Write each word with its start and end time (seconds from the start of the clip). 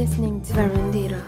listening 0.00 0.40
to 0.40 0.54
Verandira. 0.54 1.22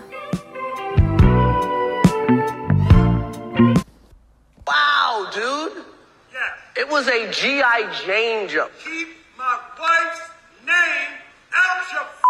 Wow, 4.66 5.28
dude. 5.30 5.84
Yeah. 6.32 6.80
It 6.82 6.88
was 6.88 7.06
a 7.06 7.30
G.I. 7.30 7.92
Jane 8.06 8.48
jump. 8.48 8.72
Keep 8.82 9.08
my 9.36 9.58
wife's 9.78 10.22
name 10.64 11.12
out 11.52 11.92
your 11.92 12.06
f- 12.16 12.22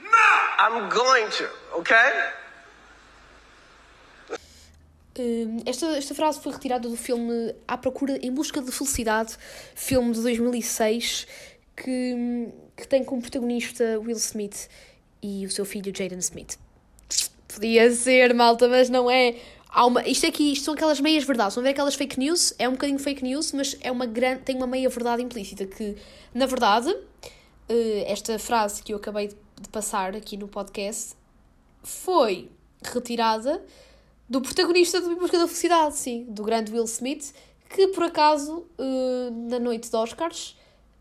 mouth. 0.00 0.48
I'm 0.58 0.88
going 0.88 1.30
to, 1.38 1.48
okay? 1.80 2.10
Hum, 5.18 5.62
esta, 5.66 5.86
esta 5.98 6.14
frase 6.14 6.40
foi 6.40 6.52
retirada 6.52 6.88
do 6.88 6.96
filme 6.96 7.54
À 7.68 7.76
Procura 7.76 8.18
em 8.22 8.32
Busca 8.32 8.62
de 8.62 8.72
Felicidade, 8.72 9.36
filme 9.74 10.12
de 10.14 10.22
2006, 10.22 11.26
que, 11.76 12.48
que 12.74 12.88
tem 12.88 13.04
como 13.04 13.20
protagonista 13.20 13.98
Will 13.98 14.16
Smith 14.16 14.70
e 15.22 15.46
o 15.46 15.50
seu 15.50 15.64
filho 15.64 15.92
Jaden 15.96 16.18
Smith. 16.18 16.58
Podia 17.48 17.90
ser, 17.90 18.34
malta, 18.34 18.66
mas 18.66 18.88
não 18.90 19.10
é. 19.10 19.36
Há 19.68 19.86
uma, 19.86 20.06
isto 20.06 20.26
aqui, 20.26 20.52
isto 20.52 20.64
são 20.64 20.74
aquelas 20.74 21.00
meias 21.00 21.24
verdades, 21.24 21.54
vão 21.54 21.64
ver 21.64 21.70
aquelas 21.70 21.94
fake 21.94 22.18
news, 22.18 22.52
é 22.58 22.68
um 22.68 22.72
bocadinho 22.72 22.98
fake 22.98 23.22
news, 23.22 23.52
mas 23.52 23.76
é 23.80 23.90
uma 23.90 24.04
grande, 24.04 24.42
tem 24.42 24.56
uma 24.56 24.66
meia 24.66 24.88
verdade 24.88 25.22
implícita, 25.22 25.64
que, 25.66 25.96
na 26.34 26.44
verdade, 26.44 26.94
eh, 27.68 28.04
esta 28.06 28.38
frase 28.38 28.82
que 28.82 28.92
eu 28.92 28.98
acabei 28.98 29.28
de 29.28 29.68
passar 29.70 30.14
aqui 30.14 30.36
no 30.36 30.46
podcast 30.46 31.14
foi 31.82 32.50
retirada 32.82 33.62
do 34.28 34.42
protagonista 34.42 35.00
do 35.00 35.12
Em 35.12 35.14
Busca 35.14 35.38
da 35.38 35.46
Felicidade, 35.46 35.96
sim, 35.96 36.26
do 36.28 36.42
grande 36.42 36.70
Will 36.70 36.84
Smith, 36.84 37.32
que 37.70 37.88
por 37.88 38.04
acaso, 38.04 38.66
eh, 38.78 39.30
na 39.48 39.58
noite 39.58 39.88
de 39.88 39.96
Oscars, 39.96 40.54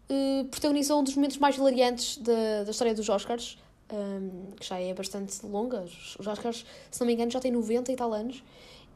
eh, 0.10 0.46
protagonizou 0.50 1.02
um 1.02 1.04
dos 1.04 1.16
momentos 1.16 1.38
mais 1.38 1.58
hilariantes 1.58 2.18
da, 2.18 2.64
da 2.64 2.72
história 2.72 2.94
dos 2.94 3.10
Oscars, 3.10 3.58
um, 3.92 4.52
que 4.60 4.66
já 4.66 4.80
é 4.80 4.94
bastante 4.94 5.46
longa, 5.46 5.82
os 5.82 6.16
os 6.20 6.28
Oscars, 6.28 6.66
se 6.90 7.00
não 7.00 7.08
me 7.08 7.14
engano, 7.14 7.32
já 7.32 7.40
tem 7.40 7.52
90 7.52 7.92
e 7.92 7.96
tal 7.96 8.14
anos, 8.14 8.44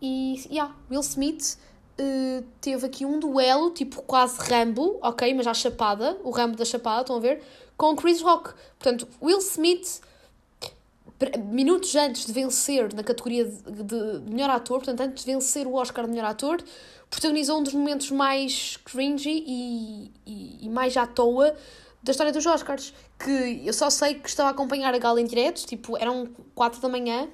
e, 0.02 0.42
yeah, 0.50 0.76
Will 0.90 1.02
Smith 1.02 1.58
eh, 1.98 2.44
teve 2.60 2.86
aqui 2.86 3.06
um 3.06 3.20
duelo, 3.20 3.72
tipo 3.72 4.02
quase 4.02 4.38
Rambo, 4.40 4.98
ok, 5.02 5.34
mas 5.34 5.48
à 5.48 5.54
chapada, 5.54 6.18
o 6.24 6.30
Rambo 6.30 6.58
da 6.58 6.66
chapada, 6.66 7.02
estão 7.02 7.16
a 7.16 7.20
ver, 7.20 7.42
com 7.78 7.96
Chris 7.96 8.22
Rock. 8.22 8.54
Portanto, 8.78 9.08
Will 9.22 9.40
Smith 9.40 10.02
minutos 11.46 11.96
antes 11.96 12.26
de 12.26 12.34
vencer 12.34 12.94
na 12.94 13.02
categoria 13.02 13.46
de, 13.46 13.84
de 13.84 14.30
melhor 14.30 14.50
ator, 14.50 14.80
portanto, 14.80 15.00
antes 15.00 15.24
de 15.24 15.32
vencer 15.32 15.66
o 15.66 15.76
Oscar 15.76 16.06
de 16.06 16.12
melhor 16.12 16.26
ator, 16.26 16.62
protagonizou 17.10 17.60
um 17.60 17.64
dos 17.64 17.74
momentos 17.74 18.12
mais 18.12 18.78
cringy 18.84 19.44
e, 19.48 20.12
e, 20.26 20.66
e 20.66 20.70
mais 20.70 20.98
à 20.98 21.08
toa 21.08 21.56
da 22.06 22.12
história 22.12 22.32
dos 22.32 22.46
Oscars. 22.46 22.94
Que 23.20 23.62
eu 23.66 23.74
só 23.74 23.90
sei 23.90 24.16
que 24.16 24.30
estava 24.30 24.50
a 24.50 24.52
acompanhar 24.52 24.94
a 24.94 24.98
gala 24.98 25.20
em 25.20 25.26
direto, 25.26 25.66
tipo, 25.66 25.98
eram 25.98 26.28
4 26.54 26.80
da 26.80 26.88
manhã, 26.88 27.28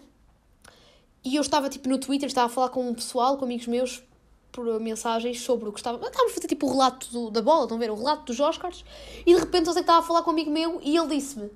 e 1.23 1.35
eu 1.35 1.41
estava 1.41 1.69
tipo 1.69 1.87
no 1.87 1.99
Twitter, 1.99 2.27
estava 2.27 2.47
a 2.47 2.49
falar 2.49 2.69
com 2.69 2.87
um 2.89 2.93
pessoal, 2.93 3.37
com 3.37 3.45
amigos 3.45 3.67
meus, 3.67 4.03
por 4.51 4.65
mensagens 4.79 5.41
sobre 5.41 5.69
o 5.69 5.71
que 5.71 5.79
estava. 5.79 5.97
Estávamos 5.97 6.31
a 6.31 6.35
fazer 6.35 6.47
tipo 6.47 6.67
o 6.67 6.71
relato 6.71 7.11
do- 7.11 7.29
da 7.29 7.41
bola, 7.41 7.63
estão 7.63 7.77
a 7.77 7.79
ver? 7.79 7.91
O 7.91 7.95
relato 7.95 8.23
dos 8.25 8.39
Oscars, 8.39 8.83
e 9.25 9.33
de 9.33 9.39
repente 9.39 9.67
eu 9.67 9.73
sei 9.73 9.81
que 9.83 9.89
estava 9.89 9.99
a 9.99 10.07
falar 10.07 10.23
com 10.23 10.31
um 10.31 10.33
amigo 10.33 10.49
meu 10.51 10.79
e 10.83 10.97
ele 10.97 11.07
disse-me: 11.15 11.51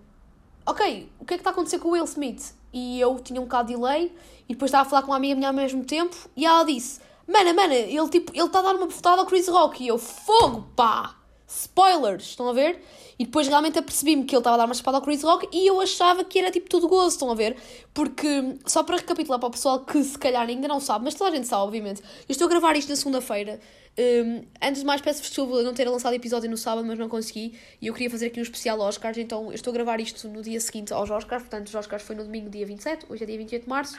ok, 0.66 1.10
o 1.20 1.26
que 1.26 1.34
é 1.34 1.38
que 1.38 1.42
está 1.42 1.50
a 1.50 1.54
acontecer 1.54 1.80
com 1.80 1.90
o 1.90 1.92
Will 1.92 2.06
Smith? 2.06 2.54
E 2.72 3.00
eu 3.00 3.18
tinha 3.20 3.40
um 3.40 3.46
bocado 3.46 3.70
de 3.70 3.76
delay, 3.76 4.14
e 4.48 4.54
depois 4.54 4.70
estava 4.70 4.86
a 4.86 4.90
falar 4.90 5.02
com 5.02 5.12
uma 5.12 5.18
amiga 5.18 5.36
minha 5.36 5.48
ao 5.48 5.54
mesmo 5.54 5.84
tempo, 5.84 6.16
e 6.36 6.46
ela 6.46 6.64
disse, 6.64 7.00
mana, 7.28 7.54
mana, 7.54 7.74
ele 7.74 8.10
tipo, 8.10 8.32
ele 8.34 8.46
está 8.46 8.60
a 8.60 8.62
dar 8.62 8.76
uma 8.76 8.86
bofetada 8.86 9.22
ao 9.22 9.26
Chris 9.26 9.48
Rock, 9.48 9.84
e 9.84 9.88
eu, 9.88 9.98
fogo, 9.98 10.68
pá! 10.76 11.16
Spoilers, 11.48 12.24
estão 12.24 12.50
a 12.50 12.54
ver? 12.54 12.84
E 13.18 13.26
depois 13.26 13.48
realmente 13.48 13.80
apercebi-me 13.80 14.26
que 14.26 14.36
ele 14.36 14.40
estava 14.40 14.56
a 14.56 14.58
dar 14.58 14.66
uma 14.66 14.74
espada 14.74 14.98
ao 14.98 15.04
Chris 15.04 15.24
Rock 15.24 15.48
e 15.52 15.66
eu 15.66 15.80
achava 15.80 16.24
que 16.24 16.38
era 16.38 16.52
tipo 16.52 16.70
tudo 16.70 16.88
gozo, 16.88 17.16
estão 17.16 17.32
a 17.32 17.36
ver? 17.36 17.56
Porque, 17.94 18.58
só 18.66 18.84
para 18.84 18.98
recapitular 18.98 19.40
para 19.40 19.48
o 19.48 19.52
pessoal 19.52 19.80
que 19.80 20.04
se 20.04 20.18
calhar 20.18 20.48
ainda 20.48 20.68
não 20.68 20.80
sabe, 20.80 21.06
mas 21.06 21.14
toda 21.16 21.32
a 21.32 21.36
gente 21.36 21.48
sabe, 21.48 21.64
obviamente, 21.64 22.02
eu 22.02 22.32
estou 22.32 22.46
a 22.46 22.50
gravar 22.50 22.76
isto 22.76 22.90
na 22.90 22.96
segunda-feira. 22.96 23.60
Um, 23.98 24.44
antes 24.62 24.82
de 24.82 24.86
mais, 24.86 25.00
peço 25.00 25.22
desculpa 25.22 25.64
não 25.64 25.74
ter 25.74 25.88
lançado 25.88 26.14
episódio 26.14 26.50
no 26.50 26.58
sábado, 26.58 26.86
mas 26.86 27.00
não 27.00 27.08
consegui. 27.08 27.58
E 27.82 27.88
eu 27.88 27.94
queria 27.94 28.10
fazer 28.10 28.28
aqui 28.28 28.40
um 28.40 28.44
especial 28.44 28.80
Oscars, 28.82 29.18
então 29.18 29.46
eu 29.46 29.54
estou 29.54 29.72
a 29.72 29.74
gravar 29.74 30.02
isto 30.02 30.28
no 30.28 30.42
dia 30.42 30.60
seguinte 30.60 30.94
aos 30.94 31.10
Oscars. 31.10 31.44
Portanto, 31.44 31.68
os 31.68 31.76
Oscars 31.76 32.04
foi 32.04 32.16
no 32.16 32.24
domingo, 32.24 32.50
dia 32.50 32.66
27, 32.66 33.06
hoje 33.10 33.24
é 33.24 33.26
dia 33.26 33.38
28 33.38 33.64
de 33.64 33.70
março. 33.70 33.98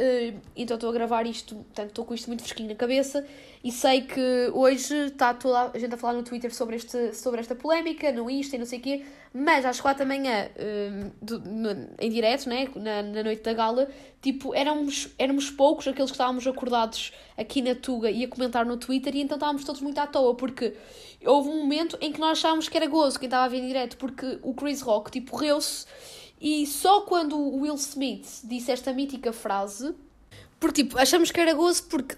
Uh, 0.00 0.38
então 0.54 0.76
estou 0.76 0.90
a 0.90 0.92
gravar 0.92 1.26
isto, 1.26 1.56
portanto 1.56 1.88
estou 1.88 2.04
com 2.04 2.14
isto 2.14 2.28
muito 2.28 2.44
fresquinho 2.44 2.68
na 2.68 2.76
cabeça 2.76 3.26
e 3.64 3.72
sei 3.72 4.02
que 4.02 4.48
hoje 4.54 4.94
está 5.06 5.34
toda 5.34 5.72
a 5.74 5.76
gente 5.78 5.92
a 5.92 5.96
falar 5.96 6.12
no 6.12 6.22
Twitter 6.22 6.54
sobre, 6.54 6.76
este, 6.76 7.12
sobre 7.16 7.40
esta 7.40 7.56
polémica, 7.56 8.12
no 8.12 8.30
Insta 8.30 8.54
e 8.54 8.60
não 8.60 8.66
sei 8.66 8.78
o 8.78 8.82
quê, 8.82 9.04
mas 9.34 9.64
às 9.66 9.80
quatro 9.80 10.04
da 10.04 10.06
manhã, 10.06 10.48
no- 11.20 11.88
em 11.98 12.10
direto, 12.10 12.48
né, 12.48 12.68
na, 12.76 13.02
na 13.02 13.22
noite 13.24 13.42
da 13.42 13.52
gala, 13.52 13.88
tipo, 14.22 14.54
éramos, 14.54 15.08
éramos 15.18 15.50
poucos 15.50 15.88
aqueles 15.88 16.12
que 16.12 16.14
estávamos 16.14 16.46
acordados 16.46 17.12
aqui 17.36 17.60
na 17.60 17.74
Tuga 17.74 18.08
e 18.08 18.24
a 18.24 18.28
comentar 18.28 18.64
no 18.64 18.76
Twitter 18.76 19.16
e 19.16 19.20
então 19.20 19.36
estávamos 19.36 19.64
todos 19.64 19.80
muito 19.80 19.98
à 19.98 20.06
toa, 20.06 20.32
porque 20.36 20.74
houve 21.26 21.48
um 21.48 21.58
momento 21.58 21.98
em 22.00 22.12
que 22.12 22.20
nós 22.20 22.38
achávamos 22.38 22.68
que 22.68 22.76
era 22.76 22.86
gozo 22.86 23.18
quem 23.18 23.26
estava 23.26 23.46
a 23.46 23.48
ver 23.48 23.58
em 23.58 23.66
direto, 23.66 23.96
porque 23.96 24.38
o 24.44 24.54
Chris 24.54 24.80
Rock, 24.80 25.10
tipo, 25.10 25.36
riu-se 25.36 25.86
e 26.40 26.66
só 26.66 27.02
quando 27.02 27.36
o 27.36 27.60
Will 27.62 27.74
Smith 27.74 28.40
disse 28.44 28.70
esta 28.70 28.92
mítica 28.92 29.32
frase, 29.32 29.94
porque 30.60 30.82
tipo, 30.82 30.98
achamos 30.98 31.30
que 31.30 31.40
era 31.40 31.54
gozo 31.54 31.84
porque 31.84 32.16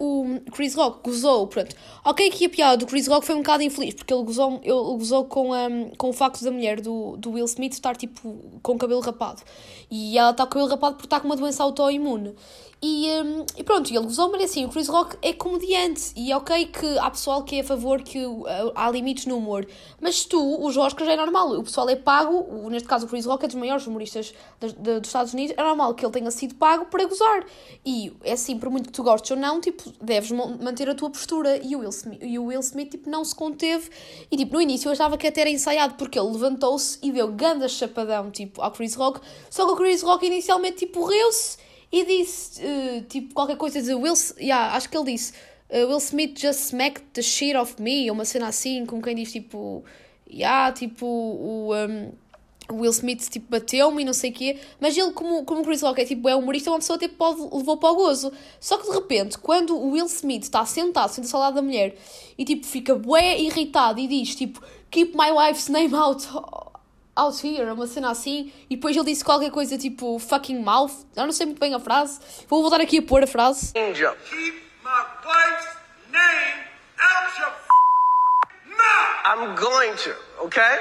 o 0.00 0.40
Chris 0.52 0.74
Rock 0.74 1.00
gozou, 1.04 1.46
pronto. 1.46 1.74
Ok 2.04 2.30
que 2.30 2.46
a 2.46 2.50
piada 2.50 2.76
do 2.76 2.86
Chris 2.86 3.06
Rock 3.06 3.24
foi 3.26 3.34
um 3.34 3.38
bocado 3.38 3.62
infeliz, 3.62 3.94
porque 3.94 4.12
ele 4.12 4.24
gozou, 4.24 4.60
ele 4.62 4.72
gozou 4.98 5.24
com, 5.26 5.52
um, 5.54 5.90
com 5.96 6.10
o 6.10 6.12
facto 6.12 6.42
da 6.42 6.50
mulher 6.50 6.80
do, 6.80 7.16
do 7.16 7.30
Will 7.32 7.44
Smith 7.46 7.72
estar 7.74 7.96
tipo 7.96 8.36
com 8.62 8.72
o 8.72 8.78
cabelo 8.78 9.00
rapado. 9.00 9.42
E 9.90 10.18
ela 10.18 10.30
está 10.30 10.44
com 10.44 10.50
o 10.50 10.52
cabelo 10.54 10.70
rapado 10.70 10.94
porque 10.96 11.06
está 11.06 11.20
com 11.20 11.26
uma 11.26 11.36
doença 11.36 11.62
autoimune. 11.62 12.34
E, 12.80 13.08
um, 13.10 13.44
e 13.56 13.64
pronto, 13.64 13.90
ele 13.90 14.04
gozou, 14.04 14.30
mas 14.30 14.40
assim, 14.42 14.64
o 14.64 14.68
Chris 14.68 14.86
Rock 14.86 15.16
é 15.20 15.32
comediante. 15.32 16.12
E 16.14 16.32
ok 16.32 16.66
que 16.66 16.98
há 16.98 17.10
pessoal 17.10 17.42
que 17.42 17.56
é 17.56 17.60
a 17.60 17.64
favor 17.64 18.00
que 18.02 18.24
uh, 18.24 18.46
há 18.72 18.88
limites 18.88 19.26
no 19.26 19.36
humor. 19.36 19.66
Mas 20.00 20.24
tu, 20.24 20.64
os 20.64 20.76
Oscars 20.76 21.10
é 21.10 21.16
normal. 21.16 21.50
O 21.58 21.64
pessoal 21.64 21.88
é 21.88 21.96
pago, 21.96 22.70
neste 22.70 22.86
caso 22.88 23.06
o 23.06 23.08
Chris 23.08 23.26
Rock 23.26 23.44
é 23.44 23.48
dos 23.48 23.56
maiores 23.56 23.84
humoristas 23.84 24.32
da- 24.60 24.98
dos 25.00 25.08
Estados 25.08 25.32
Unidos, 25.34 25.54
é 25.58 25.62
normal 25.62 25.92
que 25.94 26.04
ele 26.06 26.12
tenha 26.12 26.30
sido 26.30 26.54
pago 26.54 26.84
para 26.84 27.04
gozar. 27.04 27.44
E 27.84 28.12
é 28.22 28.32
assim, 28.32 28.58
por 28.58 28.70
muito 28.70 28.86
que 28.86 28.92
tu 28.92 29.02
gostes 29.02 29.30
ou 29.30 29.36
não, 29.36 29.60
tipo, 29.60 29.82
deves 30.02 30.30
manter 30.30 30.88
a 30.88 30.94
tua 30.94 31.10
postura. 31.10 31.56
E 31.56 31.74
o 31.74 31.80
Will 31.80 31.90
Smith, 31.90 32.20
e 32.22 32.38
o 32.38 32.44
Will 32.44 32.60
Smith 32.60 32.90
tipo, 32.90 33.08
não 33.08 33.24
se 33.24 33.34
conteve. 33.34 33.90
E 34.30 34.36
tipo, 34.36 34.54
no 34.54 34.60
início 34.60 34.88
eu 34.88 34.92
achava 34.92 35.16
que 35.16 35.26
até 35.26 35.42
era 35.42 35.50
ensaiado, 35.50 35.94
porque 35.94 36.18
ele 36.18 36.30
levantou-se 36.30 36.98
e 37.02 37.12
deu 37.12 37.28
ganda 37.32 37.68
chapadão, 37.68 38.30
tipo, 38.30 38.60
ao 38.60 38.70
Chris 38.72 38.94
Rock. 38.94 39.20
Só 39.50 39.66
que 39.66 39.72
o 39.72 39.76
Chris 39.76 40.02
Rock 40.02 40.26
inicialmente, 40.26 40.78
tipo, 40.78 41.04
riu-se 41.04 41.58
e 41.90 42.04
disse, 42.04 42.62
eh, 42.62 43.04
tipo, 43.08 43.32
qualquer 43.34 43.56
coisa 43.56 43.80
Will... 43.96 44.14
Yeah, 44.38 44.74
acho 44.74 44.90
que 44.90 44.96
ele 44.96 45.12
disse... 45.12 45.32
eh, 45.68 45.84
Will 45.84 45.98
Smith 45.98 46.38
just 46.38 46.60
smacked 46.60 47.04
the 47.14 47.22
shit 47.22 47.56
off 47.56 47.80
me, 47.80 48.10
uma 48.10 48.24
cena 48.24 48.48
assim, 48.48 48.84
como 48.84 49.00
quem 49.00 49.14
diz, 49.14 49.32
tipo... 49.32 49.84
Yeah, 50.30 50.72
tipo, 50.72 51.06
o... 51.06 51.74
um, 51.74 52.12
o 52.70 52.80
Will 52.80 52.90
Smith, 52.90 53.28
tipo, 53.28 53.46
bateu-me 53.50 54.02
e 54.02 54.04
não 54.04 54.12
sei 54.12 54.30
o 54.30 54.34
quê. 54.34 54.60
Mas 54.80 54.96
ele, 54.96 55.12
como, 55.12 55.44
como 55.44 55.62
o 55.62 55.64
Chris 55.64 55.82
Rock 55.82 56.00
é, 56.00 56.04
tipo, 56.04 56.28
é 56.28 56.36
humorista, 56.36 56.70
uma 56.70 56.78
pessoa 56.78 56.96
até 56.96 57.08
pode, 57.08 57.40
levou 57.40 57.76
para 57.76 57.90
o 57.90 57.94
gozo. 57.96 58.32
Só 58.60 58.76
que, 58.78 58.88
de 58.88 58.94
repente, 58.94 59.38
quando 59.38 59.76
o 59.76 59.90
Will 59.92 60.06
Smith 60.06 60.44
está 60.44 60.64
sentado, 60.66 61.10
senta-se 61.10 61.34
ao 61.34 61.40
lado 61.40 61.54
da 61.54 61.62
mulher, 61.62 61.96
e, 62.36 62.44
tipo, 62.44 62.66
fica 62.66 62.94
bué 62.94 63.38
irritado 63.38 63.98
e 64.00 64.06
diz, 64.06 64.34
tipo, 64.34 64.62
keep 64.90 65.16
my 65.16 65.30
wife's 65.30 65.68
name 65.68 65.94
out 65.94 66.26
out 67.16 67.44
here, 67.44 67.68
uma 67.72 67.86
cena 67.88 68.10
assim, 68.10 68.52
e 68.70 68.76
depois 68.76 68.94
ele 68.96 69.06
disse 69.06 69.24
qualquer 69.24 69.50
coisa 69.50 69.76
tipo 69.76 70.20
fucking 70.20 70.60
mouth, 70.62 70.92
eu 71.16 71.24
não 71.24 71.32
sei 71.32 71.46
muito 71.46 71.58
bem 71.58 71.74
a 71.74 71.80
frase, 71.80 72.20
vou 72.46 72.62
voltar 72.62 72.80
aqui 72.80 72.98
a 72.98 73.02
pôr 73.02 73.24
a 73.24 73.26
frase. 73.26 73.72
Jump. 73.92 74.16
Keep 74.30 74.62
my 74.84 75.02
wife's 75.26 75.66
name 76.12 76.62
out 77.00 77.40
your 77.40 77.50
f- 77.50 78.68
mouth. 78.68 79.24
I'm 79.24 79.56
going 79.56 79.96
to, 79.96 80.14
okay? 80.44 80.78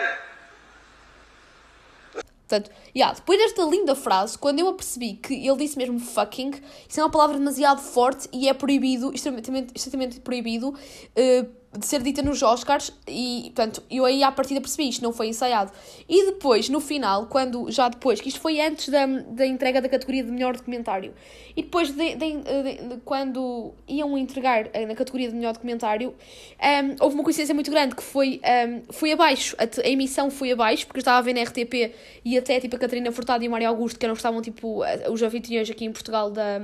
Portanto, 2.47 2.71
yeah, 2.95 3.13
depois 3.13 3.37
desta 3.37 3.63
linda 3.63 3.93
frase, 3.93 4.37
quando 4.37 4.59
eu 4.59 4.69
apercebi 4.69 5.15
que 5.15 5.33
ele 5.33 5.57
disse 5.57 5.77
mesmo 5.77 5.99
fucking, 5.99 6.51
isso 6.87 6.99
é 6.99 7.03
uma 7.03 7.09
palavra 7.09 7.37
demasiado 7.37 7.81
forte 7.81 8.29
e 8.31 8.47
é 8.47 8.53
proibido, 8.53 9.13
extremamente, 9.13 9.73
extremamente 9.75 10.19
proibido, 10.21 10.73
eh, 11.13 11.45
de 11.77 11.85
ser 11.85 12.01
dita 12.01 12.21
nos 12.21 12.41
Oscars, 12.41 12.91
e 13.07 13.43
portanto, 13.55 13.83
eu 13.89 14.03
aí 14.05 14.23
à 14.23 14.31
partida 14.31 14.59
percebi 14.59 14.89
isto, 14.89 15.01
não 15.03 15.13
foi 15.13 15.27
ensaiado. 15.27 15.71
E 16.09 16.25
depois, 16.25 16.67
no 16.69 16.79
final, 16.79 17.27
quando, 17.27 17.69
já 17.71 17.87
depois, 17.89 18.19
que 18.19 18.29
isto 18.29 18.39
foi 18.39 18.59
antes 18.59 18.89
da, 18.89 19.05
da 19.05 19.45
entrega 19.45 19.81
da 19.81 19.87
categoria 19.89 20.23
de 20.23 20.31
melhor 20.31 20.55
documentário, 20.55 21.13
e 21.55 21.61
depois 21.63 21.89
de, 21.91 22.15
de- 22.15 22.37
de- 22.37 22.97
quando 23.05 23.73
iam 23.87 24.17
entregar 24.17 24.69
na 24.87 24.95
categoria 24.95 25.29
de 25.29 25.35
melhor 25.35 25.53
documentário, 25.53 26.13
ehm, 26.59 26.95
houve 26.99 27.15
uma 27.15 27.23
coincidência 27.23 27.53
muito 27.55 27.71
grande 27.71 27.95
que 27.95 28.03
foi, 28.03 28.39
ehm, 28.43 28.81
foi 28.89 29.11
abaixo, 29.11 29.55
a, 29.57 29.63
a 29.63 29.89
emissão 29.89 30.29
foi 30.29 30.51
abaixo, 30.51 30.85
porque 30.87 30.99
eu 30.99 31.01
estava 31.01 31.17
a 31.17 31.21
ver 31.21 31.33
na 31.33 31.41
RTP 31.41 31.93
e 32.25 32.37
até 32.37 32.59
tipo 32.59 32.75
a 32.75 32.79
Catarina 32.79 33.11
Furtado 33.11 33.43
e 33.43 33.47
o 33.47 33.51
Mário 33.51 33.67
Augusto, 33.67 33.97
que 33.99 34.05
eram, 34.05 34.13
estavam 34.15 34.41
tipo 34.41 34.81
os 35.11 35.21
anfitriões 35.21 35.69
aqui 35.69 35.85
em 35.85 35.91
Portugal 35.91 36.29
da, 36.31 36.59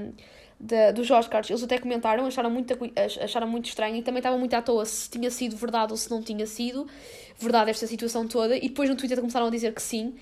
dos 0.93 1.11
Oscars, 1.11 1.49
eles 1.49 1.61
até 1.61 1.77
comentaram, 1.77 2.25
acharam 2.25 2.49
muito, 2.49 2.73
acharam 3.21 3.47
muito 3.47 3.65
estranho 3.65 3.97
e 3.97 4.01
também 4.01 4.19
estava 4.19 4.37
muito 4.37 4.53
à 4.53 4.61
toa 4.61 4.85
se 4.85 5.09
tinha 5.09 5.29
sido 5.29 5.55
verdade 5.57 5.91
ou 5.91 5.97
se 5.97 6.09
não 6.09 6.21
tinha 6.21 6.47
sido 6.47 6.87
verdade 7.37 7.71
esta 7.71 7.85
situação 7.85 8.27
toda. 8.27 8.55
E 8.55 8.69
depois 8.69 8.89
no 8.89 8.95
Twitter 8.95 9.19
começaram 9.19 9.47
a 9.47 9.49
dizer 9.49 9.73
que 9.73 9.81
sim. 9.81 10.15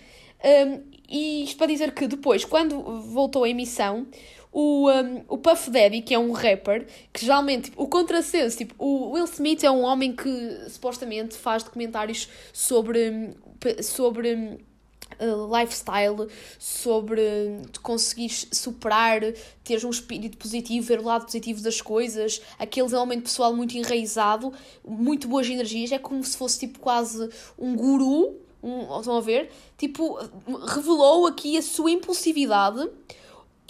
Um, 0.43 0.81
e 1.07 1.43
isto 1.43 1.57
para 1.57 1.67
dizer 1.67 1.91
que 1.91 2.07
depois, 2.07 2.43
quando 2.43 2.81
voltou 3.01 3.43
a 3.43 3.49
emissão, 3.49 4.07
o, 4.51 4.89
um, 4.89 5.23
o 5.27 5.37
Puff 5.37 5.69
Daddy, 5.69 6.01
que 6.01 6.13
é 6.13 6.19
um 6.19 6.31
rapper, 6.31 6.87
que 7.13 7.25
geralmente, 7.25 7.65
tipo, 7.65 7.83
o 7.83 7.87
contrassenso, 7.87 8.57
tipo, 8.57 8.73
o 8.77 9.11
Will 9.11 9.25
Smith 9.25 9.63
é 9.63 9.69
um 9.69 9.83
homem 9.83 10.13
que 10.13 10.69
supostamente 10.69 11.37
faz 11.37 11.63
documentários 11.63 12.27
sobre, 12.51 13.35
sobre 13.81 14.59
uh, 15.21 15.57
lifestyle, 15.57 16.27
sobre 16.59 17.21
conseguires 17.81 18.47
superar, 18.51 19.21
teres 19.63 19.83
um 19.83 19.89
espírito 19.89 20.37
positivo, 20.37 20.85
ver 20.85 20.99
o 20.99 21.03
lado 21.03 21.25
positivo 21.25 21.61
das 21.61 21.79
coisas, 21.79 22.41
aquele 22.57 22.93
elemento 22.93 23.23
pessoal 23.23 23.55
muito 23.55 23.77
enraizado, 23.77 24.51
muito 24.85 25.27
boas 25.27 25.47
energias, 25.47 25.91
é 25.91 25.99
como 25.99 26.23
se 26.23 26.35
fosse 26.35 26.59
tipo 26.59 26.79
quase 26.79 27.29
um 27.57 27.75
guru, 27.75 28.35
um, 28.63 28.99
estão 28.99 29.17
a 29.17 29.21
ver? 29.21 29.51
Tipo, 29.77 30.19
revelou 30.67 31.25
aqui 31.25 31.57
a 31.57 31.61
sua 31.61 31.91
impulsividade 31.91 32.89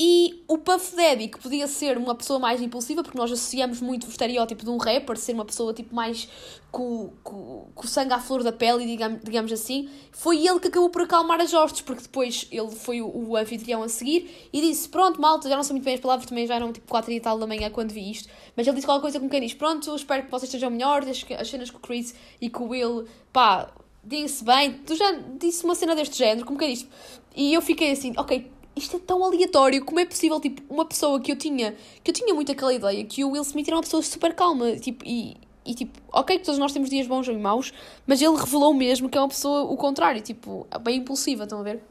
e 0.03 0.43
o 0.47 0.57
Puff 0.57 0.95
Daddy, 0.95 1.27
que 1.27 1.37
podia 1.37 1.67
ser 1.67 1.95
uma 1.95 2.15
pessoa 2.15 2.39
mais 2.39 2.59
impulsiva, 2.59 3.03
porque 3.03 3.15
nós 3.15 3.31
associamos 3.31 3.79
muito 3.81 4.07
o 4.07 4.09
estereótipo 4.09 4.65
de 4.65 4.71
um 4.71 4.77
rapper, 4.77 5.15
ser 5.15 5.33
uma 5.33 5.45
pessoa 5.45 5.75
tipo 5.75 5.93
mais 5.93 6.27
com, 6.71 7.11
com, 7.21 7.67
com 7.75 7.85
o 7.85 7.87
sangue 7.87 8.11
à 8.11 8.19
flor 8.19 8.41
da 8.41 8.51
pele, 8.51 8.83
digamos, 8.83 9.19
digamos 9.23 9.51
assim, 9.51 9.87
foi 10.11 10.43
ele 10.47 10.59
que 10.59 10.69
acabou 10.69 10.89
por 10.89 11.03
acalmar 11.03 11.39
as 11.39 11.53
hostes, 11.53 11.81
porque 11.81 12.01
depois 12.01 12.47
ele 12.51 12.71
foi 12.71 12.99
o, 12.99 13.15
o 13.15 13.37
anfitrião 13.37 13.83
a 13.83 13.87
seguir 13.87 14.49
e 14.51 14.59
disse: 14.59 14.89
Pronto, 14.89 15.21
malta, 15.21 15.47
já 15.47 15.55
não 15.55 15.61
sei 15.61 15.73
muito 15.73 15.85
bem 15.85 15.93
as 15.93 15.99
palavras, 15.99 16.27
também 16.27 16.47
já 16.47 16.55
eram 16.55 16.73
tipo 16.73 16.87
4 16.87 17.11
e 17.11 17.19
tal 17.19 17.37
da 17.37 17.45
manhã 17.45 17.69
quando 17.69 17.91
vi 17.91 18.09
isto, 18.09 18.27
mas 18.57 18.65
ele 18.65 18.77
disse 18.77 18.87
qualquer 18.87 19.03
coisa 19.03 19.19
como 19.19 19.29
quem 19.29 19.41
diz: 19.41 19.53
Pronto, 19.53 19.95
espero 19.95 20.23
que 20.23 20.31
vocês 20.31 20.49
estejam 20.49 20.71
melhor, 20.71 21.03
as, 21.03 21.23
as 21.39 21.47
cenas 21.47 21.69
com 21.69 21.77
o 21.77 21.81
Chris 21.81 22.15
e 22.41 22.49
com 22.49 22.63
o 22.63 22.69
Will, 22.69 23.05
pá, 23.31 23.71
deem-se 24.03 24.43
bem. 24.43 24.73
Tu 24.83 24.95
já 24.95 25.11
disse 25.39 25.63
uma 25.63 25.75
cena 25.75 25.95
deste 25.95 26.17
género, 26.17 26.43
como 26.43 26.57
quem 26.57 26.73
diz. 26.73 26.87
E 27.35 27.53
eu 27.53 27.61
fiquei 27.61 27.91
assim: 27.91 28.13
Ok 28.17 28.49
isto 28.75 28.97
é 28.97 28.99
tão 28.99 29.23
aleatório, 29.23 29.83
como 29.83 29.99
é 29.99 30.05
possível, 30.05 30.39
tipo, 30.39 30.61
uma 30.73 30.85
pessoa 30.85 31.19
que 31.19 31.31
eu 31.31 31.35
tinha, 31.35 31.75
que 32.03 32.11
eu 32.11 32.13
tinha 32.13 32.33
muito 32.33 32.51
aquela 32.51 32.73
ideia, 32.73 33.03
que 33.03 33.23
o 33.23 33.31
Will 33.31 33.43
Smith 33.43 33.67
era 33.67 33.75
uma 33.77 33.83
pessoa 33.83 34.01
super 34.01 34.33
calma, 34.33 34.75
tipo, 34.77 35.05
e, 35.05 35.37
e 35.65 35.73
tipo, 35.75 35.99
ok, 36.11 36.39
todos 36.39 36.57
nós 36.57 36.71
temos 36.71 36.89
dias 36.89 37.07
bons 37.07 37.27
e 37.27 37.33
maus, 37.33 37.73
mas 38.07 38.21
ele 38.21 38.35
revelou 38.35 38.73
mesmo 38.73 39.09
que 39.09 39.17
é 39.17 39.21
uma 39.21 39.27
pessoa 39.27 39.63
o 39.63 39.75
contrário, 39.77 40.21
tipo, 40.21 40.67
bem 40.81 40.97
impulsiva, 40.97 41.43
estão 41.43 41.59
a 41.59 41.63
ver? 41.63 41.81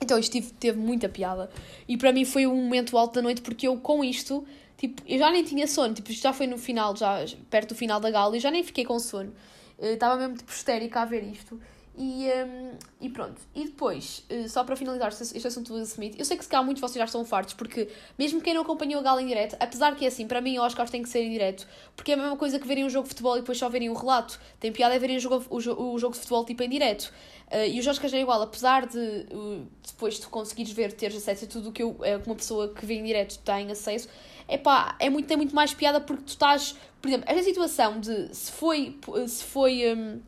Então 0.00 0.18
isto 0.18 0.32
teve, 0.32 0.52
teve 0.52 0.78
muita 0.78 1.08
piada. 1.08 1.50
E 1.88 1.96
para 1.96 2.12
mim 2.12 2.24
foi 2.24 2.46
um 2.46 2.56
momento 2.56 2.96
alto 2.96 3.14
da 3.14 3.22
noite, 3.22 3.40
porque 3.40 3.66
eu 3.66 3.76
com 3.78 4.04
isto, 4.04 4.44
tipo, 4.76 5.02
eu 5.06 5.18
já 5.18 5.30
nem 5.30 5.42
tinha 5.42 5.66
sono, 5.66 5.94
tipo, 5.94 6.12
já 6.12 6.32
foi 6.32 6.46
no 6.46 6.58
final, 6.58 6.94
já 6.94 7.24
perto 7.50 7.70
do 7.70 7.74
final 7.74 7.98
da 7.98 8.10
gala, 8.10 8.36
e 8.36 8.40
já 8.40 8.50
nem 8.50 8.62
fiquei 8.62 8.84
com 8.84 8.98
sono. 8.98 9.32
Estava 9.78 10.16
mesmo, 10.16 10.36
tipo, 10.36 10.52
histérica 10.52 11.00
a 11.00 11.04
ver 11.04 11.24
isto. 11.24 11.60
E, 12.00 12.30
um, 12.30 12.70
e 13.00 13.08
pronto. 13.08 13.40
E 13.52 13.64
depois, 13.64 14.24
uh, 14.30 14.48
só 14.48 14.62
para 14.62 14.76
finalizar 14.76 15.08
este, 15.08 15.44
assunto 15.44 15.66
do 15.66 15.74
Will 15.74 15.82
Smith, 15.82 16.14
eu 16.16 16.24
sei 16.24 16.36
que 16.36 16.44
se 16.44 16.48
calhar 16.48 16.64
muitos 16.64 16.80
de 16.80 16.88
vocês 16.88 17.00
já 17.00 17.04
estão 17.04 17.24
fartos, 17.24 17.54
porque 17.54 17.88
mesmo 18.16 18.40
quem 18.40 18.54
não 18.54 18.62
acompanhou 18.62 19.00
a 19.00 19.02
gala 19.02 19.20
em 19.20 19.26
direto, 19.26 19.56
apesar 19.58 19.96
que 19.96 20.04
é 20.04 20.08
assim, 20.08 20.24
para 20.28 20.40
mim 20.40 20.58
Oscars 20.58 20.92
tem 20.92 21.02
que 21.02 21.08
ser 21.08 21.24
em 21.24 21.30
direto, 21.32 21.66
porque 21.96 22.12
é 22.12 22.14
a 22.14 22.16
mesma 22.16 22.36
coisa 22.36 22.56
que 22.60 22.68
verem 22.68 22.84
um 22.84 22.88
jogo 22.88 23.02
de 23.02 23.08
futebol 23.08 23.36
e 23.36 23.40
depois 23.40 23.58
só 23.58 23.68
verem 23.68 23.90
o 23.90 23.94
relato. 23.94 24.38
Tem 24.60 24.70
piada 24.70 24.94
é 24.94 24.98
verem 25.00 25.16
o 25.16 25.20
jogo, 25.20 25.44
o, 25.50 25.56
o 25.56 25.98
jogo 25.98 26.14
de 26.14 26.20
futebol 26.20 26.44
tipo 26.44 26.62
em 26.62 26.68
direto. 26.68 27.12
Uh, 27.50 27.66
e 27.68 27.80
os 27.80 27.86
Oscars 27.88 28.14
é 28.14 28.20
igual, 28.20 28.40
apesar 28.42 28.86
de 28.86 29.26
uh, 29.32 29.66
depois 29.84 30.20
tu 30.20 30.30
conseguires 30.30 30.70
ver, 30.70 30.92
teres 30.92 31.16
acesso 31.16 31.46
a 31.46 31.48
tudo 31.48 31.70
o 31.70 31.72
que 31.72 31.82
eu, 31.82 31.96
é, 32.02 32.16
uma 32.18 32.36
pessoa 32.36 32.68
que 32.72 32.86
vê 32.86 32.94
em 32.94 33.02
direto 33.02 33.40
tem 33.40 33.72
acesso, 33.72 34.08
é 34.46 34.56
pá, 34.56 34.94
é 35.00 35.10
muito, 35.10 35.26
tem 35.26 35.36
muito 35.36 35.54
mais 35.54 35.74
piada 35.74 36.00
porque 36.00 36.22
tu 36.22 36.28
estás, 36.28 36.76
por 37.02 37.08
exemplo, 37.08 37.28
esta 37.28 37.42
situação 37.42 37.98
de 37.98 38.32
se 38.32 38.52
foi, 38.52 38.96
se 39.26 39.42
foi. 39.42 39.92
Um, 39.92 40.20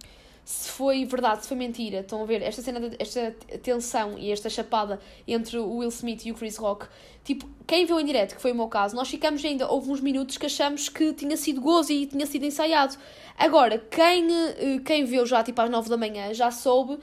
se 0.50 0.68
foi 0.68 1.04
verdade, 1.04 1.42
se 1.42 1.48
foi 1.48 1.56
mentira. 1.56 2.00
Estão 2.00 2.20
a 2.20 2.26
ver 2.26 2.42
esta 2.42 2.60
cena, 2.60 2.80
de, 2.80 2.96
esta 2.98 3.30
tensão 3.62 4.18
e 4.18 4.32
esta 4.32 4.50
chapada 4.50 5.00
entre 5.26 5.56
o 5.58 5.76
Will 5.76 5.90
Smith 5.90 6.26
e 6.26 6.32
o 6.32 6.34
Chris 6.34 6.56
Rock. 6.56 6.88
Tipo, 7.22 7.48
quem 7.68 7.86
viu 7.86 8.00
em 8.00 8.04
direto, 8.04 8.34
que 8.34 8.42
foi 8.42 8.50
o 8.50 8.54
meu 8.54 8.66
caso, 8.66 8.96
nós 8.96 9.08
ficamos 9.08 9.44
ainda, 9.44 9.70
houve 9.70 9.90
uns 9.90 10.00
minutos 10.00 10.36
que 10.36 10.46
achamos 10.46 10.88
que 10.88 11.12
tinha 11.12 11.36
sido 11.36 11.60
gozo 11.60 11.92
e 11.92 12.04
tinha 12.04 12.26
sido 12.26 12.44
ensaiado. 12.44 12.96
Agora, 13.38 13.78
quem, 13.78 14.26
eh, 14.32 14.80
quem 14.84 15.04
viu 15.04 15.24
já 15.24 15.40
tipo 15.44 15.60
às 15.62 15.70
9 15.70 15.88
da 15.88 15.96
manhã 15.96 16.34
já 16.34 16.50
soube 16.50 16.98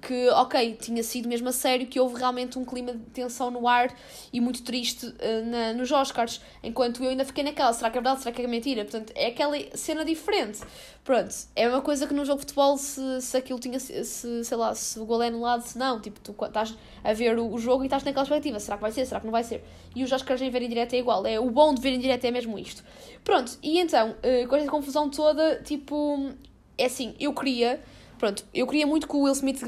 que, 0.00 0.28
ok, 0.30 0.74
tinha 0.80 1.02
sido 1.02 1.28
mesmo 1.28 1.48
a 1.48 1.52
sério, 1.52 1.86
que 1.86 2.00
houve 2.00 2.16
realmente 2.16 2.58
um 2.58 2.64
clima 2.64 2.92
de 2.92 3.04
tensão 3.10 3.50
no 3.50 3.68
ar 3.68 3.94
e 4.32 4.40
muito 4.40 4.62
triste 4.62 5.06
uh, 5.06 5.46
na, 5.46 5.72
nos 5.72 5.92
Oscars, 5.92 6.40
enquanto 6.62 7.02
eu 7.04 7.10
ainda 7.10 7.24
fiquei 7.24 7.44
naquela, 7.44 7.72
será 7.72 7.88
que 7.88 7.96
é 7.96 8.00
verdade, 8.00 8.22
será 8.22 8.34
que 8.34 8.42
é 8.42 8.46
mentira? 8.48 8.84
Portanto, 8.84 9.12
é 9.14 9.28
aquela 9.28 9.56
cena 9.74 10.04
diferente. 10.04 10.60
Pronto, 11.04 11.32
é 11.54 11.68
uma 11.68 11.80
coisa 11.80 12.04
que 12.04 12.12
no 12.12 12.24
jogo 12.24 12.40
de 12.40 12.46
futebol, 12.46 12.76
se, 12.76 13.22
se 13.22 13.36
aquilo 13.36 13.60
tinha, 13.60 13.78
se, 13.78 14.44
sei 14.44 14.56
lá, 14.56 14.74
se 14.74 14.98
o 14.98 15.06
gol 15.06 15.22
é 15.22 15.28
anulado, 15.28 15.62
se 15.62 15.78
não, 15.78 16.00
tipo, 16.00 16.18
tu 16.18 16.34
estás 16.44 16.74
a 17.04 17.12
ver 17.12 17.38
o, 17.38 17.52
o 17.52 17.58
jogo 17.58 17.84
e 17.84 17.86
estás 17.86 18.02
naquela 18.02 18.24
expectativa, 18.24 18.58
será 18.58 18.76
que 18.76 18.82
vai 18.82 18.90
ser, 18.90 19.06
será 19.06 19.20
que 19.20 19.26
não 19.26 19.32
vai 19.32 19.44
ser? 19.44 19.62
E 19.94 20.02
os 20.02 20.10
Oscars 20.10 20.42
em 20.42 20.50
ver 20.50 20.62
em 20.62 20.68
direto 20.68 20.94
é 20.94 20.98
igual, 20.98 21.24
é, 21.24 21.38
o 21.38 21.48
bom 21.48 21.72
de 21.72 21.80
ver 21.80 21.92
em 21.92 22.00
direto 22.00 22.24
é 22.24 22.30
mesmo 22.32 22.58
isto. 22.58 22.82
Pronto, 23.22 23.56
e 23.62 23.78
então, 23.78 24.10
uh, 24.10 24.48
com 24.48 24.56
esta 24.56 24.68
confusão 24.68 25.08
toda, 25.08 25.62
tipo, 25.62 26.32
é 26.76 26.86
assim, 26.86 27.14
eu 27.20 27.32
queria 27.32 27.80
Pronto, 28.18 28.44
eu 28.54 28.66
queria 28.66 28.86
muito 28.86 29.06
que 29.06 29.14
o 29.14 29.22
Will 29.22 29.32
Smith 29.34 29.62
uh, 29.62 29.66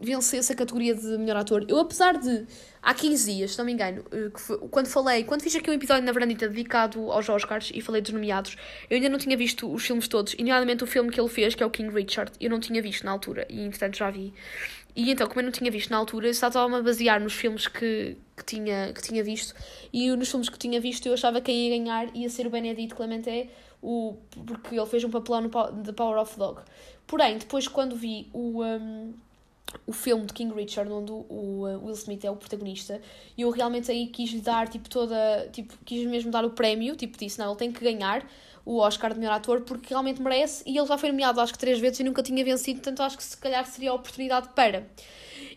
vencesse 0.00 0.50
a 0.52 0.56
categoria 0.56 0.94
de 0.94 1.18
melhor 1.18 1.36
ator. 1.36 1.66
Eu, 1.68 1.78
apesar 1.78 2.16
de, 2.16 2.46
há 2.82 2.94
15 2.94 3.30
dias, 3.30 3.52
se 3.52 3.58
não 3.58 3.66
me 3.66 3.72
engano, 3.72 4.02
uh, 4.02 4.38
foi, 4.38 4.56
quando 4.70 4.86
falei, 4.86 5.24
quando 5.24 5.42
fiz 5.42 5.54
aqui 5.54 5.70
um 5.70 5.74
episódio 5.74 6.02
na 6.02 6.12
Verandita 6.12 6.48
dedicado 6.48 7.12
aos 7.12 7.28
Oscars 7.28 7.70
e 7.74 7.82
falei 7.82 8.00
dos 8.00 8.12
nomeados, 8.12 8.56
eu 8.88 8.96
ainda 8.96 9.10
não 9.10 9.18
tinha 9.18 9.36
visto 9.36 9.70
os 9.70 9.84
filmes 9.84 10.08
todos, 10.08 10.34
e 10.34 10.38
nomeadamente 10.38 10.82
o 10.82 10.86
filme 10.86 11.10
que 11.10 11.20
ele 11.20 11.28
fez, 11.28 11.54
que 11.54 11.62
é 11.62 11.66
o 11.66 11.70
King 11.70 11.92
Richard, 11.94 12.32
eu 12.40 12.48
não 12.48 12.58
tinha 12.58 12.80
visto 12.80 13.04
na 13.04 13.10
altura, 13.10 13.46
e 13.50 13.60
entretanto 13.60 13.98
já 13.98 14.10
vi. 14.10 14.32
E 14.96 15.10
então, 15.10 15.26
como 15.26 15.40
eu 15.40 15.44
não 15.44 15.52
tinha 15.52 15.70
visto 15.70 15.90
na 15.90 15.98
altura, 15.98 16.28
eu 16.28 16.34
só 16.34 16.48
estava-me 16.48 16.76
a 16.76 16.82
basear 16.82 17.20
nos 17.20 17.34
filmes 17.34 17.66
que, 17.66 18.16
que, 18.36 18.44
tinha, 18.44 18.92
que 18.94 19.02
tinha 19.02 19.22
visto, 19.22 19.54
e 19.92 20.10
nos 20.16 20.30
filmes 20.30 20.48
que 20.48 20.58
tinha 20.58 20.80
visto 20.80 21.06
eu 21.06 21.12
achava 21.12 21.40
que 21.40 21.52
ia 21.52 21.76
ganhar 21.76 22.16
ia 22.16 22.30
ser 22.30 22.46
o 22.46 22.50
Benedict 22.50 22.94
Clemente, 22.94 23.50
o, 23.84 24.16
porque 24.46 24.74
ele 24.74 24.86
fez 24.86 25.04
um 25.04 25.10
papelão 25.10 25.42
no 25.42 25.50
Power 25.92 26.18
of 26.18 26.38
Dog. 26.38 26.62
Porém, 27.06 27.36
depois 27.36 27.68
quando 27.68 27.94
vi 27.94 28.28
o, 28.32 28.64
um, 28.64 29.12
o 29.86 29.92
filme 29.92 30.24
de 30.24 30.32
King 30.32 30.54
Richard, 30.54 30.90
onde 30.90 31.12
o, 31.12 31.26
o 31.28 31.68
uh, 31.68 31.84
Will 31.84 31.94
Smith 31.94 32.24
é 32.24 32.30
o 32.30 32.36
protagonista, 32.36 33.00
eu 33.36 33.50
realmente 33.50 33.90
aí 33.90 34.06
quis 34.06 34.30
lhe 34.30 34.40
dar 34.40 34.68
tipo 34.68 34.88
toda, 34.88 35.48
tipo, 35.52 35.74
quis 35.84 36.06
mesmo 36.06 36.30
dar 36.30 36.44
o 36.44 36.50
prémio, 36.50 36.96
tipo 36.96 37.18
disse, 37.18 37.38
não, 37.38 37.48
ele 37.50 37.56
tem 37.56 37.70
que 37.70 37.84
ganhar 37.84 38.26
o 38.64 38.78
Oscar 38.78 39.12
de 39.12 39.20
melhor 39.20 39.34
ator 39.34 39.60
porque 39.60 39.90
realmente 39.90 40.22
merece 40.22 40.64
e 40.66 40.78
ele 40.78 40.86
já 40.86 40.96
foi 40.96 41.10
nomeado 41.10 41.38
acho 41.38 41.52
que 41.52 41.58
três 41.58 41.78
vezes 41.78 42.00
e 42.00 42.04
nunca 42.04 42.22
tinha 42.22 42.42
vencido, 42.42 42.80
portanto 42.80 43.02
acho 43.02 43.18
que 43.18 43.24
se 43.24 43.36
calhar 43.36 43.66
seria 43.66 43.90
a 43.90 43.94
oportunidade 43.94 44.48
para. 44.54 44.88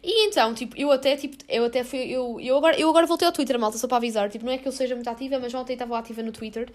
E 0.03 0.27
então, 0.27 0.53
tipo, 0.53 0.77
eu 0.77 0.91
até, 0.91 1.15
tipo, 1.15 1.37
eu 1.49 1.65
até 1.65 1.83
fui, 1.83 1.99
eu, 1.99 2.39
eu, 2.39 2.57
agora, 2.57 2.79
eu 2.79 2.89
agora 2.89 3.05
voltei 3.05 3.25
ao 3.27 3.31
Twitter, 3.31 3.59
malta, 3.59 3.77
só 3.77 3.87
para 3.87 3.97
avisar, 3.97 4.29
tipo, 4.29 4.45
não 4.45 4.53
é 4.53 4.57
que 4.57 4.67
eu 4.67 4.71
seja 4.71 4.95
muito 4.95 5.09
ativa, 5.09 5.39
mas 5.39 5.53
ontem 5.53 5.73
estava 5.73 5.97
ativa 5.97 6.21
no 6.21 6.31
Twitter. 6.31 6.69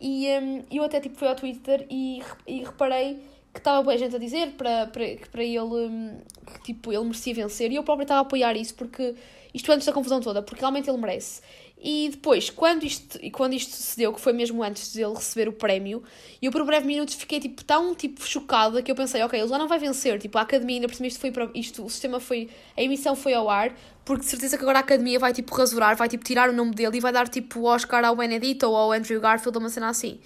E 0.00 0.26
um, 0.40 0.64
eu 0.70 0.84
até, 0.84 1.00
tipo, 1.00 1.16
fui 1.16 1.28
ao 1.28 1.34
Twitter 1.34 1.86
e, 1.90 2.22
e 2.46 2.62
reparei 2.62 3.18
que 3.52 3.60
estava 3.60 3.82
boa 3.82 3.96
gente 3.96 4.14
a 4.14 4.18
dizer 4.18 4.52
para, 4.52 4.86
para, 4.86 5.04
que 5.04 5.28
para 5.28 5.42
ele 5.42 5.58
hum, 5.58 6.18
que 6.64 6.74
tipo, 6.74 6.92
ele 6.92 7.04
merecia 7.04 7.34
vencer. 7.34 7.72
E 7.72 7.76
eu 7.76 7.82
próprio 7.82 8.04
estava 8.04 8.20
a 8.20 8.22
apoiar 8.22 8.56
isso 8.56 8.74
porque 8.74 9.14
isto 9.52 9.70
antes 9.72 9.86
da 9.86 9.92
confusão 9.92 10.20
toda, 10.20 10.42
porque 10.42 10.60
realmente 10.60 10.88
ele 10.88 10.98
merece. 10.98 11.42
E 11.80 12.08
depois, 12.10 12.50
quando 12.50 12.84
isto, 12.84 13.18
quando 13.30 13.52
isto 13.52 13.76
sucedeu, 13.76 14.12
que 14.12 14.20
foi 14.20 14.32
mesmo 14.32 14.62
antes 14.64 14.92
de 14.92 15.00
ele 15.00 15.14
receber 15.14 15.48
o 15.48 15.52
prémio, 15.52 16.02
eu 16.42 16.50
por 16.50 16.60
um 16.60 16.66
breve 16.66 16.84
minuto 16.84 17.16
fiquei 17.16 17.38
tipo, 17.38 17.64
tão 17.64 17.94
tipo, 17.94 18.26
chocada 18.26 18.82
que 18.82 18.90
eu 18.90 18.96
pensei, 18.96 19.22
ok, 19.22 19.38
ele 19.38 19.48
já 19.48 19.56
não 19.56 19.68
vai 19.68 19.78
vencer. 19.78 20.18
Tipo, 20.18 20.38
a 20.38 20.40
academia, 20.40 20.76
ainda 20.76 20.88
por 20.88 20.94
cima 20.94 21.06
isto 21.06 21.20
foi 21.20 21.30
para. 21.30 21.48
Isto, 21.54 21.84
o 21.84 21.88
sistema 21.90 22.18
foi. 22.18 22.48
A 22.76 22.82
emissão 22.82 23.14
foi 23.14 23.32
ao 23.32 23.48
ar, 23.48 23.72
porque 24.04 24.24
de 24.24 24.30
certeza 24.30 24.56
que 24.56 24.62
agora 24.64 24.78
a 24.78 24.80
academia 24.80 25.20
vai 25.20 25.32
tipo 25.32 25.54
rasurar, 25.54 25.96
vai 25.96 26.08
tipo 26.08 26.24
tirar 26.24 26.50
o 26.50 26.52
nome 26.52 26.74
dele 26.74 26.96
e 26.96 27.00
vai 27.00 27.12
dar 27.12 27.28
tipo 27.28 27.62
Oscar 27.62 28.04
ao 28.04 28.16
Benedito 28.16 28.66
ou 28.66 28.74
ao 28.74 28.92
Andrew 28.92 29.20
Garfield 29.20 29.56
ou 29.56 29.62
uma 29.62 29.70
cena 29.70 29.88
assim. 29.88 30.18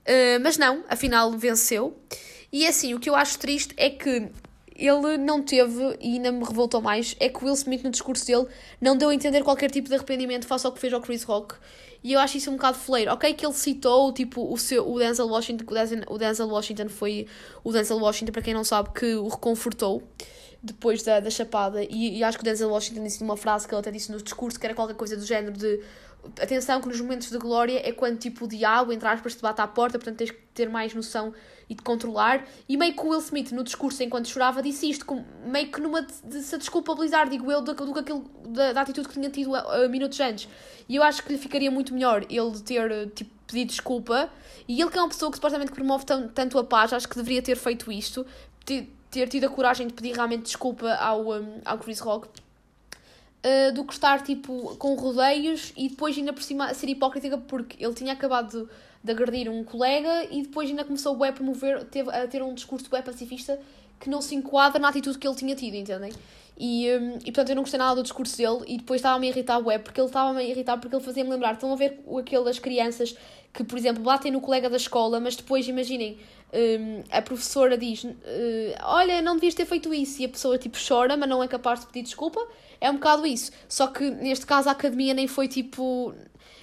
Uh, 0.00 0.40
mas 0.42 0.58
não, 0.58 0.84
afinal 0.86 1.32
venceu. 1.32 1.98
E 2.52 2.66
assim, 2.66 2.92
o 2.92 3.00
que 3.00 3.08
eu 3.08 3.14
acho 3.14 3.38
triste 3.38 3.72
é 3.76 3.88
que 3.88 4.28
ele 4.86 5.18
não 5.18 5.42
teve, 5.42 5.96
e 6.00 6.14
ainda 6.14 6.32
me 6.32 6.44
revoltou 6.44 6.80
mais, 6.80 7.14
é 7.20 7.28
que 7.28 7.42
o 7.42 7.44
Will 7.44 7.54
Smith 7.54 7.82
no 7.82 7.90
discurso 7.90 8.26
dele 8.26 8.46
não 8.80 8.96
deu 8.96 9.10
a 9.10 9.14
entender 9.14 9.42
qualquer 9.42 9.70
tipo 9.70 9.88
de 9.88 9.94
arrependimento 9.94 10.46
face 10.46 10.66
ao 10.66 10.72
que 10.72 10.78
fez 10.78 10.92
ao 10.92 11.00
Chris 11.00 11.22
Rock. 11.22 11.54
E 12.02 12.14
eu 12.14 12.20
acho 12.20 12.38
isso 12.38 12.50
um 12.50 12.54
bocado 12.54 12.78
foleiro. 12.78 13.12
Ok, 13.12 13.32
que 13.34 13.44
ele 13.44 13.52
citou, 13.52 14.12
tipo, 14.12 14.50
o, 14.50 14.56
seu, 14.56 14.90
o 14.90 14.98
Denzel 14.98 15.28
Washington, 15.28 15.64
o 16.08 16.18
Denzel 16.18 16.48
Washington 16.48 16.88
foi 16.88 17.26
o 17.62 17.70
Denzel 17.70 17.98
Washington, 17.98 18.32
para 18.32 18.42
quem 18.42 18.54
não 18.54 18.64
sabe, 18.64 18.90
que 18.94 19.14
o 19.14 19.28
reconfortou 19.28 20.02
depois 20.62 21.02
da, 21.02 21.20
da 21.20 21.30
chapada. 21.30 21.82
E, 21.84 22.18
e 22.18 22.24
acho 22.24 22.38
que 22.38 22.42
o 22.42 22.44
Denzel 22.44 22.70
Washington 22.70 23.04
disse 23.04 23.22
uma 23.22 23.36
frase 23.36 23.68
que 23.68 23.74
ele 23.74 23.80
até 23.80 23.90
disse 23.90 24.10
no 24.10 24.20
discurso, 24.20 24.58
que 24.58 24.66
era 24.66 24.74
qualquer 24.74 24.96
coisa 24.96 25.16
do 25.16 25.24
género 25.24 25.52
de 25.56 25.80
Atenção 26.40 26.80
que 26.80 26.88
nos 26.88 27.00
momentos 27.00 27.30
de 27.30 27.38
glória 27.38 27.80
é 27.86 27.92
quando 27.92 28.18
tipo 28.18 28.44
o 28.44 28.48
diabo, 28.48 28.92
entre 28.92 29.08
aspas, 29.08 29.34
te 29.34 29.42
bate 29.42 29.60
à 29.60 29.66
porta, 29.66 29.98
portanto 29.98 30.18
tens 30.18 30.30
que 30.30 30.40
ter 30.54 30.68
mais 30.68 30.94
noção 30.94 31.32
e 31.68 31.74
de 31.74 31.82
controlar. 31.82 32.46
E 32.68 32.76
meio 32.76 32.94
que 32.94 33.00
o 33.00 33.08
Will 33.08 33.20
Smith, 33.20 33.52
no 33.52 33.62
discurso 33.62 34.02
enquanto 34.02 34.28
chorava, 34.28 34.60
disse 34.60 34.90
isto, 34.90 35.06
com, 35.06 35.24
meio 35.46 35.70
que 35.70 35.80
numa 35.80 36.02
de, 36.02 36.42
se 36.42 36.58
desculpabilizar, 36.58 37.28
digo 37.28 37.50
eu, 37.50 37.62
do, 37.62 37.72
do, 37.72 38.02
da, 38.48 38.72
da 38.72 38.80
atitude 38.80 39.08
que 39.08 39.14
tinha 39.14 39.30
tido 39.30 39.52
uh, 39.52 39.88
minutos 39.88 40.18
antes. 40.20 40.48
E 40.88 40.96
eu 40.96 41.02
acho 41.02 41.22
que 41.22 41.32
lhe 41.32 41.38
ficaria 41.38 41.70
muito 41.70 41.94
melhor 41.94 42.26
ele 42.28 42.58
ter 42.64 43.10
tipo, 43.10 43.30
pedido 43.46 43.68
desculpa. 43.68 44.28
E 44.66 44.80
ele, 44.80 44.90
que 44.90 44.98
é 44.98 45.00
uma 45.00 45.08
pessoa 45.08 45.30
que 45.30 45.36
supostamente 45.36 45.72
promove 45.72 46.04
tanto 46.34 46.58
a 46.58 46.64
paz, 46.64 46.92
acho 46.92 47.08
que 47.08 47.16
deveria 47.16 47.40
ter 47.40 47.56
feito 47.56 47.90
isto, 47.92 48.26
ter, 48.64 48.88
ter 49.10 49.28
tido 49.28 49.44
a 49.46 49.48
coragem 49.48 49.86
de 49.86 49.94
pedir 49.94 50.14
realmente 50.14 50.42
desculpa 50.42 50.92
ao, 50.94 51.30
um, 51.30 51.60
ao 51.64 51.78
Chris 51.78 52.00
Rock. 52.00 52.28
Uh, 53.42 53.72
do 53.72 53.84
que 53.84 53.94
estar 53.94 54.22
tipo 54.22 54.76
com 54.76 54.94
rodeios 54.96 55.72
e 55.74 55.88
depois 55.88 56.14
ainda 56.18 56.30
por 56.30 56.42
cima 56.42 56.74
ser 56.74 56.90
hipócrita 56.90 57.38
porque 57.38 57.82
ele 57.82 57.94
tinha 57.94 58.12
acabado 58.12 58.68
de, 59.02 59.10
agredir 59.10 59.50
um 59.50 59.64
colega 59.64 60.26
e 60.30 60.42
depois 60.42 60.68
ainda 60.68 60.84
começou 60.84 61.24
a 61.24 61.32
promover, 61.32 61.84
teve, 61.86 62.10
a 62.10 62.28
ter 62.28 62.42
um 62.42 62.52
discurso 62.52 62.86
web 62.92 63.02
pacifista 63.02 63.58
que 63.98 64.10
não 64.10 64.20
se 64.20 64.34
enquadra 64.34 64.78
na 64.78 64.88
atitude 64.88 65.18
que 65.18 65.26
ele 65.26 65.36
tinha 65.36 65.56
tido, 65.56 65.74
entendem? 65.74 66.12
E, 66.58 66.86
um, 66.90 67.14
e 67.24 67.32
portanto 67.32 67.48
eu 67.48 67.54
não 67.54 67.62
gostei 67.62 67.78
nada 67.78 67.94
do 67.94 68.02
discurso 68.02 68.36
dele 68.36 68.62
e 68.66 68.76
depois 68.76 68.98
estava-me 68.98 69.28
a 69.28 69.30
irritar 69.30 69.56
web 69.56 69.82
porque 69.84 69.98
ele 69.98 70.08
estava-me 70.08 70.40
a 70.40 70.44
irritar 70.44 70.76
porque 70.76 70.94
ele 70.94 71.02
fazia-me 71.02 71.30
lembrar, 71.30 71.54
estão 71.54 71.72
a 71.72 71.76
ver 71.76 71.98
aquele 72.18 72.44
das 72.44 72.58
crianças 72.58 73.16
que, 73.52 73.64
por 73.64 73.76
exemplo, 73.78 74.02
batem 74.02 74.30
no 74.30 74.40
colega 74.40 74.70
da 74.70 74.76
escola, 74.76 75.18
mas 75.18 75.36
depois, 75.36 75.66
imaginem, 75.66 76.18
um, 76.52 77.04
a 77.10 77.22
professora 77.22 77.78
diz: 77.78 78.04
uh, 78.04 78.10
Olha, 78.82 79.22
não 79.22 79.34
devias 79.34 79.54
ter 79.54 79.64
feito 79.64 79.92
isso, 79.94 80.20
e 80.22 80.24
a 80.24 80.28
pessoa 80.28 80.58
tipo 80.58 80.76
chora, 80.86 81.16
mas 81.16 81.28
não 81.28 81.42
é 81.42 81.48
capaz 81.48 81.80
de 81.80 81.86
pedir 81.86 82.02
desculpa. 82.02 82.40
É 82.80 82.90
um 82.90 82.94
bocado 82.94 83.26
isso. 83.26 83.52
Só 83.68 83.86
que 83.86 84.10
neste 84.10 84.46
caso 84.46 84.68
a 84.68 84.72
academia 84.72 85.14
nem 85.14 85.28
foi 85.28 85.48
tipo. 85.48 86.14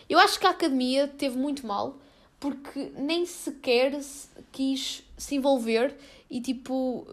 Eu 0.09 0.19
acho 0.19 0.39
que 0.39 0.47
a 0.47 0.51
academia 0.51 1.07
teve 1.07 1.37
muito 1.37 1.65
mal 1.65 1.97
porque 2.39 2.91
nem 2.95 3.25
sequer 3.25 3.99
quis 4.51 5.03
se 5.17 5.35
envolver 5.35 5.95
e 6.29 6.39
tipo 6.39 7.07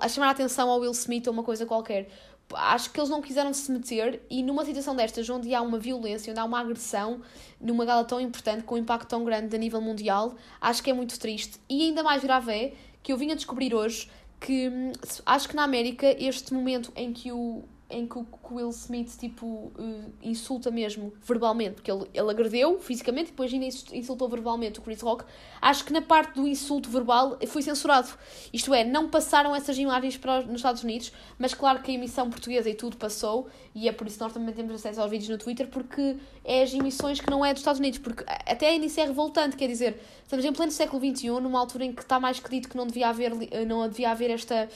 a 0.00 0.08
chamar 0.08 0.28
a 0.28 0.30
atenção 0.30 0.70
ao 0.70 0.80
Will 0.80 0.92
Smith 0.92 1.26
ou 1.26 1.32
uma 1.32 1.42
coisa 1.42 1.66
qualquer. 1.66 2.08
Acho 2.54 2.90
que 2.90 2.98
eles 2.98 3.10
não 3.10 3.20
quiseram 3.22 3.52
se 3.52 3.70
meter 3.70 4.22
e 4.28 4.42
numa 4.42 4.64
situação 4.64 4.94
destas 4.94 5.28
onde 5.28 5.54
há 5.54 5.62
uma 5.62 5.78
violência, 5.78 6.30
onde 6.30 6.40
há 6.40 6.44
uma 6.44 6.60
agressão 6.60 7.20
numa 7.60 7.84
gala 7.84 8.04
tão 8.04 8.20
importante, 8.20 8.64
com 8.64 8.74
um 8.74 8.78
impacto 8.78 9.08
tão 9.08 9.24
grande 9.24 9.54
a 9.54 9.58
nível 9.58 9.80
mundial, 9.80 10.34
acho 10.60 10.82
que 10.82 10.90
é 10.90 10.92
muito 10.92 11.18
triste. 11.18 11.58
E 11.68 11.82
ainda 11.82 12.02
mais 12.02 12.22
grave 12.22 12.52
é 12.52 12.74
que 13.02 13.12
eu 13.12 13.16
vim 13.16 13.30
a 13.32 13.34
descobrir 13.34 13.74
hoje 13.74 14.10
que 14.40 14.68
hum, 14.68 14.92
acho 15.26 15.48
que 15.48 15.54
na 15.54 15.62
América 15.64 16.14
este 16.18 16.52
momento 16.54 16.92
em 16.96 17.12
que 17.12 17.30
o 17.30 17.62
em 17.90 18.06
que 18.06 18.18
o 18.18 18.26
Will 18.50 18.70
Smith 18.70 19.16
tipo 19.18 19.46
uh, 19.46 20.12
insulta 20.22 20.70
mesmo 20.70 21.12
verbalmente, 21.22 21.74
porque 21.74 21.90
ele, 21.90 22.08
ele 22.14 22.30
agredeu 22.30 22.78
fisicamente 22.78 23.28
e 23.28 23.30
depois 23.30 23.52
ainda 23.52 23.66
insultou 23.66 24.28
verbalmente 24.28 24.78
o 24.78 24.82
Chris 24.82 25.00
Rock. 25.00 25.24
Acho 25.60 25.84
que 25.84 25.92
na 25.92 26.00
parte 26.00 26.34
do 26.34 26.46
insulto 26.46 26.88
verbal 26.88 27.38
foi 27.46 27.62
censurado. 27.62 28.08
Isto 28.52 28.72
é, 28.72 28.84
não 28.84 29.08
passaram 29.08 29.54
essas 29.54 29.76
imagens 29.78 30.16
para 30.16 30.42
nos 30.42 30.56
Estados 30.56 30.82
Unidos, 30.82 31.12
mas 31.38 31.54
claro 31.54 31.82
que 31.82 31.90
a 31.90 31.94
emissão 31.94 32.30
portuguesa 32.30 32.68
e 32.70 32.74
tudo 32.74 32.96
passou, 32.96 33.48
e 33.74 33.88
é 33.88 33.92
por 33.92 34.06
isso 34.06 34.16
que 34.16 34.22
nós 34.22 34.32
também 34.32 34.54
temos 34.54 34.74
acesso 34.74 35.00
aos 35.00 35.10
vídeos 35.10 35.28
no 35.28 35.38
Twitter, 35.38 35.68
porque 35.68 36.16
é 36.44 36.62
as 36.62 36.72
emissões 36.72 37.20
que 37.20 37.30
não 37.30 37.44
é 37.44 37.52
dos 37.52 37.60
Estados 37.60 37.80
Unidos, 37.80 37.98
porque 37.98 38.24
até 38.26 38.76
nisso 38.78 39.00
é 39.00 39.04
revoltante, 39.04 39.56
quer 39.56 39.68
dizer, 39.68 40.00
estamos 40.22 40.44
em 40.44 40.52
pleno 40.52 40.72
século 40.72 41.04
XXI, 41.04 41.28
numa 41.40 41.58
altura 41.58 41.84
em 41.84 41.92
que 41.92 42.02
está 42.02 42.18
mais 42.20 42.40
que 42.40 42.48
dito 42.48 42.68
que 42.68 42.76
não 42.76 42.86
devia 42.86 43.08
haver, 43.08 43.32
eh, 43.50 43.64
não 43.64 43.88
devia 43.88 44.10
haver 44.10 44.30
esta 44.30 44.68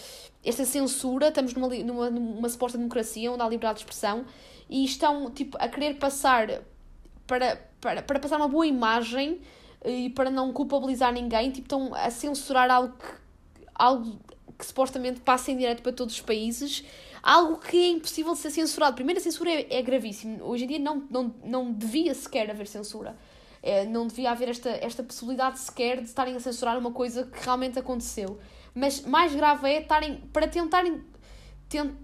esta 0.44 0.64
censura, 0.64 1.28
estamos 1.28 1.54
numa, 1.54 1.68
numa, 1.68 2.11
numa 2.11 2.49
suposta 2.49 2.76
democracia 2.76 3.04
onde 3.29 3.43
há 3.43 3.49
liberdade 3.49 3.79
de 3.79 3.85
expressão 3.85 4.25
e 4.69 4.85
estão 4.85 5.31
tipo, 5.31 5.57
a 5.61 5.69
querer 5.69 5.95
passar 5.95 6.63
para, 7.27 7.57
para, 7.81 8.03
para 8.03 8.19
passar 8.19 8.37
uma 8.37 8.49
boa 8.49 8.67
imagem 8.67 9.41
e 9.85 10.11
para 10.11 10.31
não 10.31 10.53
culpabilizar 10.53 11.13
ninguém, 11.13 11.51
tipo, 11.51 11.67
estão 11.67 11.95
a 11.95 12.11
censurar 12.11 12.71
algo 12.71 12.95
que, 12.97 13.65
algo 13.75 14.19
que 14.59 14.65
supostamente 14.65 15.21
passa 15.21 15.51
em 15.51 15.57
direto 15.57 15.83
para 15.83 15.93
todos 15.93 16.15
os 16.15 16.21
países, 16.21 16.85
algo 17.23 17.59
que 17.59 17.77
é 17.77 17.89
impossível 17.89 18.33
de 18.33 18.39
ser 18.39 18.51
censurado. 18.51 18.95
Primeiro, 18.95 19.21
a 19.21 19.23
censura 19.23 19.51
é, 19.51 19.67
é 19.71 19.83
gravíssimo. 19.83 20.43
Hoje 20.45 20.65
em 20.65 20.69
dia 20.69 20.79
não, 20.79 21.05
não, 21.11 21.35
não 21.45 21.73
devia 21.73 22.15
sequer 22.15 22.51
haver 22.51 22.67
censura. 22.67 23.17
É, 23.63 23.87
não 23.87 24.07
devia 24.07 24.31
haver 24.31 24.51
esta, 24.51 24.69
esta 24.71 25.03
possibilidade 25.03 25.59
sequer 25.59 25.99
de 25.99 26.05
estarem 26.05 26.37
a 26.37 26.41
censurar 26.41 26.79
uma 26.79 26.93
coisa 26.93 27.25
que 27.25 27.45
realmente 27.45 27.79
aconteceu. 27.79 28.39
Mas 28.75 29.01
mais 29.03 29.35
grave 29.35 29.69
é 29.69 29.81
estarem, 29.81 30.17
para 30.33 30.47
tentarem, 30.47 31.03
tent, 31.69 31.95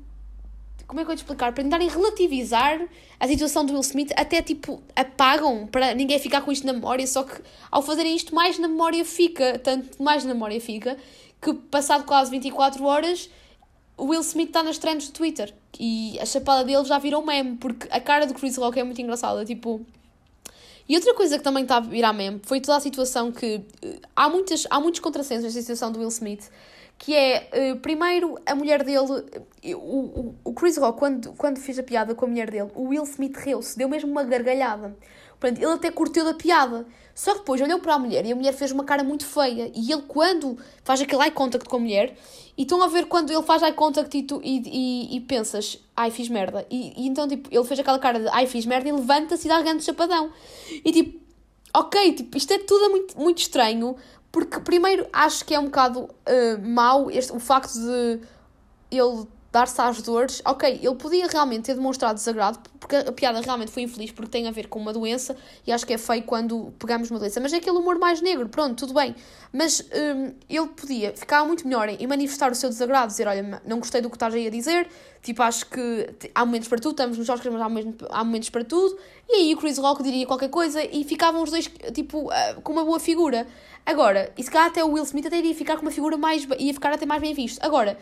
como 0.90 0.98
é 0.98 1.04
que 1.04 1.10
eu 1.12 1.14
vou 1.14 1.16
te 1.16 1.18
explicar? 1.20 1.52
Para 1.52 1.62
tentarem 1.62 1.88
relativizar 1.88 2.84
a 3.20 3.28
situação 3.28 3.64
do 3.64 3.72
Will 3.72 3.80
Smith, 3.80 4.10
até 4.16 4.42
tipo 4.42 4.82
apagam 4.96 5.68
para 5.68 5.94
ninguém 5.94 6.18
ficar 6.18 6.40
com 6.40 6.50
isto 6.50 6.66
na 6.66 6.72
memória. 6.72 7.06
Só 7.06 7.22
que 7.22 7.40
ao 7.70 7.80
fazerem 7.80 8.16
isto, 8.16 8.34
mais 8.34 8.58
na 8.58 8.66
memória 8.66 9.04
fica, 9.04 9.56
tanto 9.60 10.02
mais 10.02 10.24
na 10.24 10.34
memória 10.34 10.60
fica, 10.60 10.96
que 11.40 11.54
passado 11.54 12.02
quase 12.02 12.32
24 12.32 12.84
horas, 12.84 13.30
o 13.96 14.06
Will 14.06 14.20
Smith 14.22 14.48
está 14.48 14.64
nas 14.64 14.78
trends 14.78 15.06
do 15.06 15.12
Twitter 15.12 15.54
e 15.78 16.18
a 16.20 16.26
chapada 16.26 16.64
dele 16.64 16.84
já 16.84 16.98
virou 16.98 17.24
meme, 17.24 17.56
porque 17.58 17.86
a 17.88 18.00
cara 18.00 18.26
do 18.26 18.34
Chris 18.34 18.56
Rock 18.56 18.80
é 18.80 18.82
muito 18.82 19.00
engraçada. 19.00 19.44
Tipo, 19.44 19.86
e 20.88 20.96
outra 20.96 21.14
coisa 21.14 21.38
que 21.38 21.44
também 21.44 21.62
está 21.62 21.76
a 21.76 21.80
virar 21.80 22.12
meme 22.12 22.40
foi 22.42 22.60
toda 22.60 22.76
a 22.76 22.80
situação 22.80 23.30
que. 23.30 23.62
Uh, 23.84 24.00
há, 24.16 24.28
muitas, 24.28 24.66
há 24.68 24.80
muitos 24.80 24.98
contrassensos 24.98 25.44
nesta 25.44 25.60
situação 25.60 25.92
do 25.92 26.00
Will 26.00 26.08
Smith, 26.08 26.50
que 27.00 27.14
é, 27.14 27.48
uh, 27.72 27.80
primeiro, 27.80 28.38
a 28.44 28.54
mulher 28.54 28.84
dele. 28.84 28.98
Uh, 28.98 29.74
o, 29.74 30.34
o, 30.44 30.52
Chris 30.52 30.76
Rock, 30.76 30.98
quando, 30.98 31.32
quando 31.32 31.58
fez 31.58 31.78
a 31.78 31.82
piada 31.82 32.14
com 32.14 32.26
a 32.26 32.28
mulher 32.28 32.50
dele, 32.50 32.70
o 32.74 32.88
Will 32.88 33.04
Smith 33.04 33.36
riu-se, 33.38 33.76
deu 33.76 33.88
mesmo 33.88 34.10
uma 34.10 34.22
gargalhada. 34.22 34.94
Ele 35.42 35.64
até 35.64 35.90
curtiu 35.90 36.26
da 36.26 36.34
piada. 36.34 36.86
Só 37.14 37.32
que 37.32 37.38
depois 37.38 37.58
olhou 37.62 37.78
para 37.80 37.94
a 37.94 37.98
mulher 37.98 38.26
e 38.26 38.32
a 38.32 38.36
mulher 38.36 38.52
fez 38.52 38.70
uma 38.70 38.84
cara 38.84 39.02
muito 39.02 39.24
feia. 39.24 39.72
E 39.74 39.90
ele, 39.90 40.02
quando 40.02 40.58
faz 40.84 41.00
aquele 41.00 41.22
eye 41.22 41.30
contact 41.30 41.66
com 41.66 41.76
a 41.76 41.80
mulher, 41.80 42.14
e 42.56 42.62
estão 42.62 42.82
a 42.82 42.86
ver 42.86 43.06
quando 43.06 43.30
ele 43.30 43.42
faz 43.42 43.62
eye 43.62 43.72
contact 43.72 44.14
e, 44.18 44.22
tu, 44.22 44.38
e, 44.44 44.62
e, 44.66 45.16
e 45.16 45.20
pensas, 45.20 45.78
ai, 45.96 46.10
fiz 46.10 46.28
merda. 46.28 46.66
E, 46.70 46.92
e, 47.02 47.06
então, 47.06 47.26
tipo, 47.26 47.48
ele 47.50 47.64
fez 47.64 47.80
aquela 47.80 47.98
cara 47.98 48.20
de 48.20 48.28
ai, 48.28 48.46
fiz 48.46 48.66
merda 48.66 48.90
e 48.90 48.92
levanta-se 48.92 49.46
e 49.46 49.48
dá 49.48 49.62
grande 49.62 49.82
chapadão. 49.82 50.30
E 50.84 50.92
tipo, 50.92 51.18
ok, 51.74 52.12
tipo, 52.12 52.36
isto 52.36 52.52
é 52.52 52.58
tudo 52.58 52.90
muito, 52.90 53.18
muito 53.18 53.38
estranho, 53.38 53.96
porque 54.32 54.60
primeiro 54.60 55.06
acho 55.12 55.44
que 55.44 55.54
é 55.54 55.60
um 55.60 55.64
bocado 55.66 56.02
uh, 56.02 56.08
mau 56.62 57.10
este, 57.10 57.32
o 57.32 57.40
facto 57.40 57.72
de 57.74 58.20
ele 58.90 59.26
dar-se 59.52 59.80
às 59.80 60.00
dores. 60.02 60.40
Ok, 60.44 60.80
ele 60.82 60.94
podia 60.94 61.26
realmente 61.26 61.64
ter 61.64 61.74
demonstrado 61.74 62.14
desagrado, 62.14 62.58
porque 62.78 62.96
a 62.96 63.12
piada 63.12 63.40
realmente 63.40 63.70
foi 63.70 63.82
infeliz, 63.82 64.10
porque 64.12 64.30
tem 64.30 64.46
a 64.46 64.50
ver 64.50 64.68
com 64.68 64.78
uma 64.78 64.92
doença, 64.92 65.36
e 65.66 65.72
acho 65.72 65.86
que 65.86 65.92
é 65.92 65.98
feio 65.98 66.22
quando 66.22 66.72
pegamos 66.78 67.10
uma 67.10 67.18
doença. 67.18 67.40
Mas 67.40 67.52
é 67.52 67.56
aquele 67.56 67.76
humor 67.76 67.98
mais 67.98 68.20
negro, 68.20 68.48
pronto, 68.48 68.76
tudo 68.76 68.94
bem. 68.94 69.14
Mas 69.52 69.80
um, 69.80 70.32
ele 70.48 70.68
podia 70.68 71.12
ficar 71.16 71.44
muito 71.44 71.66
melhor 71.66 71.88
em, 71.88 72.06
manifestar 72.06 72.52
o 72.52 72.54
seu 72.54 72.68
desagrado, 72.68 73.08
dizer: 73.08 73.26
Olha, 73.26 73.60
não 73.66 73.78
gostei 73.78 74.00
do 74.00 74.08
que 74.08 74.16
estás 74.16 74.34
aí 74.34 74.46
a 74.46 74.50
dizer, 74.50 74.88
tipo, 75.22 75.42
acho 75.42 75.66
que 75.66 76.08
há 76.34 76.44
momentos 76.44 76.68
para 76.68 76.78
tudo, 76.78 76.92
estamos 76.92 77.18
nos 77.18 77.28
Oscars, 77.28 77.52
mas 77.52 77.62
há 77.62 77.68
momentos, 77.68 78.08
há 78.10 78.24
momentos 78.24 78.50
para 78.50 78.64
tudo. 78.64 78.96
E 79.28 79.34
aí 79.34 79.54
o 79.54 79.56
Chris 79.56 79.78
Rock 79.78 80.02
diria 80.02 80.26
qualquer 80.26 80.50
coisa 80.50 80.82
e 80.84 81.04
ficavam 81.04 81.42
os 81.42 81.50
dois, 81.50 81.68
tipo, 81.92 82.28
uh, 82.28 82.60
com 82.62 82.72
uma 82.72 82.84
boa 82.84 83.00
figura. 83.00 83.46
Agora, 83.84 84.32
e 84.36 84.42
se 84.42 84.50
calhar 84.50 84.68
até 84.68 84.84
o 84.84 84.92
Will 84.92 85.04
Smith 85.04 85.26
até 85.26 85.38
iria 85.38 85.54
ficar 85.54 85.76
com 85.76 85.82
uma 85.82 85.90
figura 85.90 86.16
mais. 86.16 86.46
ia 86.58 86.74
ficar 86.74 86.92
até 86.92 87.06
mais 87.06 87.20
bem 87.20 87.34
visto. 87.34 87.58
Agora 87.64 87.98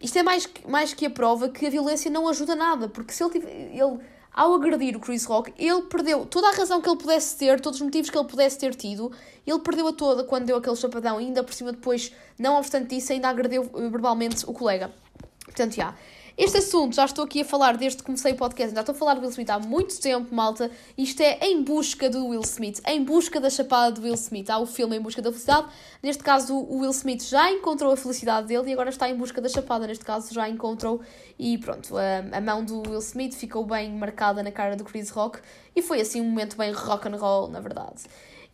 isto 0.00 0.18
é 0.18 0.22
mais, 0.22 0.48
mais 0.68 0.92
que 0.92 1.06
a 1.06 1.10
prova 1.10 1.48
que 1.48 1.66
a 1.66 1.70
violência 1.70 2.10
não 2.10 2.28
ajuda 2.28 2.54
nada, 2.54 2.88
porque 2.88 3.12
se 3.12 3.22
ele, 3.22 3.32
tiver, 3.32 3.50
ele 3.50 3.98
ao 4.32 4.52
agredir 4.52 4.94
o 4.94 5.00
Chris 5.00 5.24
Rock, 5.24 5.52
ele 5.58 5.82
perdeu 5.82 6.26
toda 6.26 6.48
a 6.48 6.52
razão 6.52 6.80
que 6.82 6.88
ele 6.88 6.98
pudesse 6.98 7.36
ter, 7.38 7.58
todos 7.58 7.80
os 7.80 7.84
motivos 7.84 8.10
que 8.10 8.18
ele 8.18 8.28
pudesse 8.28 8.58
ter 8.58 8.74
tido, 8.74 9.10
ele 9.46 9.58
perdeu 9.60 9.88
a 9.88 9.92
toda 9.94 10.24
quando 10.24 10.44
deu 10.44 10.56
aquele 10.58 10.76
chapadão, 10.76 11.18
e 11.18 11.24
ainda 11.24 11.42
por 11.42 11.54
cima 11.54 11.72
depois, 11.72 12.12
não 12.38 12.58
obstante 12.58 12.94
isso, 12.96 13.12
ainda 13.12 13.30
agrediu 13.30 13.62
verbalmente 13.90 14.44
o 14.46 14.52
colega. 14.52 14.92
Portanto, 15.56 15.74
já. 15.74 15.94
Este 16.36 16.58
assunto 16.58 16.94
já 16.94 17.06
estou 17.06 17.24
aqui 17.24 17.40
a 17.40 17.44
falar 17.46 17.78
desde 17.78 17.96
que 17.96 18.04
comecei 18.04 18.32
o 18.32 18.36
podcast, 18.36 18.74
já 18.74 18.80
estou 18.82 18.94
a 18.94 18.98
falar 18.98 19.14
do 19.14 19.22
Will 19.22 19.30
Smith 19.30 19.48
há 19.48 19.58
muito 19.58 19.98
tempo, 19.98 20.34
malta. 20.34 20.70
Isto 20.98 21.22
é 21.22 21.38
Em 21.46 21.62
Busca 21.62 22.10
do 22.10 22.26
Will 22.26 22.42
Smith, 22.42 22.82
Em 22.86 23.02
Busca 23.02 23.40
da 23.40 23.48
Chapada 23.48 23.92
do 23.92 24.02
Will 24.02 24.12
Smith. 24.16 24.50
Há 24.50 24.58
o 24.58 24.66
filme 24.66 24.98
Em 24.98 25.00
Busca 25.00 25.22
da 25.22 25.30
Felicidade. 25.30 25.68
Neste 26.02 26.22
caso, 26.22 26.54
o 26.54 26.80
Will 26.80 26.90
Smith 26.90 27.22
já 27.22 27.50
encontrou 27.50 27.90
a 27.90 27.96
felicidade 27.96 28.48
dele 28.48 28.68
e 28.68 28.72
agora 28.74 28.90
está 28.90 29.08
em 29.08 29.16
busca 29.16 29.40
da 29.40 29.48
Chapada. 29.48 29.86
Neste 29.86 30.04
caso, 30.04 30.34
já 30.34 30.46
encontrou 30.46 31.00
e 31.38 31.56
pronto, 31.56 31.96
a, 31.96 32.36
a 32.36 32.40
mão 32.42 32.62
do 32.62 32.82
Will 32.86 32.98
Smith 32.98 33.32
ficou 33.34 33.64
bem 33.64 33.90
marcada 33.92 34.42
na 34.42 34.52
cara 34.52 34.76
do 34.76 34.84
Chris 34.84 35.08
Rock 35.08 35.38
e 35.74 35.80
foi 35.80 36.02
assim 36.02 36.20
um 36.20 36.24
momento 36.24 36.54
bem 36.58 36.70
rock 36.70 37.08
and 37.08 37.16
roll, 37.16 37.48
na 37.48 37.60
verdade. 37.60 38.02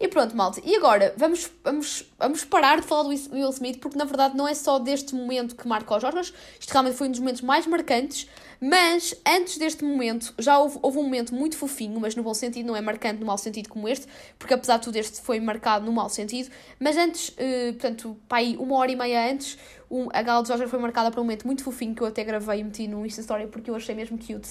E 0.03 0.09
pronto, 0.09 0.37
malta. 0.37 0.61
E 0.65 0.75
agora, 0.75 1.15
vamos, 1.17 1.49
vamos, 1.63 2.05
vamos 2.19 2.45
parar 2.45 2.81
de 2.81 2.87
falar 2.89 3.05
do 3.05 3.11
Will 3.11 3.51
Smith, 3.51 3.79
porque 3.79 3.97
na 3.97 4.05
verdade 4.05 4.37
não 4.37 4.49
é 4.49 4.53
só 4.53 4.81
deste 4.81 5.15
momento 5.15 5.55
que 5.55 5.69
marca 5.69 5.97
os 5.97 6.03
Oscars, 6.03 6.35
isto 6.59 6.73
realmente 6.73 6.97
foi 6.97 7.07
um 7.07 7.13
dos 7.13 7.21
momentos 7.21 7.41
mais 7.41 7.69
marcantes, 7.69 8.29
mas 8.61 9.15
antes 9.25 9.59
deste 9.59 9.85
momento, 9.85 10.35
já 10.41 10.59
houve, 10.59 10.77
houve 10.83 10.99
um 10.99 11.05
momento 11.05 11.33
muito 11.33 11.57
fofinho, 11.57 12.01
mas 12.01 12.17
no 12.17 12.25
bom 12.25 12.35
sentido, 12.35 12.67
não 12.67 12.75
é 12.75 12.81
marcante 12.81 13.21
no 13.21 13.27
mau 13.27 13.39
sentido 13.39 13.69
como 13.69 13.89
este, 13.89 14.09
porque 14.41 14.53
apesar 14.53 14.79
de 14.79 14.83
tudo 14.83 14.97
este 14.97 15.21
foi 15.21 15.39
marcado 15.39 15.87
no 15.87 15.93
mau 15.93 16.09
sentido, 16.09 16.51
mas 16.81 16.97
antes, 16.97 17.29
uh, 17.29 17.73
portanto, 17.75 18.17
pá, 18.27 18.39
aí 18.39 18.57
uma 18.57 18.79
hora 18.79 18.91
e 18.91 18.97
meia 18.97 19.31
antes, 19.31 19.57
um, 19.89 20.09
a 20.13 20.21
gala 20.21 20.43
dos 20.43 20.51
Oscars 20.51 20.69
foi 20.69 20.81
marcada 20.81 21.13
por 21.13 21.21
um 21.21 21.23
momento 21.23 21.47
muito 21.47 21.63
fofinho, 21.63 21.95
que 21.95 22.03
eu 22.03 22.09
até 22.09 22.25
gravei 22.25 22.59
e 22.59 22.65
meti 22.65 22.89
no 22.89 23.07
Insta 23.07 23.21
Story, 23.21 23.47
porque 23.47 23.71
eu 23.71 23.77
achei 23.77 23.95
mesmo 23.95 24.19
cute, 24.19 24.49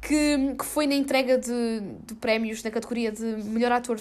que, 0.00 0.54
que 0.56 0.64
foi 0.64 0.86
na 0.86 0.94
entrega 0.94 1.36
de, 1.36 1.80
de 2.06 2.14
prémios 2.14 2.62
na 2.62 2.70
categoria 2.70 3.10
de 3.10 3.24
melhor 3.24 3.72
ator 3.72 3.98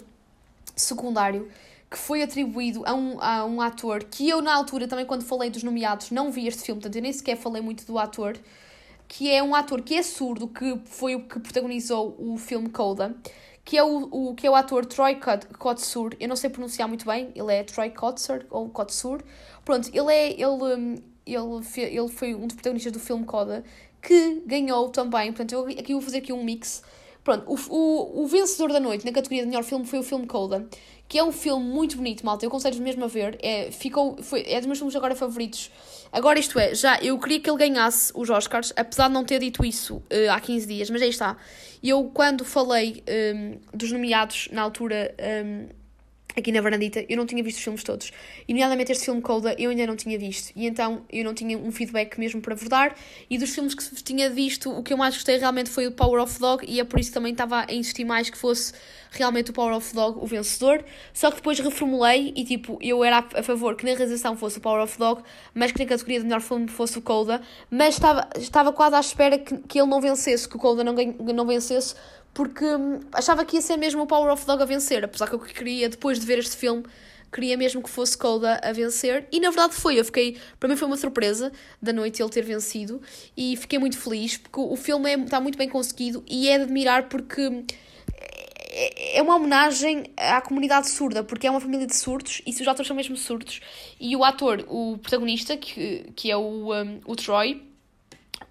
secundário 0.75 1.49
que 1.93 1.97
foi 1.99 2.23
atribuído 2.23 2.81
a 2.87 2.93
um, 2.95 3.21
a 3.21 3.45
um 3.45 3.61
ator 3.61 4.03
que 4.03 4.27
eu, 4.27 4.41
na 4.41 4.51
altura, 4.51 4.87
também 4.87 5.05
quando 5.05 5.23
falei 5.23 5.51
dos 5.51 5.61
nomeados, 5.61 6.09
não 6.09 6.31
vi 6.31 6.47
este 6.47 6.63
filme, 6.63 6.81
portanto 6.81 6.95
eu 6.95 7.03
nem 7.03 7.13
sequer 7.13 7.37
falei 7.37 7.61
muito 7.61 7.85
do 7.85 7.99
ator, 7.99 8.35
que 9.07 9.29
é 9.29 9.43
um 9.43 9.53
ator 9.53 9.79
que 9.79 9.93
é 9.93 10.01
surdo, 10.01 10.47
que 10.47 10.79
foi 10.85 11.13
o 11.13 11.21
que 11.21 11.39
protagonizou 11.39 12.15
o 12.17 12.35
filme 12.35 12.67
Coda, 12.69 13.15
que 13.63 13.77
é 13.77 13.83
o, 13.83 14.09
o, 14.11 14.33
que 14.33 14.47
é 14.47 14.49
o 14.49 14.55
ator 14.55 14.87
Troy 14.87 15.19
Kotsur, 15.59 16.15
eu 16.19 16.27
não 16.27 16.35
sei 16.35 16.49
pronunciar 16.49 16.87
muito 16.87 17.05
bem, 17.05 17.31
ele 17.35 17.53
é 17.53 17.63
Troy 17.63 17.91
Kotsur, 17.91 18.43
ou 18.49 18.69
Kotsur, 18.69 19.21
pronto, 19.63 19.87
ele 19.93 20.11
é, 20.11 20.31
ele, 20.31 20.45
hum, 20.45 20.95
ele, 21.27 21.91
ele 21.95 22.09
foi 22.09 22.33
um 22.33 22.47
dos 22.47 22.55
protagonistas 22.55 22.91
do 22.91 22.99
filme 22.99 23.23
Coda, 23.23 23.63
que 24.01 24.41
ganhou 24.47 24.89
também, 24.89 25.31
portanto 25.31 25.53
eu 25.53 25.67
aqui 25.67 25.93
vou 25.93 26.01
fazer 26.01 26.17
aqui 26.17 26.33
um 26.33 26.43
mix, 26.43 26.81
Pronto, 27.23 27.45
o, 27.47 27.55
o, 27.55 28.23
o 28.23 28.27
vencedor 28.27 28.71
da 28.71 28.79
noite 28.79 29.05
na 29.05 29.11
categoria 29.11 29.43
de 29.43 29.47
melhor 29.47 29.63
filme 29.63 29.85
foi 29.85 29.99
o 29.99 30.03
filme 30.03 30.27
Coda, 30.27 30.67
que 31.07 31.17
é 31.17 31.23
um 31.23 31.31
filme 31.31 31.65
muito 31.65 31.95
bonito, 31.95 32.25
malta. 32.25 32.43
Eu 32.43 32.49
aconselho 32.49 32.81
mesmo 32.81 33.05
a 33.05 33.07
ver. 33.07 33.37
É, 33.41 33.71
ficou, 33.71 34.21
foi, 34.21 34.43
é 34.47 34.57
dos 34.57 34.65
meus 34.65 34.77
filmes 34.77 34.95
agora 34.95 35.15
favoritos. 35.15 35.71
Agora, 36.11 36.37
isto 36.37 36.59
é, 36.59 36.75
já 36.75 36.99
eu 37.01 37.17
queria 37.17 37.39
que 37.39 37.49
ele 37.49 37.57
ganhasse 37.57 38.11
os 38.13 38.29
Oscars, 38.29 38.73
apesar 38.75 39.07
de 39.07 39.13
não 39.13 39.23
ter 39.23 39.39
dito 39.39 39.63
isso 39.63 39.97
uh, 39.97 40.31
há 40.31 40.39
15 40.39 40.67
dias, 40.67 40.89
mas 40.89 41.01
aí 41.01 41.09
está. 41.09 41.37
Eu, 41.81 42.11
quando 42.13 42.43
falei 42.43 43.03
um, 43.07 43.11
ehm, 43.11 43.59
dos 43.73 43.91
nomeados 43.91 44.49
na 44.51 44.61
altura. 44.61 45.15
Um, 45.19 45.23
ehm, 45.23 45.82
aqui 46.35 46.51
na 46.51 46.61
Varandita, 46.61 47.05
eu 47.07 47.17
não 47.17 47.25
tinha 47.25 47.43
visto 47.43 47.57
os 47.57 47.63
filmes 47.63 47.83
todos. 47.83 48.11
E, 48.47 48.53
nomeadamente, 48.53 48.91
este 48.91 49.05
filme 49.05 49.21
Coda 49.21 49.55
eu 49.57 49.69
ainda 49.69 49.87
não 49.87 49.95
tinha 49.95 50.17
visto. 50.17 50.51
E 50.55 50.65
então 50.65 51.05
eu 51.11 51.23
não 51.23 51.33
tinha 51.33 51.57
um 51.57 51.71
feedback 51.71 52.19
mesmo 52.19 52.41
para 52.41 52.55
vos 52.55 52.67
dar. 52.67 52.95
E 53.29 53.37
dos 53.37 53.53
filmes 53.53 53.73
que 53.73 54.03
tinha 54.03 54.29
visto, 54.29 54.71
o 54.71 54.83
que 54.83 54.93
eu 54.93 54.97
mais 54.97 55.15
gostei 55.15 55.37
realmente 55.37 55.69
foi 55.69 55.87
o 55.87 55.91
Power 55.91 56.21
of 56.21 56.39
Dog. 56.39 56.65
E 56.67 56.79
é 56.79 56.83
por 56.83 56.99
isso 56.99 57.09
que 57.09 57.13
também 57.13 57.31
estava 57.31 57.65
a 57.69 57.73
insistir 57.73 58.05
mais 58.05 58.29
que 58.29 58.37
fosse 58.37 58.73
realmente 59.11 59.51
o 59.51 59.53
Power 59.53 59.75
of 59.75 59.93
Dog 59.93 60.19
o 60.19 60.25
vencedor. 60.25 60.83
Só 61.13 61.29
que 61.29 61.37
depois 61.37 61.59
reformulei 61.59 62.33
e, 62.35 62.43
tipo, 62.43 62.77
eu 62.81 63.03
era 63.03 63.19
a 63.19 63.43
favor 63.43 63.75
que 63.75 63.85
na 63.85 63.93
realização 63.93 64.35
fosse 64.35 64.57
o 64.57 64.61
Power 64.61 64.83
of 64.83 64.97
Dog, 64.97 65.21
mas 65.53 65.71
que 65.71 65.79
na 65.79 65.85
categoria 65.85 66.19
de 66.19 66.25
melhor 66.25 66.41
filme 66.41 66.67
fosse 66.67 66.97
o 66.97 67.01
Coda. 67.01 67.41
Mas 67.69 67.95
estava, 67.95 68.27
estava 68.37 68.73
quase 68.73 68.95
à 68.95 68.99
espera 68.99 69.37
que, 69.37 69.57
que 69.59 69.79
ele 69.79 69.89
não 69.89 70.01
vencesse, 70.01 70.47
que 70.47 70.55
o 70.55 70.59
Coda 70.59 70.83
não, 70.83 70.93
não 70.93 71.45
vencesse 71.45 71.95
porque 72.33 72.65
hum, 72.65 72.99
achava 73.11 73.45
que 73.45 73.55
ia 73.57 73.61
ser 73.61 73.77
mesmo 73.77 74.01
o 74.01 74.07
Power 74.07 74.31
of 74.31 74.45
Dog 74.45 74.61
a 74.61 74.65
vencer, 74.65 75.03
apesar 75.03 75.27
que 75.27 75.35
eu 75.35 75.39
queria, 75.39 75.87
depois 75.87 76.19
de 76.19 76.25
ver 76.25 76.39
este 76.39 76.57
filme, 76.57 76.83
queria 77.31 77.57
mesmo 77.57 77.81
que 77.81 77.89
fosse 77.89 78.17
Coda 78.17 78.59
a 78.63 78.71
vencer, 78.71 79.27
e 79.31 79.39
na 79.39 79.49
verdade 79.49 79.73
foi, 79.73 79.99
eu 79.99 80.05
fiquei, 80.05 80.37
para 80.59 80.69
mim 80.69 80.75
foi 80.75 80.87
uma 80.87 80.97
surpresa 80.97 81.51
da 81.81 81.91
noite 81.91 82.21
ele 82.21 82.29
ter 82.29 82.43
vencido, 82.43 83.01
e 83.35 83.57
fiquei 83.57 83.79
muito 83.79 83.97
feliz, 83.97 84.37
porque 84.37 84.59
o 84.59 84.75
filme 84.75 85.11
é, 85.11 85.19
está 85.19 85.41
muito 85.41 85.57
bem 85.57 85.67
conseguido, 85.67 86.23
e 86.27 86.47
é 86.49 86.57
de 86.57 86.63
admirar 86.65 87.09
porque 87.09 87.63
é, 88.73 89.17
é 89.17 89.21
uma 89.21 89.35
homenagem 89.35 90.05
à 90.15 90.41
comunidade 90.41 90.89
surda, 90.89 91.23
porque 91.23 91.47
é 91.47 91.51
uma 91.51 91.59
família 91.59 91.87
de 91.87 91.95
surdos, 91.95 92.41
e 92.45 92.51
os 92.51 92.67
atores 92.67 92.87
são 92.87 92.95
mesmo 92.95 93.17
surdos, 93.17 93.61
e 93.99 94.15
o 94.15 94.23
ator, 94.23 94.63
o 94.67 94.97
protagonista, 94.99 95.57
que, 95.57 96.11
que 96.15 96.31
é 96.31 96.37
o, 96.37 96.73
um, 96.73 97.01
o 97.05 97.15
Troy, 97.15 97.72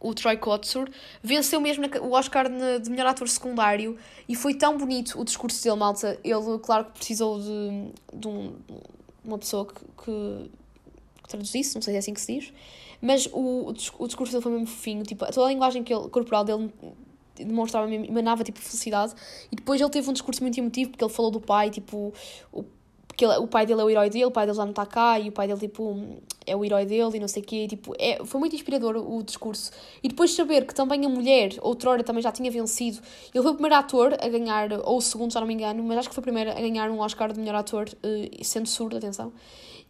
o 0.02 0.12
Troy 0.14 0.37
Kotsur, 0.37 0.90
venceu 1.23 1.61
mesmo 1.61 1.85
o 2.02 2.12
Oscar 2.12 2.47
de 2.49 2.90
melhor 2.90 3.06
ator 3.06 3.28
secundário 3.28 3.97
e 4.28 4.35
foi 4.35 4.54
tão 4.54 4.76
bonito 4.76 5.18
o 5.21 5.25
discurso 5.25 5.62
dele, 5.62 5.76
malta. 5.76 6.18
Ele, 6.25 6.59
claro 6.62 6.87
que 6.87 6.92
precisou 6.92 7.38
de, 7.38 8.18
de 8.18 8.28
um, 8.28 8.54
uma 9.25 9.38
pessoa 9.38 9.66
que, 9.66 9.75
que, 9.75 10.50
que, 11.23 11.28
traduzisse, 11.28 11.75
não 11.76 11.82
sei 11.82 11.92
se 11.92 11.97
é 11.97 11.99
assim 12.00 12.14
que 12.14 12.21
se 12.21 12.40
diz, 12.40 12.52
mas 13.00 13.28
o, 13.32 13.73
o 13.99 14.06
discurso 14.06 14.32
dele 14.32 14.42
foi 14.42 14.52
mesmo 14.52 14.66
fofinho, 14.66 15.04
tipo, 15.04 15.25
toda 15.32 15.47
a 15.47 15.50
linguagem 15.50 15.85
que 15.85 15.94
ele, 15.94 16.09
corporal 16.09 16.44
dele 16.44 16.73
demonstrava, 17.37 17.92
emanava 17.92 18.44
tipo 18.44 18.61
felicidade 18.61 19.14
e 19.50 19.56
depois 19.56 19.80
ele 19.80 19.90
teve 19.90 20.09
um 20.09 20.12
discurso 20.12 20.42
muito 20.42 20.59
emotivo 20.59 20.90
porque 20.90 21.04
ele 21.04 21.12
falou 21.12 21.30
do 21.30 21.40
pai, 21.40 21.71
tipo, 21.71 22.12
o 22.52 22.64
porque 23.12 23.26
ele, 23.26 23.37
o 23.37 23.47
pai 23.47 23.66
dele 23.66 23.83
é 23.83 23.85
o 23.85 23.90
herói 23.90 24.09
dele, 24.09 24.25
o 24.25 24.31
pai 24.31 24.47
dele 24.47 24.57
já 24.57 24.64
não 24.64 24.71
está 24.71 24.87
cá 24.87 25.21
e 25.21 25.28
o 25.28 25.33
pai 25.33 25.47
dele, 25.47 25.61
tipo, 25.61 26.02
é 26.47 26.57
o 26.57 26.64
herói 26.64 26.87
dele 26.87 27.19
e 27.19 27.21
não 27.21 27.28
sei 27.28 27.42
o 27.42 27.45
quê. 27.45 27.69
Tipo, 27.69 27.95
é, 27.99 28.25
foi 28.25 28.40
muito 28.40 28.57
inspirador 28.57 28.97
o, 28.97 29.23
discurso. 29.23 29.71
E 30.02 30.09
depois 30.09 30.35
saber 30.35 30.66
que 30.66 30.75
também 30.75 31.04
a 31.04 31.09
mulher, 31.11 31.50
outrora, 31.61 32.02
também 32.02 32.23
já 32.23 32.33
tinha 32.33 32.50
vencido. 32.50 33.00
Ele 33.35 33.42
foi 33.42 33.52
o 33.52 33.54
primeiro 33.54 33.76
ator 33.76 34.14
a 34.14 34.28
ganhar, 34.28 34.73
ou 34.85 34.97
o 34.97 35.00
segundo, 35.02 35.31
já 35.31 35.40
não 35.40 35.47
me 35.47 35.52
engano, 35.52 35.83
mas 35.85 35.99
acho 35.99 36.09
que 36.09 36.14
foi 36.14 36.23
o 36.23 36.25
primeiro 36.25 36.50
a 36.50 36.54
ganhar 36.54 36.90
um 36.90 37.00
Oscar 37.00 37.31
de 37.33 37.38
melhor 37.38 37.57
ator, 37.57 37.87
uh, 37.87 38.45
sendo 38.45 38.66
surdo, 38.66 38.97
atenção. 38.97 39.31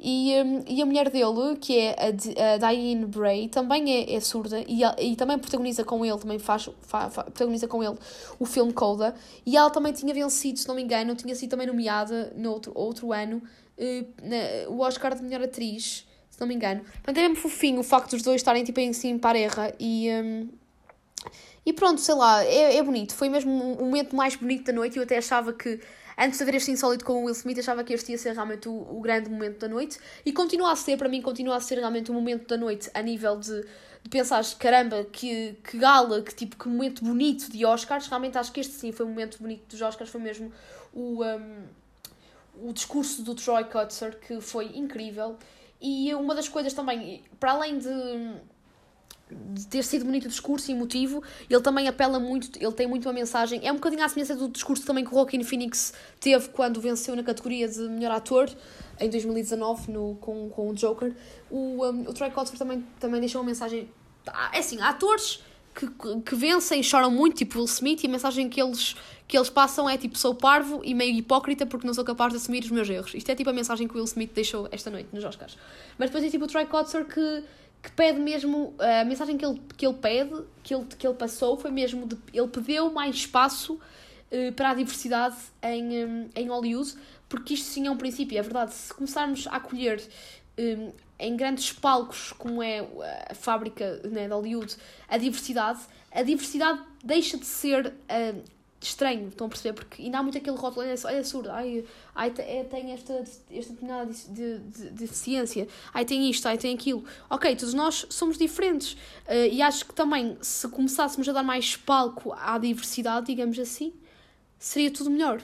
E, 0.04 0.34
um, 0.42 0.64
e 0.66 0.82
a 0.82 0.86
mulher 0.86 1.08
dele, 1.10 1.56
que 1.60 1.78
é 1.78 1.94
a, 1.96 2.54
a 2.54 2.56
Diane 2.72 3.06
Bray, 3.06 3.48
também 3.48 3.88
é, 3.94 4.14
é 4.14 4.20
surda 4.20 4.64
e, 4.66 4.82
e 4.98 5.14
também 5.14 5.38
protagoniza 5.38 5.84
com 5.84 6.04
ele, 6.04 6.18
também 6.18 6.40
faz, 6.40 6.68
fa, 6.80 7.08
fa, 7.08 7.22
protagoniza 7.22 7.68
com 7.68 7.84
ele 7.84 7.96
o 8.36 8.44
filme 8.44 8.72
Coda. 8.72 9.14
E 9.46 9.56
ela 9.56 9.70
também 9.70 9.92
tinha 9.92 10.12
vencido, 10.12 10.58
se 10.58 10.66
não 10.66 10.74
me 10.74 10.82
engano, 10.82 11.14
tinha 11.14 11.36
sido 11.36 11.50
também 11.50 11.68
nomeada 11.68 12.32
no 12.36 12.50
outro, 12.50 12.72
outro 12.74 13.12
ano 13.12 13.36
uh, 13.78 14.06
na, 14.20 14.68
o 14.70 14.80
Oscar 14.80 15.14
de 15.14 15.22
melhor 15.22 15.42
atriz, 15.42 16.04
se 16.28 16.40
não 16.40 16.48
me 16.48 16.54
engano. 16.56 16.82
Portanto, 16.82 17.18
é 17.18 17.20
mesmo 17.20 17.36
fofinho 17.36 17.78
o 17.78 17.84
facto 17.84 18.10
dos 18.10 18.22
dois 18.22 18.40
estarem 18.40 18.64
tipo 18.64 18.80
em 18.80 18.92
cima 18.92 19.20
parerra 19.20 19.72
e. 19.78 20.08
Um, 20.10 20.48
e 21.64 21.72
pronto, 21.72 22.00
sei 22.00 22.16
lá, 22.16 22.44
é, 22.44 22.76
é 22.76 22.82
bonito. 22.82 23.14
Foi 23.14 23.28
mesmo 23.28 23.52
o 23.52 23.84
momento 23.84 24.16
mais 24.16 24.34
bonito 24.34 24.64
da 24.64 24.72
noite. 24.72 24.96
Eu 24.96 25.04
até 25.04 25.18
achava 25.18 25.52
que 25.52 25.78
Antes 26.16 26.38
de 26.38 26.44
haver 26.44 26.56
este 26.56 26.70
insólito 26.70 27.04
com 27.04 27.14
o 27.14 27.24
Will 27.24 27.34
Smith, 27.34 27.58
achava 27.58 27.82
que 27.84 27.92
este 27.92 28.12
ia 28.12 28.18
ser 28.18 28.32
realmente 28.32 28.68
o, 28.68 28.72
o 28.72 29.00
grande 29.00 29.30
momento 29.30 29.60
da 29.60 29.68
noite 29.68 29.98
e 30.24 30.32
continua 30.32 30.72
a 30.72 30.76
ser, 30.76 30.96
para 30.96 31.08
mim, 31.08 31.22
continua 31.22 31.56
a 31.56 31.60
ser 31.60 31.78
realmente 31.78 32.10
o 32.10 32.14
momento 32.14 32.46
da 32.46 32.56
noite 32.56 32.90
a 32.94 33.02
nível 33.02 33.38
de, 33.38 33.64
de 34.02 34.10
pensar, 34.10 34.44
caramba, 34.58 35.04
que, 35.04 35.56
que 35.64 35.78
gala, 35.78 36.22
que 36.22 36.34
tipo, 36.34 36.56
que 36.56 36.68
momento 36.68 37.04
bonito 37.04 37.50
de 37.50 37.64
Oscars. 37.64 38.06
Realmente 38.06 38.38
acho 38.38 38.52
que 38.52 38.60
este 38.60 38.74
sim 38.74 38.92
foi 38.92 39.06
o 39.06 39.08
momento 39.08 39.38
bonito 39.40 39.66
dos 39.68 39.80
Oscars, 39.80 40.10
foi 40.10 40.20
mesmo 40.20 40.52
o, 40.92 41.24
um, 41.24 42.68
o 42.68 42.72
discurso 42.72 43.22
do 43.22 43.34
Troy 43.34 43.64
Kutzer, 43.64 44.18
que 44.18 44.40
foi 44.40 44.76
incrível. 44.76 45.36
E 45.80 46.14
uma 46.14 46.34
das 46.34 46.48
coisas 46.48 46.72
também, 46.72 47.24
para 47.40 47.52
além 47.52 47.78
de 47.78 47.88
de 49.50 49.66
ter 49.66 49.82
sido 49.82 50.04
bonito 50.04 50.24
o 50.24 50.28
discurso 50.28 50.70
e 50.70 50.74
emotivo, 50.74 51.22
ele 51.48 51.60
também 51.60 51.88
apela 51.88 52.18
muito, 52.18 52.58
ele 52.58 52.72
tem 52.72 52.86
muito 52.86 53.06
uma 53.06 53.12
mensagem, 53.12 53.60
é 53.66 53.70
um 53.70 53.76
bocadinho 53.76 54.04
à 54.04 54.08
semelhança 54.08 54.34
do 54.36 54.48
discurso 54.48 54.84
também 54.86 55.04
que 55.04 55.10
o 55.10 55.14
Joaquin 55.14 55.42
Phoenix 55.42 55.92
teve 56.20 56.48
quando 56.48 56.80
venceu 56.80 57.14
na 57.16 57.22
categoria 57.22 57.68
de 57.68 57.80
melhor 57.80 58.12
ator, 58.12 58.50
em 59.00 59.10
2019, 59.10 59.90
no, 59.90 60.16
com, 60.20 60.48
com 60.50 60.70
o 60.70 60.74
Joker. 60.74 61.14
O, 61.50 61.84
um, 61.84 62.02
o 62.02 62.12
Troy 62.12 62.30
Kotsur 62.30 62.56
também, 62.56 62.84
também 63.00 63.20
deixou 63.20 63.40
uma 63.40 63.48
mensagem, 63.48 63.88
é 64.52 64.58
assim, 64.58 64.80
há 64.80 64.90
atores 64.90 65.40
que, 65.74 65.86
que 66.20 66.34
vencem 66.34 66.80
e 66.80 66.84
choram 66.84 67.10
muito, 67.10 67.36
tipo 67.36 67.58
Will 67.58 67.64
Smith, 67.64 68.04
e 68.04 68.06
a 68.06 68.10
mensagem 68.10 68.48
que 68.48 68.60
eles, 68.60 68.94
que 69.26 69.36
eles 69.36 69.48
passam 69.48 69.88
é 69.88 69.96
tipo, 69.96 70.16
sou 70.18 70.34
parvo 70.34 70.80
e 70.84 70.94
meio 70.94 71.16
hipócrita 71.16 71.66
porque 71.66 71.86
não 71.86 71.94
sou 71.94 72.04
capaz 72.04 72.32
de 72.32 72.36
assumir 72.38 72.62
os 72.62 72.70
meus 72.70 72.88
erros. 72.88 73.14
Isto 73.14 73.30
é 73.30 73.34
tipo 73.34 73.50
a 73.50 73.52
mensagem 73.52 73.88
que 73.88 73.94
Will 73.94 74.04
Smith 74.04 74.32
deixou 74.34 74.68
esta 74.70 74.90
noite 74.90 75.08
nos 75.12 75.24
Oscars. 75.24 75.56
Mas 75.98 76.10
depois 76.10 76.24
é 76.24 76.30
tipo 76.30 76.44
o 76.44 76.48
Troy 76.48 76.66
Kotsur 76.66 77.04
que 77.04 77.44
que 77.82 77.90
pede 77.90 78.20
mesmo, 78.20 78.74
a 78.78 79.04
mensagem 79.04 79.36
que 79.36 79.44
ele, 79.44 79.60
que 79.76 79.84
ele 79.84 79.96
pede, 79.96 80.44
que 80.62 80.74
ele, 80.74 80.86
que 80.86 81.06
ele 81.06 81.16
passou, 81.16 81.56
foi 81.56 81.70
mesmo, 81.70 82.06
de, 82.06 82.16
ele 82.32 82.48
pediu 82.48 82.92
mais 82.92 83.16
espaço 83.16 83.74
uh, 83.74 84.52
para 84.54 84.70
a 84.70 84.74
diversidade 84.74 85.36
em, 85.62 86.04
um, 86.04 86.30
em 86.34 86.48
Hollywood, 86.48 86.94
porque 87.28 87.54
isto 87.54 87.66
sim 87.66 87.86
é 87.86 87.90
um 87.90 87.96
princípio, 87.96 88.38
é 88.38 88.42
verdade, 88.42 88.72
se 88.72 88.94
começarmos 88.94 89.48
a 89.48 89.56
acolher 89.56 90.00
um, 90.56 90.92
em 91.18 91.36
grandes 91.36 91.72
palcos, 91.72 92.32
como 92.32 92.62
é 92.62 92.86
a 93.28 93.34
fábrica 93.34 94.00
né, 94.04 94.26
de 94.28 94.32
Hollywood, 94.32 94.76
a 95.08 95.16
diversidade, 95.16 95.80
a 96.12 96.22
diversidade 96.22 96.80
deixa 97.02 97.36
de 97.36 97.46
ser 97.46 97.92
estranho, 98.84 99.28
estão 99.28 99.46
a 99.46 99.50
perceber? 99.50 99.74
Porque 99.74 100.02
ainda 100.02 100.18
há 100.18 100.22
muito 100.22 100.38
aquele 100.38 100.56
rótulo, 100.56 100.86
olha, 100.86 100.94
olha 101.04 101.24
surdo, 101.24 101.50
ai, 101.50 101.84
ai 102.14 102.32
é, 102.38 102.64
tem 102.64 102.92
esta, 102.92 103.14
esta 103.50 103.72
determinada 103.72 104.12
de, 104.12 104.58
de, 104.58 104.90
deficiência, 104.90 105.68
ai 105.92 106.04
tem 106.04 106.28
isto, 106.30 106.46
ai 106.46 106.58
tem 106.58 106.74
aquilo. 106.74 107.04
Ok, 107.30 107.54
todos 107.56 107.74
nós 107.74 108.06
somos 108.10 108.38
diferentes 108.38 108.92
uh, 108.92 109.48
e 109.50 109.62
acho 109.62 109.86
que 109.86 109.94
também 109.94 110.36
se 110.40 110.68
começássemos 110.68 111.28
a 111.28 111.32
dar 111.32 111.42
mais 111.42 111.76
palco 111.76 112.32
à 112.32 112.58
diversidade, 112.58 113.26
digamos 113.26 113.58
assim, 113.58 113.92
seria 114.58 114.90
tudo 114.90 115.10
melhor. 115.10 115.42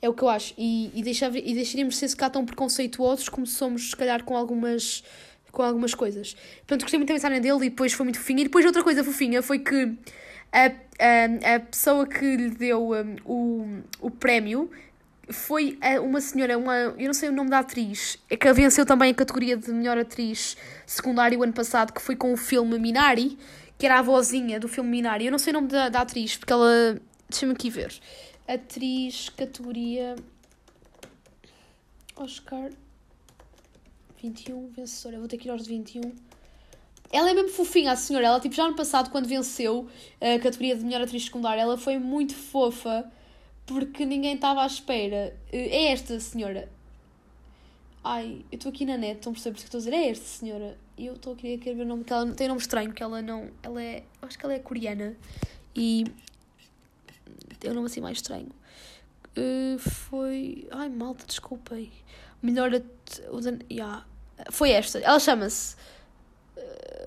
É 0.00 0.08
o 0.08 0.14
que 0.14 0.22
eu 0.22 0.28
acho. 0.28 0.54
E, 0.58 0.90
e, 0.94 1.00
e 1.00 1.54
deixaríamos 1.54 1.94
de 1.94 2.00
ser 2.00 2.08
se 2.08 2.16
cá 2.16 2.28
tão 2.28 2.44
preconceituosos 2.44 3.28
como 3.28 3.46
somos, 3.46 3.90
se 3.90 3.96
calhar, 3.96 4.24
com 4.24 4.36
algumas 4.36 5.02
com 5.52 5.62
algumas 5.62 5.94
coisas. 5.94 6.34
Portanto, 6.60 6.80
gostei 6.80 6.98
muito 6.98 7.08
da 7.08 7.14
mensagem 7.14 7.40
dele 7.40 7.66
e 7.66 7.70
depois 7.70 7.92
foi 7.92 8.04
muito 8.04 8.18
fofinha. 8.18 8.40
E 8.40 8.44
depois 8.44 8.64
outra 8.64 8.82
coisa 8.82 9.04
fofinha 9.04 9.42
foi 9.42 9.58
que 9.58 9.94
a, 10.50 10.72
a, 10.98 11.60
pessoa 11.60 12.06
que 12.06 12.36
lhe 12.36 12.50
deu 12.50 12.90
o, 13.24 13.82
o 14.00 14.10
prémio 14.10 14.70
foi 15.30 15.78
uma 16.02 16.20
senhora, 16.20 16.58
uma, 16.58 16.74
eu 16.74 17.06
não 17.06 17.14
sei 17.14 17.28
o 17.28 17.32
nome 17.32 17.50
da 17.50 17.60
atriz, 17.60 18.18
é 18.28 18.36
que 18.36 18.52
venceu 18.52 18.84
também 18.84 19.10
a 19.10 19.14
categoria 19.14 19.56
de 19.56 19.70
melhor 19.72 19.96
atriz 19.96 20.56
secundária 20.86 21.38
o 21.38 21.42
ano 21.42 21.52
passado, 21.52 21.92
que 21.92 22.02
foi 22.02 22.16
com 22.16 22.32
o 22.32 22.36
filme 22.36 22.78
Minari, 22.78 23.38
que 23.78 23.86
era 23.86 23.98
a 23.98 24.02
vozinha 24.02 24.60
do 24.60 24.68
filme 24.68 24.90
Minari. 24.90 25.26
Eu 25.26 25.32
não 25.32 25.38
sei 25.38 25.52
o 25.52 25.54
nome 25.54 25.68
da, 25.68 25.88
da 25.88 26.00
atriz, 26.02 26.36
porque 26.36 26.52
ela. 26.52 27.00
Deixa-me 27.28 27.52
aqui 27.52 27.70
ver. 27.70 27.92
Atriz, 28.46 29.28
categoria. 29.30 30.14
Oscar 32.14 32.70
21, 34.22 34.68
vencedora. 34.68 35.18
Vou 35.18 35.26
ter 35.26 35.38
que 35.38 35.48
ir 35.48 35.50
aos 35.50 35.64
de 35.64 35.70
21. 35.70 36.00
Ela 37.12 37.30
é 37.30 37.34
mesmo 37.34 37.50
fofinha, 37.50 37.92
a 37.92 37.96
senhora. 37.96 38.26
Ela, 38.26 38.40
tipo, 38.40 38.54
já 38.54 38.66
no 38.66 38.74
passado, 38.74 39.10
quando 39.10 39.26
venceu 39.28 39.86
a 40.20 40.38
categoria 40.38 40.74
de 40.76 40.82
melhor 40.84 41.02
atriz 41.02 41.24
secundária, 41.26 41.60
ela 41.60 41.76
foi 41.76 41.98
muito 41.98 42.34
fofa 42.34 43.10
porque 43.66 44.04
ninguém 44.06 44.34
estava 44.34 44.62
à 44.62 44.66
espera. 44.66 45.36
Eh, 45.52 45.68
É 45.88 45.92
esta 45.92 46.18
senhora. 46.18 46.68
Ai, 48.04 48.44
eu 48.50 48.56
estou 48.56 48.70
aqui 48.70 48.84
na 48.84 48.96
net, 48.96 49.18
estão 49.18 49.30
a 49.30 49.34
perceber 49.34 49.52
por 49.54 49.58
isso 49.58 49.70
que 49.70 49.76
estou 49.76 49.78
a 49.78 49.84
dizer? 49.84 49.94
É 49.94 50.10
esta 50.10 50.24
senhora. 50.24 50.76
E 50.98 51.06
eu 51.06 51.14
estou 51.14 51.34
a 51.34 51.36
querer, 51.36 51.58
ver 51.74 51.82
o 51.82 51.86
nome, 51.86 52.02
que 52.02 52.12
ela 52.12 52.26
tem 52.32 52.48
nome 52.48 52.60
estranho, 52.60 52.92
que 52.92 53.02
ela 53.02 53.22
não. 53.22 53.48
Ela 53.62 53.82
é. 53.82 54.02
Acho 54.22 54.38
que 54.38 54.44
ela 54.44 54.54
é 54.54 54.58
coreana. 54.58 55.14
E. 55.76 56.04
Tem 57.60 57.70
um 57.70 57.74
nome 57.74 57.86
assim 57.86 58.00
mais 58.00 58.18
estranho. 58.18 58.48
Eh, 59.36 59.76
foi. 59.78 60.66
Ai, 60.72 60.88
malta, 60.88 61.24
desculpem. 61.26 61.92
Melhor. 62.42 62.74
at- 62.74 63.64
yeah. 63.70 64.04
Foi 64.50 64.70
esta. 64.70 64.98
Ela 64.98 65.20
chama-se. 65.20 65.76
eh, 66.56 67.01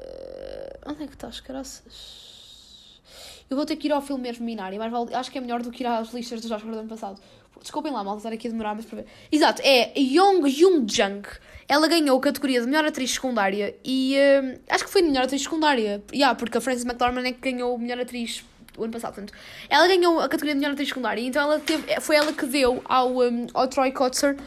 onde 0.86 1.04
é 1.04 1.08
que 1.08 1.14
está 1.14 1.28
as 1.28 1.40
caraças? 1.40 3.02
Eu 3.50 3.58
vou 3.58 3.66
ter 3.66 3.76
que 3.76 3.88
ir 3.88 3.92
ao 3.92 4.02
filme 4.02 4.24
mesmo 4.24 4.46
Minari, 4.46 4.78
mas 4.78 4.92
acho 5.14 5.32
que 5.32 5.38
é 5.38 5.42
melhor 5.42 5.62
do 5.62 5.72
que 5.72 5.84
ir 5.84 5.88
às 5.88 6.14
listas 6.14 6.42
dos 6.42 6.52
Oscars 6.52 6.74
do 6.74 6.80
ano 6.80 6.90
passado. 6.90 7.20
Desculpem 7.62 7.92
lá, 7.92 8.04
mal 8.04 8.18
estar 8.18 8.32
aqui 8.32 8.48
a 8.48 8.52
demorar, 8.52 8.76
mas 8.76 8.86
para 8.86 8.98
ver. 8.98 9.08
Exato, 9.32 9.62
é 9.64 9.98
Yong 9.98 10.50
Jung 10.50 10.86
Jung. 10.92 11.28
Ela 11.68 11.88
ganhou 11.88 12.18
a 12.18 12.22
categoria 12.22 12.60
de 12.60 12.68
melhor 12.68 12.86
atriz 12.86 13.12
secundária 13.12 13.76
e 13.84 14.16
eh, 14.16 14.60
acho 14.70 14.86
que 14.86 14.92
foi 14.92 15.02
melhor 15.02 15.24
atriz 15.24 15.42
secundária. 15.42 16.04
Yeah, 16.14 16.36
porque 16.38 16.58
a 16.58 16.62
Frances 16.62 16.86
McDormand 16.86 17.26
é 17.26 17.32
que 17.32 17.52
ganhou 17.52 17.78
melhor 17.78 18.00
atriz 18.00 18.44
o 18.78 18.84
ano 18.84 18.94
passado. 18.94 19.16
Portanto, 19.16 19.34
ela 19.70 19.88
ganhou 19.88 20.20
a 20.20 20.24
categoria 20.24 20.54
de 20.54 20.60
melhor 20.60 20.74
atriz 20.74 20.90
secundária, 20.90 21.22
então 21.22 21.42
ela 21.42 21.60
teve, 21.60 22.00
foi 22.02 22.16
ela 22.16 22.34
que 22.34 22.46
deu 22.46 22.82
ao, 22.86 23.18
um, 23.18 23.48
ao 23.54 23.68
Troy 23.68 23.92
Kotzer 23.92 24.38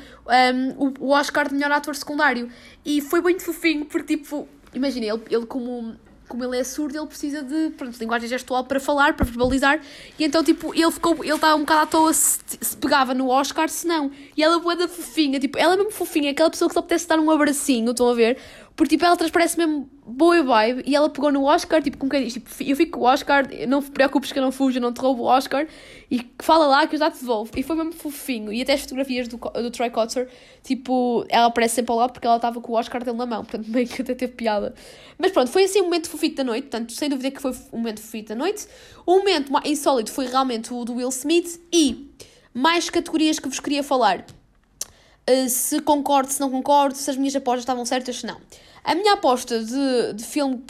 um, 0.78 0.92
o 1.00 1.10
Oscar 1.10 1.48
de 1.48 1.54
melhor 1.54 1.72
ator 1.72 1.96
secundário. 1.96 2.50
E 2.84 3.00
foi 3.00 3.20
muito 3.20 3.42
fofinho, 3.42 3.84
porque 3.84 4.16
tipo, 4.16 4.48
imagina, 4.74 5.06
ele, 5.06 5.22
ele 5.30 5.46
como, 5.46 5.96
como 6.28 6.44
ele 6.44 6.58
é 6.58 6.64
surdo, 6.64 6.98
ele 6.98 7.06
precisa 7.06 7.42
de 7.42 7.70
pronto, 7.70 7.98
linguagem 7.98 8.28
gestual 8.28 8.64
para 8.64 8.78
falar, 8.78 9.14
para 9.14 9.24
verbalizar, 9.24 9.80
e 10.18 10.24
então 10.24 10.44
tipo, 10.44 10.74
ele 10.74 10.90
ficou, 10.90 11.24
ele 11.24 11.34
estava 11.34 11.56
um 11.56 11.60
bocado 11.60 11.80
à 11.80 11.86
toa 11.86 12.12
se, 12.12 12.38
se 12.60 12.76
pegava 12.76 13.14
no 13.14 13.28
Oscar, 13.28 13.68
se 13.68 13.86
não. 13.86 14.10
E 14.36 14.42
ela 14.42 14.58
boa 14.60 14.76
da 14.76 14.86
fofinha, 14.86 15.40
tipo, 15.40 15.58
ela 15.58 15.74
é 15.74 15.76
mesmo 15.76 15.90
fofinha, 15.90 16.30
aquela 16.30 16.50
pessoa 16.50 16.68
que 16.68 16.74
só 16.74 16.82
pudesse 16.82 17.08
dar 17.08 17.18
um 17.18 17.30
abracinho, 17.30 17.90
estão 17.90 18.08
a 18.08 18.14
ver? 18.14 18.38
Porque 18.76 18.94
tipo, 18.96 19.04
ela 19.04 19.16
transparece 19.16 19.58
mesmo 19.58 19.90
boa 20.08 20.42
vibe 20.42 20.82
e 20.86 20.96
ela 20.96 21.10
pegou 21.10 21.30
no 21.30 21.44
Oscar, 21.44 21.82
tipo, 21.82 21.98
com 21.98 22.08
quem 22.08 22.24
diz, 22.24 22.32
tipo, 22.32 22.48
eu 22.60 22.74
fico 22.74 22.98
com 22.98 23.04
o 23.04 23.08
Oscar, 23.08 23.46
não 23.68 23.82
te 23.82 23.90
preocupes 23.90 24.32
que 24.32 24.38
eu 24.38 24.42
não 24.42 24.50
fujo, 24.50 24.80
não 24.80 24.92
te 24.92 25.00
roubo 25.00 25.24
o 25.24 25.26
Oscar, 25.26 25.66
e 26.10 26.26
fala 26.38 26.66
lá 26.66 26.86
que 26.86 26.94
eu 26.94 26.98
já 26.98 27.10
te 27.10 27.20
devolvo. 27.20 27.52
E 27.54 27.62
foi 27.62 27.76
mesmo 27.76 27.92
fofinho. 27.92 28.50
E 28.52 28.62
até 28.62 28.72
as 28.72 28.80
fotografias 28.80 29.28
do, 29.28 29.36
do 29.36 29.70
Troy 29.70 29.90
Kotzer, 29.90 30.28
tipo, 30.62 31.26
ela 31.28 31.46
aparece 31.46 31.76
sempre 31.76 31.94
lado 31.94 32.12
porque 32.12 32.26
ela 32.26 32.36
estava 32.36 32.60
com 32.60 32.72
o 32.72 32.76
Oscar 32.76 33.04
dele 33.04 33.16
na 33.18 33.26
mão, 33.26 33.44
portanto, 33.44 33.66
meio 33.68 33.86
que 33.86 34.00
até 34.00 34.14
teve 34.14 34.32
piada. 34.32 34.74
Mas 35.18 35.30
pronto, 35.30 35.50
foi 35.50 35.64
assim 35.64 35.80
um 35.80 35.84
momento 35.84 36.08
fofito 36.08 36.36
da 36.36 36.44
noite, 36.44 36.64
portanto, 36.64 36.92
sem 36.92 37.08
dúvida 37.08 37.30
que 37.30 37.42
foi 37.42 37.52
um 37.72 37.78
momento 37.78 38.00
fofito 38.00 38.30
da 38.30 38.34
noite. 38.34 38.66
O 39.04 39.18
momento 39.18 39.52
mais 39.52 39.68
insólito 39.68 40.10
foi 40.10 40.26
realmente 40.26 40.72
o 40.72 40.84
do 40.84 40.94
Will 40.94 41.10
Smith 41.10 41.60
e 41.72 42.10
mais 42.54 42.88
categorias 42.88 43.38
que 43.38 43.48
vos 43.48 43.60
queria 43.60 43.82
falar. 43.82 44.24
Uh, 45.28 45.48
se 45.48 45.80
concordo, 45.80 46.32
se 46.32 46.40
não 46.40 46.50
concordo, 46.50 46.96
se 46.96 47.10
as 47.10 47.16
minhas 47.16 47.36
apostas 47.36 47.60
estavam 47.60 47.84
certas, 47.84 48.16
se 48.16 48.26
não. 48.26 48.40
A 48.88 48.94
minha 48.94 49.12
aposta 49.12 49.62
de, 49.62 50.14
de 50.14 50.24
filme 50.24 50.64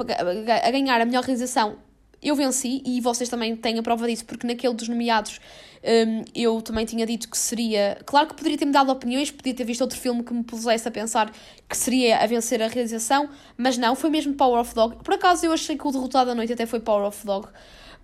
a 0.65 0.71
ganhar 0.73 1.01
a 1.01 1.05
melhor 1.05 1.23
realização, 1.23 1.77
eu 2.21 2.35
venci 2.35 2.83
e 2.85 3.01
vocês 3.01 3.29
também 3.29 3.55
têm 3.55 3.79
a 3.79 3.83
prova 3.83 4.09
disso, 4.09 4.25
porque 4.25 4.45
naquele 4.45 4.75
dos 4.75 4.89
nomeados 4.89 5.39
um, 5.85 6.25
eu 6.35 6.61
também 6.61 6.85
tinha 6.85 7.07
dito 7.07 7.31
que 7.31 7.39
seria. 7.39 7.97
Claro 8.05 8.27
que 8.27 8.35
poderia 8.35 8.59
ter-me 8.59 8.73
dado 8.73 8.91
opiniões, 8.91 9.31
podia 9.31 9.55
ter 9.55 9.63
visto 9.63 9.83
outro 9.83 9.97
filme 9.97 10.25
que 10.25 10.35
me 10.35 10.43
pusesse 10.43 10.89
a 10.89 10.91
pensar 10.91 11.31
que 11.69 11.77
seria 11.77 12.19
a 12.19 12.27
vencer 12.27 12.61
a 12.61 12.67
realização, 12.67 13.31
mas 13.57 13.79
não, 13.79 13.95
foi 13.95 14.11
mesmo 14.11 14.35
Power 14.35 14.63
of 14.63 14.75
Dog. 14.75 14.97
Por 14.97 15.15
acaso 15.15 15.47
eu 15.47 15.53
achei 15.53 15.79
que 15.79 15.87
o 15.87 15.93
derrotado 15.93 16.31
da 16.31 16.35
noite 16.35 16.53
até 16.53 16.67
foi 16.67 16.81
Power 16.81 17.07
of 17.07 17.25
Dog 17.25 17.47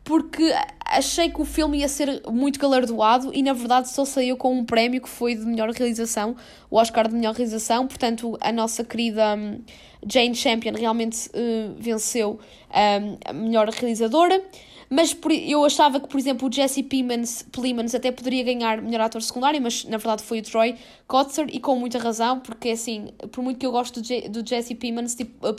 porque 0.05 0.53
achei 0.85 1.31
que 1.31 1.41
o 1.41 1.45
filme 1.45 1.79
ia 1.79 1.89
ser 1.89 2.23
muito 2.31 2.61
galardoado 2.61 3.33
e 3.35 3.43
na 3.43 3.55
verdade 3.55 3.89
só 3.89 4.05
saiu 4.05 4.37
com 4.37 4.55
um 4.55 4.65
prémio 4.65 5.01
que 5.01 5.09
foi 5.09 5.35
de 5.35 5.45
melhor 5.45 5.71
realização, 5.71 6.37
o 6.71 6.77
Oscar 6.77 7.09
de 7.09 7.15
melhor 7.15 7.35
realização, 7.35 7.87
portanto 7.87 8.37
a 8.41 8.53
nossa 8.53 8.85
querida 8.85 9.35
hum, 9.35 9.61
Jane 10.07 10.35
Champion 10.35 10.75
realmente 10.75 11.29
uh, 11.31 11.75
venceu 11.79 12.39
hum, 12.71 13.19
a 13.25 13.33
melhor 13.33 13.69
realizadora. 13.71 14.43
Mas 14.91 15.15
por- 15.15 15.33
eu 15.33 15.65
achava 15.65 16.01
que, 16.01 16.09
por 16.09 16.19
exemplo, 16.19 16.49
o 16.49 16.53
Jesse 16.53 16.83
Plemons, 16.83 17.43
Plemons 17.51 17.95
até 17.95 18.13
poderia 18.13 18.43
ganhar 18.45 18.81
melhor 18.83 19.01
ator 19.03 19.23
secundário, 19.23 19.61
mas 19.61 19.85
na 19.85 19.97
verdade 19.97 20.23
foi 20.23 20.41
o 20.41 20.43
Troy 20.43 20.75
Kotzer 21.07 21.47
e 21.53 21.61
com 21.61 21.77
muita 21.77 21.99
razão, 21.99 22.41
porque 22.41 22.71
assim, 22.71 23.09
por 23.33 23.43
muito 23.43 23.59
que 23.59 23.67
eu 23.67 23.73
gosto 23.73 24.01
do, 24.01 24.29
do 24.31 24.49
Jesse 24.49 24.75
Plemons, 24.75 25.15
tipo, 25.15 25.47
uh, 25.47 25.55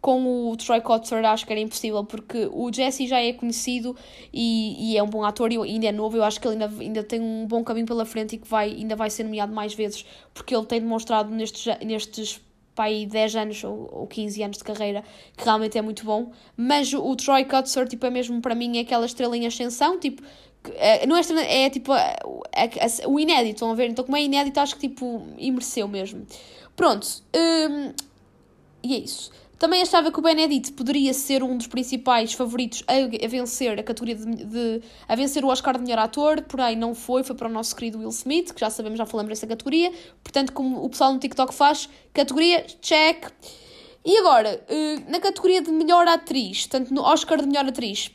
com 0.00 0.50
o 0.50 0.56
Troy 0.56 0.80
Kotzer 0.80 1.24
acho 1.24 1.44
que 1.46 1.52
era 1.52 1.60
impossível, 1.60 2.04
porque 2.04 2.48
o 2.52 2.72
Jesse 2.72 3.06
já 3.06 3.20
é 3.20 3.32
conhecido 3.32 3.96
e, 4.32 4.92
e 4.92 4.96
é 4.96 5.02
um 5.02 5.08
bom 5.08 5.24
ator 5.24 5.52
e 5.52 5.56
ainda 5.56 5.86
é 5.86 5.92
novo, 5.92 6.16
eu 6.16 6.22
acho 6.24 6.40
que 6.40 6.46
ele 6.46 6.62
ainda, 6.62 6.80
ainda 6.80 7.02
tem 7.02 7.20
um 7.20 7.46
bom 7.46 7.64
caminho 7.64 7.86
pela 7.86 8.04
frente 8.04 8.36
e 8.36 8.38
que 8.38 8.46
vai, 8.46 8.70
ainda 8.70 8.94
vai 8.94 9.10
ser 9.10 9.24
nomeado 9.24 9.52
mais 9.52 9.74
vezes, 9.74 10.04
porque 10.32 10.54
ele 10.54 10.66
tem 10.66 10.80
demonstrado 10.80 11.30
nestes, 11.30 11.66
nestes 11.84 12.40
pá, 12.76 12.84
aí 12.84 13.06
10 13.06 13.36
anos 13.36 13.64
ou, 13.64 13.88
ou 13.90 14.06
15 14.06 14.42
anos 14.42 14.58
de 14.58 14.64
carreira, 14.64 15.02
que 15.36 15.44
realmente 15.44 15.76
é 15.76 15.82
muito 15.82 16.04
bom. 16.04 16.30
Mas 16.56 16.92
o, 16.92 17.02
o 17.02 17.16
Troy 17.16 17.44
Kotzer, 17.44 17.88
tipo, 17.88 18.06
é 18.06 18.10
mesmo 18.10 18.40
para 18.40 18.54
mim 18.54 18.76
é 18.76 18.82
aquela 18.82 19.06
estrela 19.06 19.36
em 19.36 19.46
ascensão, 19.46 19.98
tipo, 19.98 20.22
é, 20.74 21.06
não 21.06 21.16
é, 21.16 21.20
estrela, 21.20 21.42
é 21.42 21.70
tipo 21.70 21.92
o 23.08 23.18
inédito, 23.18 23.64
a 23.64 23.74
ver? 23.74 23.90
Então, 23.90 24.04
como 24.04 24.16
é 24.16 24.22
inédito, 24.22 24.60
acho 24.60 24.76
que 24.76 24.88
tipo, 24.88 25.26
imereceu 25.38 25.88
mesmo. 25.88 26.24
Pronto, 26.76 27.06
hum, 27.34 27.92
e 28.82 28.94
é 28.94 28.98
isso. 28.98 29.32
Também 29.58 29.80
achava 29.80 30.12
que 30.12 30.18
o 30.18 30.22
Benedict 30.22 30.72
poderia 30.72 31.14
ser 31.14 31.42
um 31.42 31.56
dos 31.56 31.66
principais 31.66 32.34
favoritos 32.34 32.84
a, 32.86 33.26
vencer 33.26 33.78
a 33.78 33.82
categoria 33.82 34.14
de, 34.14 34.44
de- 34.44 34.82
a 35.08 35.14
vencer 35.16 35.42
o 35.44 35.48
Oscar 35.48 35.76
de 35.78 35.82
melhor 35.82 35.98
ator, 35.98 36.42
porém 36.42 36.76
não 36.76 36.94
foi, 36.94 37.22
foi 37.22 37.34
para 37.34 37.48
o 37.48 37.50
nosso 37.50 37.74
querido 37.74 37.98
Will 37.98 38.10
Smith, 38.10 38.52
que 38.52 38.60
já 38.60 38.68
sabemos, 38.68 38.98
já 38.98 39.06
falamos 39.06 39.30
dessa 39.30 39.46
categoria. 39.46 39.90
Portanto, 40.22 40.52
como 40.52 40.84
o 40.84 40.88
pessoal 40.90 41.12
no 41.12 41.18
TikTok 41.18 41.54
faz, 41.54 41.88
categoria 42.12 42.66
check. 42.82 43.28
E 44.04 44.18
agora, 44.18 44.62
eh, 44.68 45.00
na 45.08 45.18
categoria 45.20 45.62
de 45.62 45.72
melhor 45.72 46.06
atriz, 46.06 46.66
tanto 46.66 46.92
no 46.92 47.02
Oscar 47.02 47.40
de 47.40 47.46
melhor 47.46 47.64
atriz, 47.66 48.10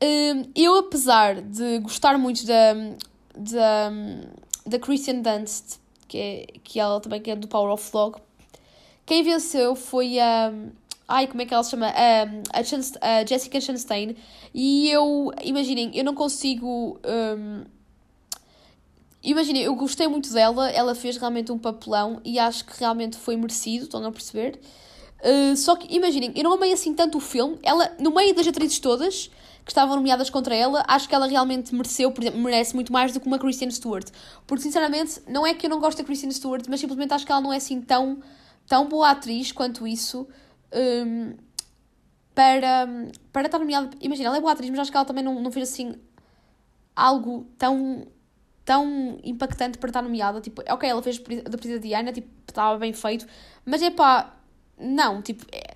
eh, 0.00 0.34
eu 0.54 0.78
apesar 0.78 1.40
de 1.40 1.78
gostar 1.78 2.18
muito 2.18 2.44
da, 2.44 2.74
da, 3.36 3.92
da 4.66 4.78
Christian 4.80 5.20
Dunst, 5.20 5.78
que, 6.08 6.18
é, 6.18 6.46
que 6.62 6.78
ela 6.80 7.00
também 7.00 7.20
que 7.22 7.30
é 7.30 7.36
do 7.36 7.46
Power 7.48 7.72
of 7.72 7.90
Dog, 7.92 8.18
quem 9.06 9.22
venceu 9.22 9.74
foi 9.74 10.18
a. 10.18 10.52
ai, 11.08 11.26
como 11.26 11.42
é 11.42 11.46
que 11.46 11.54
ela 11.54 11.62
se 11.62 11.70
chama? 11.70 11.88
A, 11.88 12.58
a, 12.58 13.24
Jessica 13.26 13.60
Chastain. 13.60 14.16
E 14.52 14.88
eu, 14.90 15.32
imaginem, 15.42 15.90
eu 15.94 16.04
não 16.04 16.14
consigo. 16.14 16.98
hum, 17.04 17.64
imaginem, 19.22 19.62
eu 19.62 19.74
gostei 19.74 20.06
muito 20.06 20.32
dela, 20.32 20.70
ela 20.70 20.94
fez 20.94 21.16
realmente 21.16 21.50
um 21.50 21.58
papelão 21.58 22.20
e 22.24 22.38
acho 22.38 22.64
que 22.64 22.78
realmente 22.78 23.16
foi 23.16 23.36
merecido, 23.36 23.84
estão 23.84 24.04
a 24.04 24.12
perceber? 24.12 24.60
Uh, 25.24 25.56
só 25.56 25.74
que, 25.74 25.94
imaginem, 25.94 26.32
eu 26.36 26.44
não 26.44 26.52
amei 26.52 26.72
assim 26.72 26.92
tanto 26.92 27.16
o 27.16 27.20
filme. 27.20 27.58
Ela, 27.62 27.90
no 27.98 28.14
meio 28.14 28.34
das 28.34 28.46
atrizes 28.46 28.78
todas 28.78 29.30
que 29.64 29.70
estavam 29.70 29.96
nomeadas 29.96 30.28
contra 30.28 30.54
ela, 30.54 30.84
acho 30.86 31.08
que 31.08 31.14
ela 31.14 31.26
realmente 31.26 31.74
mereceu, 31.74 32.12
por 32.12 32.22
exemplo, 32.22 32.38
merece 32.38 32.74
muito 32.74 32.92
mais 32.92 33.12
do 33.12 33.18
que 33.18 33.26
uma 33.26 33.38
Kristen 33.38 33.70
Stewart. 33.70 34.06
Porque, 34.46 34.62
sinceramente, 34.62 35.22
não 35.26 35.46
é 35.46 35.54
que 35.54 35.64
eu 35.64 35.70
não 35.70 35.80
gosto 35.80 35.96
da 35.96 36.04
Kristen 36.04 36.30
Stewart, 36.30 36.66
mas 36.68 36.78
simplesmente 36.80 37.14
acho 37.14 37.24
que 37.24 37.32
ela 37.32 37.40
não 37.40 37.50
é 37.50 37.56
assim 37.56 37.80
tão, 37.80 38.18
tão 38.66 38.88
boa 38.88 39.10
atriz 39.10 39.52
quanto 39.52 39.86
isso. 39.86 40.28
um, 40.72 41.34
para, 42.34 42.88
para 43.32 43.46
estar 43.46 43.58
nomeada. 43.58 43.90
Imagina, 44.00 44.28
ela 44.28 44.36
é 44.38 44.40
boa 44.40 44.52
atriz, 44.52 44.68
mas 44.68 44.80
acho 44.80 44.90
que 44.90 44.96
ela 44.96 45.06
também 45.06 45.22
não, 45.22 45.40
não 45.40 45.52
fez 45.52 45.70
assim 45.70 45.94
algo 46.94 47.46
tão 47.56 48.06
tão 48.64 49.18
impactante 49.22 49.78
para 49.78 49.90
estar 49.90 50.02
nomeada. 50.02 50.40
Tipo, 50.40 50.62
ok, 50.68 50.88
ela 50.88 51.02
fez 51.02 51.18
da 51.18 51.58
Princesa 51.58 51.78
Diana, 51.78 52.12
tipo, 52.12 52.28
estava 52.48 52.78
bem 52.78 52.92
feito, 52.92 53.26
mas 53.64 53.82
é 53.82 53.90
pá, 53.90 54.36
não, 54.78 55.20
tipo, 55.20 55.44
é, 55.52 55.74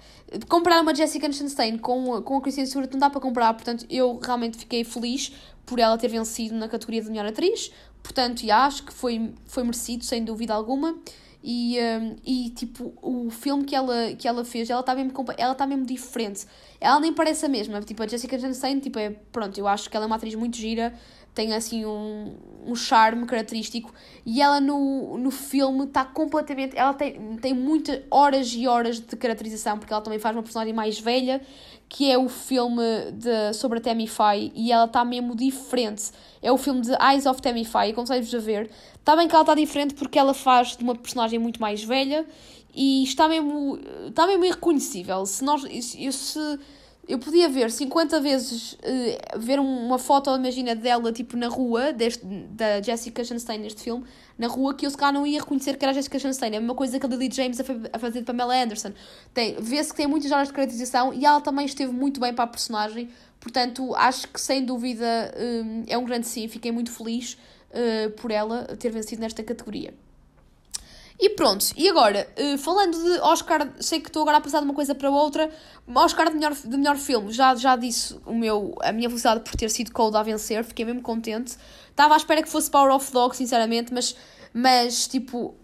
comparar 0.48 0.80
uma 0.80 0.94
Jessica 0.94 1.30
Chastain 1.30 1.76
com, 1.78 2.22
com 2.22 2.38
a 2.38 2.40
Kristen 2.40 2.66
Stewart 2.66 2.90
não 2.90 2.98
dá 2.98 3.10
para 3.10 3.20
comparar, 3.20 3.52
portanto, 3.52 3.86
eu 3.90 4.18
realmente 4.18 4.56
fiquei 4.56 4.84
feliz 4.84 5.32
por 5.66 5.78
ela 5.78 5.98
ter 5.98 6.08
vencido 6.08 6.54
na 6.54 6.66
categoria 6.66 7.02
de 7.02 7.10
melhor 7.10 7.26
atriz, 7.26 7.70
portanto, 8.02 8.42
e 8.42 8.50
acho 8.50 8.84
que 8.84 8.92
foi, 8.92 9.34
foi 9.44 9.62
merecido, 9.64 10.04
sem 10.04 10.24
dúvida 10.24 10.54
alguma. 10.54 10.96
E, 11.42 11.78
um, 11.80 12.16
e 12.24 12.50
tipo, 12.50 12.92
o 13.00 13.30
filme 13.30 13.64
que 13.64 13.74
ela, 13.74 14.12
que 14.14 14.26
ela 14.26 14.44
fez, 14.44 14.68
ela 14.68 14.80
está 14.80 14.94
mesmo, 14.94 15.12
ela 15.36 15.54
tá 15.54 15.66
mesmo 15.66 15.86
diferente. 15.86 16.46
Ela 16.80 16.98
nem 16.98 17.12
parece 17.12 17.46
a 17.46 17.48
mesma. 17.48 17.80
Tipo, 17.80 18.02
a 18.02 18.06
Jessica 18.06 18.38
Chastain, 18.38 18.80
tipo, 18.80 18.98
é, 18.98 19.10
pronto, 19.32 19.58
eu 19.58 19.68
acho 19.68 19.88
que 19.88 19.96
ela 19.96 20.04
é 20.04 20.08
uma 20.08 20.16
atriz 20.16 20.34
muito 20.34 20.56
gira, 20.56 20.92
tem 21.38 21.54
assim 21.54 21.84
um, 21.86 22.34
um 22.66 22.74
charme 22.74 23.24
característico 23.24 23.94
e 24.26 24.42
ela 24.42 24.60
no, 24.60 25.16
no 25.18 25.30
filme 25.30 25.84
está 25.84 26.04
completamente. 26.04 26.76
Ela 26.76 26.92
tem, 26.92 27.36
tem 27.36 27.54
muitas 27.54 28.00
horas 28.10 28.52
e 28.52 28.66
horas 28.66 28.98
de 28.98 29.16
caracterização, 29.16 29.78
porque 29.78 29.92
ela 29.92 30.02
também 30.02 30.18
faz 30.18 30.34
uma 30.34 30.42
personagem 30.42 30.74
mais 30.74 30.98
velha, 30.98 31.40
que 31.88 32.10
é 32.10 32.18
o 32.18 32.28
filme 32.28 33.12
de, 33.12 33.52
sobre 33.54 33.78
a 33.78 33.80
Tammy 33.80 34.08
Faye, 34.08 34.50
e 34.54 34.72
ela 34.72 34.86
está 34.86 35.04
mesmo 35.04 35.36
diferente. 35.36 36.10
É 36.42 36.50
o 36.50 36.56
filme 36.56 36.80
de 36.80 36.90
Eyes 37.00 37.24
of 37.24 37.40
Tammy 37.40 37.64
Faye, 37.64 37.92
aconselho-vos 37.92 38.34
a 38.34 38.38
ver. 38.40 38.70
Está 39.08 39.16
bem 39.16 39.26
que 39.26 39.34
ela 39.34 39.42
está 39.42 39.54
diferente 39.54 39.94
porque 39.94 40.18
ela 40.18 40.34
faz 40.34 40.76
de 40.76 40.84
uma 40.84 40.94
personagem 40.94 41.38
muito 41.38 41.58
mais 41.62 41.82
velha 41.82 42.26
e 42.74 43.02
está 43.04 43.26
mesmo, 43.26 43.78
está 44.06 44.26
mesmo 44.26 44.44
irreconhecível. 44.44 45.24
Se 45.24 45.42
nós. 45.42 45.62
Se, 45.62 46.60
eu 47.08 47.18
podia 47.18 47.48
ver 47.48 47.70
50 47.70 48.20
vezes, 48.20 48.74
uh, 48.74 49.38
ver 49.38 49.58
uma 49.58 49.98
foto, 49.98 50.28
imagina, 50.36 50.76
dela, 50.76 51.10
tipo, 51.10 51.38
na 51.38 51.48
rua, 51.48 51.90
deste, 51.90 52.22
da 52.22 52.82
Jessica 52.82 53.24
Chastain 53.24 53.56
neste 53.56 53.82
filme, 53.82 54.04
na 54.36 54.46
rua, 54.46 54.74
que 54.74 54.84
eu 54.84 54.90
se 54.90 54.96
calhar 54.98 55.14
não 55.14 55.26
ia 55.26 55.40
reconhecer 55.40 55.78
que 55.78 55.84
era 55.86 55.92
a 55.92 55.94
Jessica 55.94 56.18
Chastain. 56.18 56.52
É 56.52 56.56
a 56.58 56.60
mesma 56.60 56.74
coisa 56.74 57.00
que 57.00 57.06
a 57.06 57.08
Lily 57.08 57.30
James 57.32 57.58
a, 57.60 57.64
a 57.94 57.98
fazer 57.98 58.18
de 58.18 58.26
Pamela 58.26 58.62
Anderson. 58.62 58.92
Vê-se 59.58 59.88
que 59.88 59.96
tem 59.96 60.06
muitas 60.06 60.30
horas 60.30 60.48
de 60.48 60.52
caracterização 60.52 61.14
e 61.14 61.24
ela 61.24 61.40
também 61.40 61.64
esteve 61.64 61.90
muito 61.90 62.20
bem 62.20 62.34
para 62.34 62.44
a 62.44 62.48
personagem. 62.48 63.08
Portanto, 63.40 63.94
acho 63.94 64.28
que 64.28 64.38
sem 64.38 64.66
dúvida 64.66 65.34
um, 65.64 65.84
é 65.86 65.96
um 65.96 66.04
grande 66.04 66.26
sim. 66.26 66.46
Fiquei 66.46 66.70
muito 66.70 66.90
feliz 66.90 67.38
uh, 67.70 68.10
por 68.12 68.30
ela 68.30 68.64
ter 68.78 68.90
vencido 68.90 69.20
nesta 69.22 69.42
categoria. 69.42 69.94
E 71.20 71.30
pronto, 71.30 71.66
e 71.76 71.88
agora, 71.88 72.28
uh, 72.38 72.58
falando 72.58 72.96
de 72.96 73.20
Oscar, 73.20 73.68
sei 73.80 73.98
que 73.98 74.08
estou 74.08 74.22
agora 74.22 74.36
a 74.36 74.40
passar 74.40 74.60
de 74.60 74.66
uma 74.66 74.74
coisa 74.74 74.94
para 74.94 75.10
outra, 75.10 75.50
Oscar 75.92 76.28
de 76.28 76.36
melhor, 76.36 76.54
de 76.54 76.76
melhor 76.76 76.96
filme, 76.96 77.32
já, 77.32 77.56
já 77.56 77.74
disse 77.74 78.16
o 78.24 78.32
meu, 78.32 78.76
a 78.80 78.92
minha 78.92 79.08
felicidade 79.08 79.40
por 79.40 79.56
ter 79.56 79.68
sido 79.68 79.90
Cold 79.90 80.16
a 80.16 80.22
vencer, 80.22 80.62
fiquei 80.64 80.84
mesmo 80.84 81.02
contente. 81.02 81.56
Estava 81.90 82.14
à 82.14 82.16
espera 82.16 82.40
que 82.40 82.48
fosse 82.48 82.70
Power 82.70 82.94
of 82.94 83.12
Dog, 83.12 83.36
sinceramente, 83.36 83.92
mas 83.92 84.14
mas, 84.52 85.06
tipo, 85.06 85.54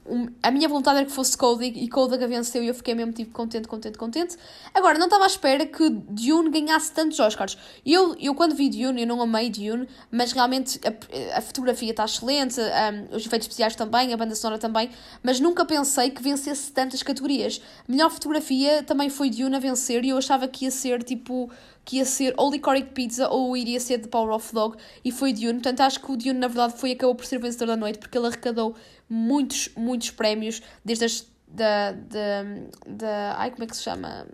a 0.42 0.50
minha 0.50 0.68
vontade 0.68 0.98
era 0.98 1.06
que 1.06 1.12
fosse 1.12 1.36
Cody 1.36 1.66
e 1.66 1.88
Cody 1.88 2.16
venceu 2.26 2.62
e 2.62 2.68
eu 2.68 2.74
fiquei 2.74 2.94
mesmo, 2.94 3.12
tipo, 3.12 3.32
contente, 3.32 3.66
contente, 3.66 3.98
contente. 3.98 4.36
Agora, 4.72 4.98
não 4.98 5.06
estava 5.06 5.24
à 5.24 5.26
espera 5.26 5.66
que 5.66 5.88
Dune 5.88 6.50
ganhasse 6.50 6.92
tantos 6.92 7.18
Oscars. 7.18 7.56
Eu, 7.84 8.14
eu 8.20 8.34
quando 8.34 8.54
vi 8.54 8.68
Dune, 8.68 9.02
eu 9.02 9.06
não 9.06 9.20
amei 9.22 9.50
Dune, 9.50 9.88
mas 10.10 10.32
realmente 10.32 10.80
a, 10.84 11.38
a 11.38 11.40
fotografia 11.40 11.90
está 11.90 12.04
excelente, 12.04 12.60
um, 12.60 13.16
os 13.16 13.24
efeitos 13.24 13.46
especiais 13.46 13.74
também, 13.74 14.12
a 14.12 14.16
banda 14.16 14.34
sonora 14.34 14.58
também, 14.58 14.90
mas 15.22 15.40
nunca 15.40 15.64
pensei 15.64 16.10
que 16.10 16.22
vencesse 16.22 16.70
tantas 16.72 17.02
categorias. 17.02 17.60
Melhor 17.88 18.10
fotografia 18.10 18.82
também 18.82 19.08
foi 19.08 19.30
Dune 19.30 19.56
a 19.56 19.58
vencer 19.58 20.04
e 20.04 20.10
eu 20.10 20.18
achava 20.18 20.46
que 20.46 20.64
ia 20.64 20.70
ser, 20.70 21.02
tipo 21.02 21.50
que 21.84 21.98
ia 21.98 22.04
ser 22.04 22.34
ou 22.36 22.50
Licorice 22.50 22.86
Pizza 22.86 23.28
ou 23.28 23.56
iria 23.56 23.78
ser 23.78 23.98
The 23.98 24.08
Power 24.08 24.34
of 24.34 24.52
Dog 24.54 24.76
e 25.04 25.12
foi 25.12 25.32
Dune. 25.32 25.54
Portanto, 25.54 25.80
acho 25.80 26.00
que 26.00 26.10
o 26.10 26.16
Dune, 26.16 26.34
na 26.34 26.48
verdade, 26.48 26.78
foi 26.78 26.92
acabou 26.92 27.14
por 27.14 27.26
ser 27.26 27.38
vencedor 27.38 27.66
da 27.66 27.76
noite 27.76 27.98
porque 27.98 28.16
ele 28.16 28.26
arrecadou 28.26 28.74
muitos, 29.08 29.68
muitos 29.76 30.10
prémios, 30.10 30.62
desde 30.84 31.04
as. 31.04 31.30
da. 31.46 31.92
da. 31.92 32.44
da 32.86 33.34
ai, 33.38 33.50
como 33.50 33.64
é 33.64 33.66
que 33.66 33.76
se 33.76 33.82
chama? 33.82 34.26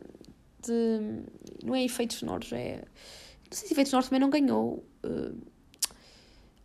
De. 0.64 1.24
não 1.64 1.74
é 1.74 1.84
efeitos 1.84 2.18
sonoros, 2.18 2.52
é. 2.52 2.76
Não 2.76 3.56
sei 3.56 3.68
se 3.68 3.74
efeitos 3.74 3.90
sonoros 3.90 4.08
também 4.08 4.20
não 4.20 4.30
ganhou. 4.30 4.84
Uh, 5.04 5.36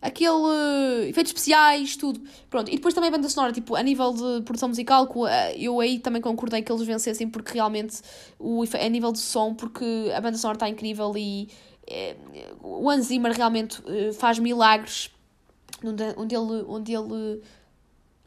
aquele 0.01 1.09
efeitos 1.09 1.31
especiais, 1.31 1.95
tudo. 1.95 2.21
Pronto, 2.49 2.69
e 2.69 2.75
depois 2.75 2.93
também 2.93 3.09
a 3.09 3.11
banda 3.11 3.27
sonora, 3.29 3.53
tipo, 3.53 3.75
a 3.75 3.83
nível 3.83 4.13
de 4.13 4.43
produção 4.43 4.69
musical, 4.69 5.09
eu 5.57 5.79
aí 5.79 5.99
também 5.99 6.21
concordei 6.21 6.61
que 6.61 6.71
eles 6.71 6.85
vencessem 6.85 7.27
porque 7.29 7.53
realmente 7.53 8.01
o 8.39 8.63
a 8.63 8.89
nível 8.89 9.11
de 9.11 9.19
som, 9.19 9.53
porque 9.53 10.11
a 10.15 10.21
banda 10.21 10.37
sonora 10.37 10.57
está 10.57 10.69
incrível 10.69 11.13
e 11.17 11.49
é, 11.87 12.15
o 12.61 12.89
Hans 12.89 13.07
Zimmer 13.07 13.31
realmente 13.31 13.81
eh, 13.87 14.11
faz 14.11 14.39
milagres 14.39 15.11
onde, 15.83 16.03
onde 16.17 16.35
ele 16.35 16.65
onde 16.67 16.93
ele 16.93 17.41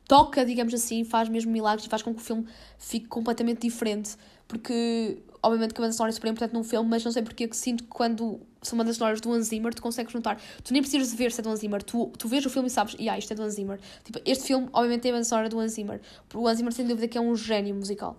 toca, 0.09 0.45
digamos 0.45 0.73
assim, 0.73 1.05
faz 1.05 1.29
mesmo 1.29 1.53
milagres 1.53 1.87
e 1.87 1.89
faz 1.89 2.03
com 2.03 2.15
que 2.15 2.21
o 2.21 2.25
filme 2.25 2.47
fique 2.79 3.07
completamente 3.07 3.61
diferente, 3.61 4.17
porque 4.49 5.23
obviamente 5.43 5.75
que 5.75 5.81
a 5.81 5.85
banda 5.85 5.93
sonora 5.93 6.11
é 6.11 6.15
super 6.15 6.29
importante 6.29 6.55
num 6.55 6.65
filme, 6.65 6.89
mas 6.89 7.05
não 7.05 7.13
sei 7.13 7.23
porque 7.23 7.45
eu 7.45 7.53
sinto 7.53 7.85
que 7.85 7.91
quando 7.91 8.41
são 8.63 8.77
bandas 8.77 8.97
sonoras 8.97 9.21
do 9.21 9.33
Hans 9.33 9.49
Zimmer, 9.49 9.73
tu 9.73 9.83
consegues 9.83 10.13
notar. 10.13 10.41
Tu 10.65 10.73
nem 10.73 10.83
precisas 10.83 11.11
de 11.11 11.17
ver 11.17 11.31
se 11.31 11.41
é 11.41 11.43
do 11.43 11.51
Hans 11.51 11.61
Zimmer. 11.61 11.83
Tu, 11.83 12.07
tu 12.19 12.27
vês 12.27 12.45
o 12.45 12.51
filme 12.51 12.69
e 12.69 12.71
sabes, 12.71 12.97
e 12.99 13.09
ah, 13.09 13.17
isto 13.17 13.33
é 13.33 13.37
do 13.37 13.43
Hans 13.43 13.55
Zimmer. 13.55 13.79
Tipo, 14.03 14.21
este 14.25 14.47
filme, 14.47 14.69
obviamente, 14.73 15.03
tem 15.03 15.13
a 15.13 15.15
banda 15.15 15.25
sonora 15.25 15.49
do 15.49 15.61
Hans 15.61 15.73
Zimmer. 15.73 16.01
O 16.35 16.49
Hans 16.49 16.57
Zimmer, 16.57 16.73
sem 16.73 16.87
dúvida, 16.87 17.07
que 17.07 17.17
é 17.17 17.21
um 17.21 17.37
gênio 17.37 17.75
musical. 17.75 18.17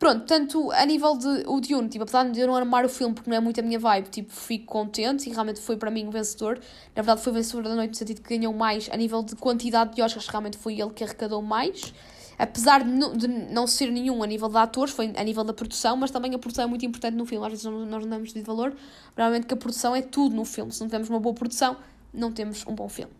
Pronto, 0.00 0.24
tanto 0.24 0.72
a 0.72 0.86
nível 0.86 1.14
de 1.14 1.44
o 1.46 1.60
Dune, 1.60 1.90
tipo, 1.90 2.04
apesar 2.04 2.24
de 2.24 2.40
eu 2.40 2.46
não 2.46 2.56
amar 2.56 2.86
o 2.86 2.88
filme 2.88 3.14
porque 3.14 3.28
não 3.28 3.36
é 3.36 3.40
muito 3.40 3.60
a 3.60 3.62
minha 3.62 3.78
vibe, 3.78 4.08
tipo, 4.08 4.32
fico 4.32 4.64
contente 4.64 5.28
e 5.28 5.32
realmente 5.32 5.60
foi 5.60 5.76
para 5.76 5.90
mim 5.90 6.08
o 6.08 6.10
vencedor. 6.10 6.58
Na 6.96 7.02
verdade, 7.02 7.20
foi 7.20 7.32
o 7.32 7.34
vencedor 7.34 7.64
da 7.64 7.74
noite 7.74 7.90
no 7.90 7.96
sentido 7.96 8.22
que 8.22 8.36
ganhou 8.36 8.54
mais 8.54 8.88
a 8.90 8.96
nível 8.96 9.22
de 9.22 9.36
quantidade 9.36 9.94
de 9.94 10.00
Oscars, 10.00 10.26
realmente 10.26 10.56
foi 10.56 10.80
ele 10.80 10.88
que 10.90 11.04
arrecadou 11.04 11.42
mais 11.42 11.92
apesar 12.38 12.82
de 12.82 12.90
não, 12.90 13.14
de 13.14 13.28
não 13.28 13.66
ser 13.66 13.90
nenhum 13.90 14.22
a 14.22 14.26
nível 14.26 14.48
de 14.48 14.56
atores, 14.56 14.94
foi 14.94 15.12
a 15.14 15.22
nível 15.22 15.44
da 15.44 15.52
produção, 15.52 15.94
mas 15.98 16.10
também 16.10 16.34
a 16.34 16.38
produção 16.38 16.64
é 16.64 16.66
muito 16.66 16.86
importante 16.86 17.14
no 17.14 17.26
filme. 17.26 17.44
Às 17.44 17.52
vezes 17.52 17.64
nós 17.66 18.02
não 18.02 18.08
damos 18.08 18.32
de 18.32 18.40
valor, 18.40 18.74
realmente 19.14 19.46
que 19.46 19.52
a 19.52 19.56
produção 19.58 19.94
é 19.94 20.00
tudo 20.00 20.34
no 20.34 20.46
filme. 20.46 20.72
Se 20.72 20.80
não 20.80 20.86
tivermos 20.86 21.10
uma 21.10 21.20
boa 21.20 21.34
produção, 21.34 21.76
não 22.14 22.32
temos 22.32 22.66
um 22.66 22.74
bom 22.74 22.88
filme. 22.88 23.12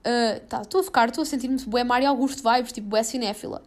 Uh, 0.00 0.40
tá, 0.48 0.62
estou 0.62 0.80
a 0.80 0.84
ficar, 0.84 1.08
estou 1.10 1.20
a 1.20 1.26
sentir-me 1.26 1.58
bué 1.66 1.84
Mário 1.84 2.08
Augusto 2.08 2.42
vibes, 2.42 2.72
tipo 2.72 2.88
bué 2.88 3.02
cinéfila. 3.02 3.62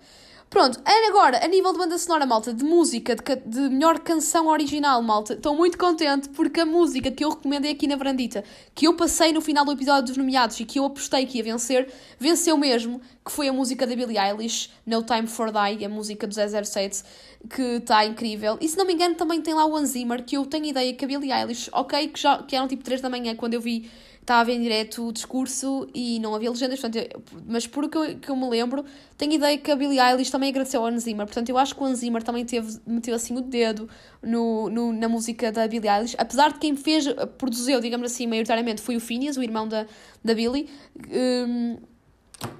Pronto, 0.49 0.79
agora, 1.09 1.43
a 1.43 1.47
nível 1.47 1.73
de 1.73 1.77
banda 1.77 1.97
sonora, 1.97 2.25
malta, 2.25 2.53
de 2.53 2.63
música, 2.63 3.13
de, 3.15 3.35
de 3.45 3.59
melhor 3.69 3.99
canção 3.99 4.47
original, 4.47 5.01
malta, 5.01 5.33
estou 5.33 5.53
muito 5.53 5.77
contente 5.77 6.29
porque 6.29 6.61
a 6.61 6.65
música 6.65 7.11
que 7.11 7.25
eu 7.25 7.31
recomendei 7.31 7.71
aqui 7.71 7.85
na 7.85 7.97
Brandita, 7.97 8.45
que 8.73 8.87
eu 8.87 8.95
passei 8.95 9.33
no 9.33 9.41
final 9.41 9.65
do 9.65 9.73
episódio 9.73 10.05
dos 10.05 10.15
nomeados 10.15 10.57
e 10.61 10.63
que 10.63 10.79
eu 10.79 10.85
apostei 10.85 11.25
que 11.25 11.37
ia 11.37 11.43
vencer, 11.43 11.91
venceu 12.17 12.55
mesmo, 12.55 13.01
que 13.25 13.31
foi 13.31 13.49
a 13.49 13.53
música 13.53 13.85
da 13.85 13.93
Billie 13.93 14.17
Eilish, 14.17 14.69
No 14.85 15.03
Time 15.03 15.27
for 15.27 15.51
Die, 15.51 15.83
a 15.83 15.89
música 15.89 16.25
do 16.25 16.33
007, 16.33 17.03
que 17.49 17.61
está 17.61 18.05
incrível. 18.05 18.57
E 18.61 18.69
se 18.69 18.77
não 18.77 18.85
me 18.85 18.93
engano, 18.93 19.15
também 19.15 19.41
tem 19.41 19.53
lá 19.53 19.65
o 19.65 19.75
Anzimer, 19.75 20.23
que 20.23 20.37
eu 20.37 20.45
tenho 20.45 20.63
ideia 20.63 20.93
que 20.93 21.03
a 21.03 21.07
Billie 21.09 21.33
Eilish, 21.33 21.69
ok, 21.73 22.07
que, 22.07 22.21
já, 22.21 22.41
que 22.41 22.55
eram 22.55 22.69
tipo 22.69 22.85
3 22.85 23.01
da 23.01 23.09
manhã 23.09 23.35
quando 23.35 23.55
eu 23.55 23.59
vi 23.59 23.91
estava 24.27 24.51
em 24.51 24.61
direto 24.61 25.07
o 25.07 25.13
discurso 25.13 25.87
e 25.95 26.19
não 26.19 26.35
havia 26.35 26.51
legendas, 26.51 26.81
portanto, 26.81 26.97
eu, 26.97 27.23
mas 27.47 27.65
por 27.65 27.85
o 27.85 27.89
que 27.89 27.97
eu, 27.97 28.19
que 28.19 28.29
eu 28.29 28.35
me 28.35 28.49
lembro, 28.49 28.83
tenho 29.17 29.31
ideia 29.31 29.57
que 29.57 29.71
a 29.71 29.75
Billie 29.75 30.01
Eilish 30.01 30.29
também 30.29 30.49
agradeceu 30.49 30.81
ao 30.81 30.87
Hans 30.87 31.03
Zimmer, 31.03 31.25
portanto, 31.25 31.47
eu 31.47 31.57
acho 31.57 31.73
que 31.73 31.81
o 31.81 31.85
Hans 31.85 31.99
Zimmer 31.99 32.21
também 32.21 32.43
teve, 32.43 32.77
meteu 32.85 33.15
assim 33.15 33.37
o 33.37 33.41
dedo 33.41 33.89
no, 34.21 34.69
no, 34.69 34.91
na 34.91 35.07
música 35.07 35.49
da 35.49 35.65
Billie 35.65 35.89
Eilish, 35.89 36.13
apesar 36.19 36.51
de 36.51 36.59
quem 36.59 36.75
fez, 36.75 37.05
produziu, 37.37 37.79
digamos 37.79 38.11
assim, 38.11 38.27
maioritariamente 38.27 38.81
foi 38.81 38.97
o 38.97 38.99
Phineas, 38.99 39.37
o 39.37 39.41
irmão 39.41 39.65
da, 39.65 39.87
da 40.21 40.35
Billie, 40.35 40.69
um, 41.09 41.77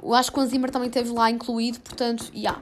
eu 0.01 0.13
acho 0.13 0.31
que 0.31 0.39
o 0.39 0.41
Hans 0.41 0.51
Zimmer 0.51 0.71
também 0.71 0.87
esteve 0.87 1.09
lá 1.09 1.29
incluído, 1.29 1.81
portanto, 1.81 2.31
já. 2.33 2.39
Yeah. 2.39 2.61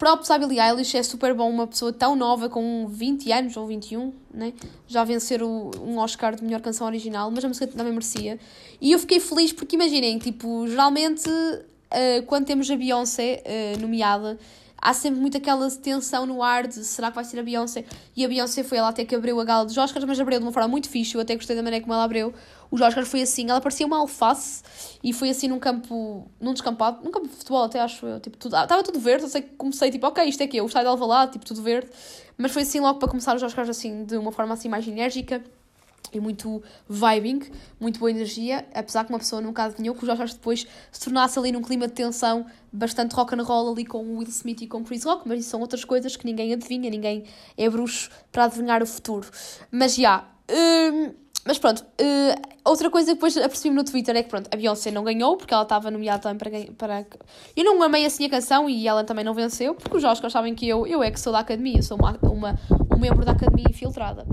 Props 0.00 0.30
à 0.30 0.38
Billie 0.38 0.58
Eilish, 0.58 0.96
é 0.96 1.02
super 1.02 1.34
bom 1.34 1.50
uma 1.50 1.66
pessoa 1.66 1.92
tão 1.92 2.16
nova, 2.16 2.48
com 2.48 2.88
20 2.88 3.30
anos 3.32 3.56
ou 3.58 3.66
21, 3.66 4.14
né? 4.32 4.54
já 4.88 5.04
vencer 5.04 5.42
o, 5.42 5.70
um 5.78 5.98
Oscar 5.98 6.34
de 6.34 6.42
melhor 6.42 6.62
canção 6.62 6.86
original, 6.86 7.30
mas 7.30 7.44
a 7.44 7.48
música 7.48 7.66
também 7.66 7.92
merecia. 7.92 8.40
E 8.80 8.92
eu 8.92 8.98
fiquei 8.98 9.20
feliz 9.20 9.52
porque 9.52 9.76
imaginem, 9.76 10.18
tipo, 10.18 10.66
geralmente 10.66 11.28
uh, 11.28 12.22
quando 12.24 12.46
temos 12.46 12.70
a 12.70 12.76
Beyoncé 12.76 13.42
uh, 13.44 13.78
nomeada, 13.78 14.38
há 14.80 14.92
sempre 14.94 15.20
muito 15.20 15.36
aquela 15.36 15.70
tensão 15.70 16.24
no 16.26 16.42
ar 16.42 16.66
de 16.66 16.84
será 16.84 17.08
que 17.08 17.14
vai 17.16 17.24
ser 17.24 17.38
a 17.38 17.42
Beyoncé? 17.42 17.84
E 18.16 18.24
a 18.24 18.28
Beyoncé 18.28 18.62
foi 18.62 18.78
ela 18.78 18.88
até 18.88 19.04
que 19.04 19.14
abriu 19.14 19.38
a 19.40 19.44
gala 19.44 19.64
dos 19.64 19.76
Oscars, 19.76 20.04
mas 20.04 20.18
abriu 20.18 20.38
de 20.38 20.44
uma 20.44 20.52
forma 20.52 20.68
muito 20.68 20.88
fixe, 20.88 21.14
eu 21.14 21.20
até 21.20 21.34
gostei 21.34 21.54
da 21.54 21.62
maneira 21.62 21.82
como 21.84 21.94
ela 21.94 22.04
abriu. 22.04 22.32
Os 22.70 22.80
Oscars 22.80 23.08
foi 23.08 23.22
assim, 23.22 23.50
ela 23.50 23.60
parecia 23.60 23.86
uma 23.86 23.98
alface 23.98 24.62
e 25.02 25.12
foi 25.12 25.30
assim 25.30 25.48
num 25.48 25.58
campo, 25.58 26.30
num 26.40 26.52
descampado, 26.52 27.04
num 27.04 27.10
campo 27.10 27.28
de 27.28 27.34
futebol 27.34 27.64
até 27.64 27.80
acho 27.80 28.06
eu, 28.06 28.20
tipo, 28.20 28.36
tudo, 28.36 28.56
estava 28.56 28.82
tudo 28.82 29.00
verde, 29.00 29.24
eu 29.24 29.28
sei 29.28 29.42
que 29.42 29.50
comecei 29.56 29.90
tipo, 29.90 30.06
ok, 30.06 30.24
isto 30.24 30.42
é 30.42 30.46
que 30.46 30.56
é, 30.56 30.62
o 30.62 30.66
estádio 30.66 30.86
de 30.86 30.92
Alvalade, 30.92 31.32
tipo, 31.32 31.44
tudo 31.44 31.62
verde, 31.62 31.90
mas 32.38 32.52
foi 32.52 32.62
assim 32.62 32.80
logo 32.80 32.98
para 32.98 33.08
começar 33.08 33.34
os 33.34 33.42
Oscars 33.42 33.68
assim, 33.68 34.04
de 34.04 34.16
uma 34.16 34.30
forma 34.30 34.54
assim 34.54 34.68
mais 34.68 34.86
enérgica 34.86 35.42
e 36.12 36.20
muito 36.20 36.62
vibing, 36.88 37.40
muito 37.78 37.98
boa 37.98 38.10
energia, 38.10 38.66
apesar 38.74 39.04
que 39.04 39.12
uma 39.12 39.18
pessoa 39.18 39.40
nunca 39.40 39.64
adivinhou 39.64 39.94
que 39.94 40.02
os 40.02 40.08
Oscars 40.08 40.34
depois 40.34 40.66
se 40.90 41.00
tornasse 41.00 41.38
ali 41.38 41.52
num 41.52 41.62
clima 41.62 41.86
de 41.86 41.94
tensão 41.94 42.46
bastante 42.72 43.14
rock 43.14 43.34
and 43.34 43.42
roll 43.42 43.72
ali 43.72 43.84
com 43.84 43.98
o 43.98 44.18
Will 44.18 44.28
Smith 44.28 44.62
e 44.62 44.66
com 44.66 44.84
Chris 44.84 45.04
Rock, 45.04 45.28
mas 45.28 45.40
isso 45.40 45.50
são 45.50 45.60
outras 45.60 45.84
coisas 45.84 46.16
que 46.16 46.26
ninguém 46.26 46.52
adivinha, 46.52 46.90
ninguém 46.90 47.24
é 47.56 47.68
bruxo 47.68 48.10
para 48.32 48.44
adivinhar 48.44 48.82
o 48.82 48.86
futuro. 48.86 49.28
Mas 49.70 49.94
já, 49.94 50.00
yeah, 50.00 50.92
hum, 50.96 51.14
mas 51.44 51.58
pronto, 51.58 51.80
uh, 51.80 52.58
outra 52.64 52.90
coisa 52.90 53.08
que 53.08 53.14
depois 53.14 53.36
apercebi-me 53.36 53.76
no 53.76 53.84
Twitter 53.84 54.14
é 54.14 54.22
que 54.22 54.28
pronto, 54.28 54.48
a 54.52 54.56
Beyoncé 54.56 54.90
não 54.90 55.02
ganhou, 55.02 55.36
porque 55.36 55.54
ela 55.54 55.62
estava 55.62 55.90
nomeada 55.90 56.22
também 56.22 56.66
para, 56.74 57.00
para. 57.02 57.06
Eu 57.56 57.64
não 57.64 57.82
amei 57.82 58.04
assim 58.04 58.26
a 58.26 58.28
canção 58.28 58.68
e 58.68 58.86
ela 58.86 59.04
também 59.04 59.24
não 59.24 59.32
venceu, 59.32 59.74
porque 59.74 59.96
os 59.96 60.04
Oscars 60.04 60.32
sabem 60.32 60.54
que 60.54 60.68
eu, 60.68 60.86
eu 60.86 61.02
é 61.02 61.10
que 61.10 61.18
sou 61.18 61.32
da 61.32 61.38
academia, 61.38 61.82
sou 61.82 61.96
uma, 61.96 62.18
uma, 62.22 62.58
um 62.94 62.98
membro 62.98 63.24
da 63.24 63.32
academia 63.32 63.66
infiltrada. 63.70 64.26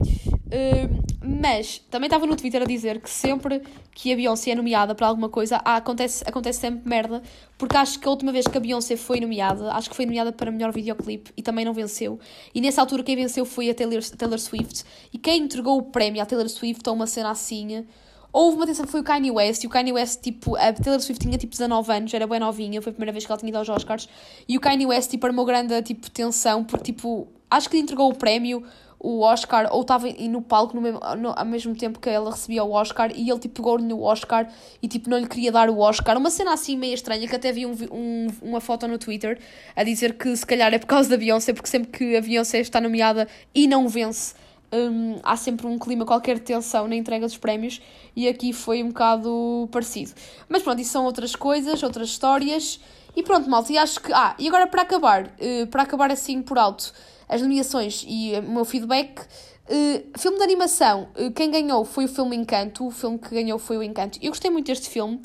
Uh, 0.47 1.07
mas 1.21 1.79
também 1.91 2.07
estava 2.07 2.25
no 2.25 2.35
Twitter 2.35 2.61
a 2.61 2.65
dizer 2.65 3.01
que 3.01 3.09
sempre 3.09 3.61
que 3.91 4.13
a 4.13 4.15
Beyoncé 4.15 4.51
é 4.51 4.55
nomeada 4.55 4.95
para 4.95 5.07
alguma 5.07 5.27
coisa, 5.27 5.57
acontece, 5.57 6.23
acontece 6.25 6.59
sempre 6.59 6.87
merda, 6.87 7.21
porque 7.57 7.75
acho 7.75 7.99
que 7.99 8.07
a 8.07 8.11
última 8.11 8.31
vez 8.31 8.47
que 8.47 8.57
a 8.57 8.61
Beyoncé 8.61 8.95
foi 8.95 9.19
nomeada, 9.19 9.73
acho 9.73 9.89
que 9.89 9.95
foi 9.95 10.05
nomeada 10.05 10.31
para 10.31 10.49
melhor 10.49 10.71
videoclipe 10.71 11.31
e 11.35 11.41
também 11.41 11.65
não 11.65 11.73
venceu. 11.73 12.19
E 12.55 12.61
nessa 12.61 12.81
altura 12.81 13.03
quem 13.03 13.15
venceu 13.15 13.43
foi 13.43 13.69
a 13.69 13.73
Taylor, 13.73 14.01
Taylor 14.01 14.39
Swift. 14.39 14.85
E 15.11 15.17
quem 15.17 15.43
entregou 15.43 15.77
o 15.77 15.83
prémio 15.83 16.21
à 16.21 16.25
Taylor 16.25 16.47
Swift 16.47 16.87
a 16.87 16.91
uma 16.91 17.07
cena 17.07 17.31
assim 17.31 17.85
Houve 18.31 18.57
uma 18.57 18.67
tensão 18.67 18.85
que 18.85 18.91
foi 18.91 19.01
o 19.01 19.03
Kanye 19.03 19.31
West, 19.31 19.63
e 19.63 19.67
o 19.67 19.69
Kanye 19.69 19.93
West, 19.93 20.21
tipo, 20.21 20.55
a 20.55 20.71
Taylor 20.71 21.01
Swift 21.01 21.25
tinha 21.25 21.37
tipo 21.37 21.51
19 21.51 21.91
anos, 21.91 22.13
era 22.13 22.27
bem 22.27 22.39
novinha, 22.39 22.81
foi 22.81 22.91
a 22.91 22.93
primeira 22.93 23.11
vez 23.11 23.25
que 23.25 23.31
ela 23.31 23.39
tinha 23.39 23.49
ido 23.49 23.57
aos 23.57 23.67
Oscars, 23.67 24.07
e 24.47 24.57
o 24.57 24.61
Kanye 24.61 24.85
West, 24.85 25.09
tipo, 25.09 25.25
armou 25.25 25.45
grande, 25.45 25.81
tipo, 25.81 26.11
tensão, 26.11 26.63
porque, 26.63 26.91
tipo, 26.91 27.27
acho 27.49 27.69
que 27.69 27.77
lhe 27.77 27.81
entregou 27.81 28.11
o 28.11 28.13
prémio, 28.13 28.63
o 28.99 29.21
Oscar, 29.21 29.67
ou 29.71 29.81
estava 29.81 30.07
no 30.07 30.41
palco 30.41 30.75
no 30.75 30.81
mesmo, 30.81 30.99
no, 31.17 31.29
ao 31.29 31.45
mesmo 31.45 31.75
tempo 31.75 31.99
que 31.99 32.09
ela 32.09 32.31
recebia 32.31 32.63
o 32.63 32.71
Oscar, 32.71 33.11
e 33.15 33.29
ele, 33.29 33.39
tipo, 33.39 33.55
pegou-lhe 33.55 33.85
no 33.85 34.01
Oscar, 34.01 34.49
e, 34.81 34.87
tipo, 34.87 35.09
não 35.09 35.17
lhe 35.17 35.27
queria 35.27 35.51
dar 35.51 35.69
o 35.69 35.79
Oscar, 35.79 36.17
uma 36.17 36.29
cena 36.29 36.53
assim 36.53 36.75
meio 36.75 36.93
estranha, 36.93 37.27
que 37.27 37.35
até 37.35 37.51
vi 37.51 37.65
um, 37.65 37.75
um, 37.91 38.27
uma 38.41 38.59
foto 38.59 38.87
no 38.87 38.97
Twitter, 38.97 39.39
a 39.75 39.83
dizer 39.83 40.17
que, 40.17 40.35
se 40.35 40.45
calhar, 40.45 40.73
é 40.73 40.79
por 40.79 40.87
causa 40.87 41.09
da 41.09 41.17
Beyoncé, 41.17 41.53
porque 41.53 41.69
sempre 41.69 41.91
que 41.91 42.15
a 42.17 42.21
Beyoncé 42.21 42.59
está 42.59 42.81
nomeada 42.81 43.27
e 43.53 43.67
não 43.67 43.87
vence, 43.87 44.33
um, 44.71 45.19
há 45.23 45.37
sempre 45.37 45.65
um 45.67 45.77
clima 45.77 46.05
qualquer 46.05 46.35
de 46.35 46.41
tensão 46.41 46.87
na 46.87 46.95
entrega 46.95 47.25
dos 47.25 47.37
prémios 47.37 47.81
e 48.15 48.27
aqui 48.27 48.51
foi 48.51 48.83
um 48.83 48.89
bocado 48.89 49.69
parecido. 49.71 50.11
Mas 50.49 50.61
pronto, 50.61 50.81
isso 50.81 50.91
são 50.91 51.05
outras 51.05 51.35
coisas, 51.35 51.81
outras 51.83 52.09
histórias. 52.09 52.79
E 53.15 53.23
pronto, 53.23 53.49
malta, 53.49 53.71
e 53.71 53.77
acho 53.77 53.99
que. 54.01 54.13
Ah, 54.13 54.35
e 54.37 54.47
agora 54.47 54.67
para 54.67 54.83
acabar, 54.83 55.25
uh, 55.25 55.67
para 55.71 55.83
acabar 55.83 56.11
assim 56.11 56.41
por 56.41 56.57
alto 56.57 56.93
as 57.27 57.41
nomeações 57.41 58.05
e 58.07 58.33
o 58.39 58.43
meu 58.43 58.65
feedback. 58.65 59.21
Uh, 59.69 60.17
filme 60.17 60.37
de 60.37 60.43
animação, 60.43 61.09
uh, 61.19 61.29
quem 61.31 61.51
ganhou 61.51 61.83
foi 61.83 62.05
o 62.05 62.07
filme 62.07 62.37
Encanto, 62.37 62.87
o 62.87 62.91
filme 62.91 63.19
que 63.19 63.29
ganhou 63.29 63.59
foi 63.59 63.77
o 63.77 63.83
Encanto. 63.83 64.17
Eu 64.21 64.29
gostei 64.31 64.49
muito 64.49 64.67
deste 64.67 64.89
filme 64.89 65.19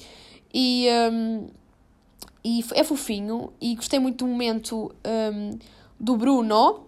e, 0.52 0.88
um, 1.12 1.46
e 2.44 2.64
é 2.74 2.82
fofinho 2.82 3.52
e 3.60 3.76
gostei 3.76 4.00
muito 4.00 4.24
do 4.24 4.30
momento 4.30 4.92
um, 5.06 5.58
do 5.98 6.16
Bruno, 6.16 6.86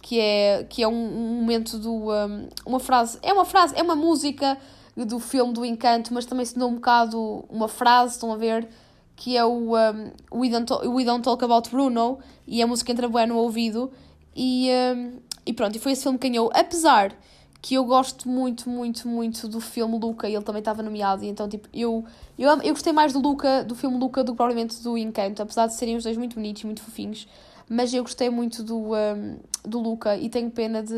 que 0.00 0.18
é, 0.18 0.64
que 0.64 0.82
é 0.82 0.88
um, 0.88 0.92
um 0.92 1.40
momento 1.40 1.78
do. 1.78 2.10
Um, 2.10 2.48
uma 2.64 2.80
frase. 2.80 3.18
É 3.22 3.32
uma 3.32 3.44
frase, 3.44 3.74
é 3.76 3.82
uma 3.82 3.94
música 3.94 4.56
do 4.96 5.18
filme 5.20 5.52
do 5.52 5.64
Encanto, 5.64 6.12
mas 6.14 6.24
também 6.24 6.46
se 6.46 6.54
tornou 6.54 6.70
um 6.70 6.74
bocado 6.76 7.44
uma 7.50 7.68
frase, 7.68 8.14
estão 8.14 8.32
a 8.32 8.36
ver? 8.36 8.66
Que 9.14 9.36
é 9.36 9.44
o 9.44 9.76
um, 9.76 10.12
We, 10.32 10.48
Don't 10.48 10.72
We 10.88 11.04
Don't 11.04 11.22
Talk 11.22 11.44
About 11.44 11.68
Bruno, 11.70 12.18
e 12.46 12.62
a 12.62 12.66
música 12.66 12.90
entra 12.90 13.08
bem 13.08 13.26
no 13.26 13.36
ouvido. 13.36 13.92
E, 14.40 14.70
um, 14.96 15.18
e 15.44 15.52
pronto, 15.52 15.74
e 15.74 15.78
foi 15.80 15.92
esse 15.92 16.02
filme 16.02 16.18
que 16.18 16.28
ganhou. 16.28 16.50
Apesar 16.54 17.12
que 17.60 17.74
eu 17.74 17.84
gosto 17.84 18.28
muito, 18.28 18.70
muito, 18.70 19.08
muito 19.08 19.48
do 19.48 19.60
filme 19.60 19.98
Luca, 19.98 20.28
e 20.28 20.34
ele 20.34 20.44
também 20.44 20.60
estava 20.60 20.80
nomeado, 20.80 21.24
e 21.24 21.28
então, 21.28 21.48
tipo, 21.48 21.68
eu, 21.74 22.04
eu, 22.38 22.48
eu 22.62 22.72
gostei 22.72 22.92
mais 22.92 23.12
do 23.12 23.18
Luca, 23.18 23.64
do 23.64 23.74
filme 23.74 23.98
Luca, 23.98 24.22
do 24.22 24.30
que 24.30 24.36
provavelmente 24.36 24.80
do 24.80 24.96
Encanto, 24.96 25.42
apesar 25.42 25.66
de 25.66 25.74
serem 25.74 25.96
os 25.96 26.04
dois 26.04 26.16
muito 26.16 26.36
bonitos, 26.36 26.62
muito 26.62 26.80
fofinhos 26.80 27.26
mas 27.68 27.92
eu 27.92 28.02
gostei 28.02 28.30
muito 28.30 28.62
do, 28.62 28.94
um, 28.94 29.38
do 29.62 29.78
Luca 29.78 30.16
e 30.16 30.28
tenho 30.28 30.50
pena 30.50 30.82
de, 30.82 30.94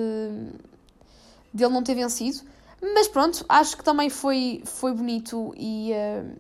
de 1.53 1.65
ele 1.65 1.73
não 1.73 1.83
ter 1.83 1.95
vencido. 1.95 2.41
Mas 2.81 3.09
pronto, 3.09 3.45
acho 3.49 3.77
que 3.77 3.85
também 3.85 4.09
foi, 4.09 4.63
foi 4.65 4.95
bonito 4.95 5.53
e 5.57 5.93
uh, 5.93 6.37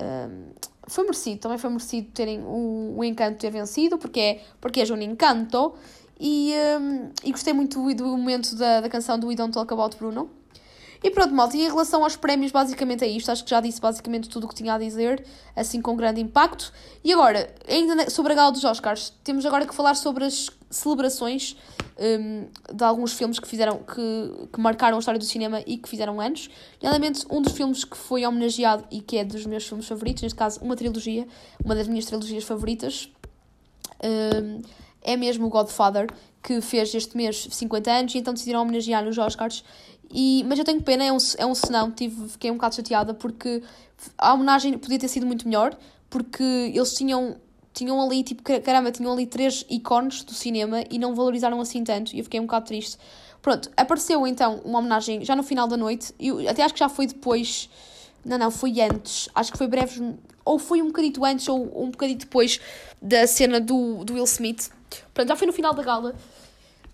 uh, 0.00 0.54
foi 0.86 1.04
merecido. 1.04 1.40
Também 1.40 1.58
foi 1.58 1.70
merecido 1.70 2.08
terem 2.12 2.40
o, 2.42 2.94
o 2.96 3.04
Encanto 3.04 3.38
ter 3.38 3.50
vencido, 3.50 3.98
porque 3.98 4.20
é, 4.20 4.44
porque 4.60 4.80
é 4.80 4.92
um 4.92 5.00
encanto. 5.00 5.74
E, 6.18 6.54
um, 6.80 7.10
e 7.24 7.30
gostei 7.30 7.52
muito 7.52 7.82
do, 7.82 7.94
do 7.94 8.04
momento 8.16 8.56
da, 8.56 8.80
da 8.80 8.88
canção 8.88 9.18
do 9.18 9.26
We 9.26 9.34
Don't 9.34 9.52
Talk 9.52 9.72
About 9.72 9.96
Bruno. 9.96 10.30
E 11.02 11.10
pronto, 11.10 11.34
malta, 11.34 11.56
e 11.56 11.62
em 11.62 11.68
relação 11.68 12.02
aos 12.02 12.16
prémios, 12.16 12.52
basicamente 12.52 13.04
é 13.04 13.08
isto. 13.08 13.30
Acho 13.30 13.44
que 13.44 13.50
já 13.50 13.60
disse 13.60 13.80
basicamente 13.80 14.28
tudo 14.28 14.44
o 14.44 14.48
que 14.48 14.54
tinha 14.54 14.74
a 14.74 14.78
dizer, 14.78 15.24
assim 15.54 15.80
com 15.80 15.96
grande 15.96 16.20
impacto. 16.20 16.72
E 17.04 17.12
agora, 17.12 17.52
ainda 17.68 18.08
sobre 18.10 18.32
a 18.32 18.36
gala 18.36 18.52
dos 18.52 18.64
Oscars, 18.64 19.12
temos 19.22 19.44
agora 19.44 19.66
que 19.66 19.74
falar 19.74 19.94
sobre 19.94 20.24
as 20.24 20.50
celebrações 20.70 21.56
um, 21.98 22.48
de 22.74 22.84
alguns 22.84 23.12
filmes 23.12 23.38
que 23.38 23.48
fizeram 23.48 23.78
que, 23.78 24.48
que 24.52 24.60
marcaram 24.60 24.96
a 24.96 24.98
história 24.98 25.18
do 25.18 25.24
cinema 25.24 25.62
e 25.66 25.78
que 25.78 25.88
fizeram 25.88 26.20
anos. 26.20 26.50
Nomeadamente, 26.82 27.24
um 27.30 27.40
dos 27.40 27.52
filmes 27.52 27.84
que 27.84 27.96
foi 27.96 28.26
homenageado 28.26 28.84
e 28.90 29.00
que 29.00 29.16
é 29.18 29.24
dos 29.24 29.46
meus 29.46 29.66
filmes 29.66 29.86
favoritos, 29.86 30.22
neste 30.22 30.36
caso, 30.36 30.60
uma 30.60 30.76
trilogia, 30.76 31.26
uma 31.64 31.74
das 31.74 31.88
minhas 31.88 32.06
trilogias 32.06 32.44
favoritas. 32.44 33.10
Um, 34.02 34.62
é 35.02 35.16
mesmo 35.16 35.46
o 35.46 35.48
Godfather, 35.48 36.08
que 36.42 36.60
fez 36.60 36.94
este 36.94 37.16
mês 37.16 37.48
50 37.50 37.90
anos, 37.90 38.14
e 38.14 38.18
então 38.18 38.34
decidiram 38.34 38.62
homenagear 38.62 39.04
nos 39.04 39.16
Oscars. 39.16 39.64
E, 40.10 40.44
mas 40.48 40.58
eu 40.58 40.64
tenho 40.64 40.80
pena, 40.82 41.04
é 41.04 41.12
um, 41.12 41.18
é 41.38 41.46
um 41.46 41.54
senão, 41.54 41.90
tive, 41.90 42.28
fiquei 42.28 42.50
um 42.50 42.54
bocado 42.54 42.76
chateada 42.76 43.12
porque 43.12 43.62
a 44.16 44.34
homenagem 44.34 44.78
podia 44.78 44.98
ter 44.98 45.08
sido 45.08 45.26
muito 45.26 45.46
melhor, 45.46 45.76
porque 46.08 46.42
eles 46.42 46.94
tinham, 46.94 47.36
tinham 47.72 48.00
ali, 48.00 48.22
tipo, 48.22 48.42
caramba, 48.62 48.90
tinham 48.92 49.12
ali 49.12 49.26
três 49.26 49.64
ícones 49.68 50.22
do 50.22 50.32
cinema 50.32 50.84
e 50.90 50.98
não 50.98 51.14
valorizaram 51.14 51.60
assim 51.60 51.82
tanto, 51.82 52.14
e 52.14 52.18
eu 52.18 52.24
fiquei 52.24 52.38
um 52.38 52.44
bocado 52.44 52.66
triste. 52.66 52.98
Pronto, 53.42 53.70
apareceu 53.76 54.26
então 54.26 54.60
uma 54.64 54.78
homenagem 54.78 55.24
já 55.24 55.36
no 55.36 55.42
final 55.42 55.66
da 55.66 55.76
noite, 55.76 56.12
eu 56.18 56.48
até 56.48 56.62
acho 56.62 56.74
que 56.74 56.80
já 56.80 56.88
foi 56.88 57.06
depois, 57.06 57.68
não, 58.24 58.38
não, 58.38 58.50
foi 58.50 58.80
antes, 58.80 59.28
acho 59.34 59.52
que 59.52 59.58
foi 59.58 59.66
breves, 59.66 60.00
ou 60.44 60.58
foi 60.58 60.82
um 60.82 60.86
bocadito 60.86 61.24
antes 61.24 61.48
ou 61.48 61.82
um 61.82 61.90
bocadito 61.90 62.26
depois 62.26 62.60
da 63.00 63.26
cena 63.26 63.60
do, 63.60 64.04
do 64.04 64.14
Will 64.14 64.24
Smith. 64.24 64.70
Pronto, 65.12 65.28
já 65.28 65.36
foi 65.36 65.46
no 65.46 65.52
final 65.52 65.74
da 65.74 65.82
gala 65.82 66.14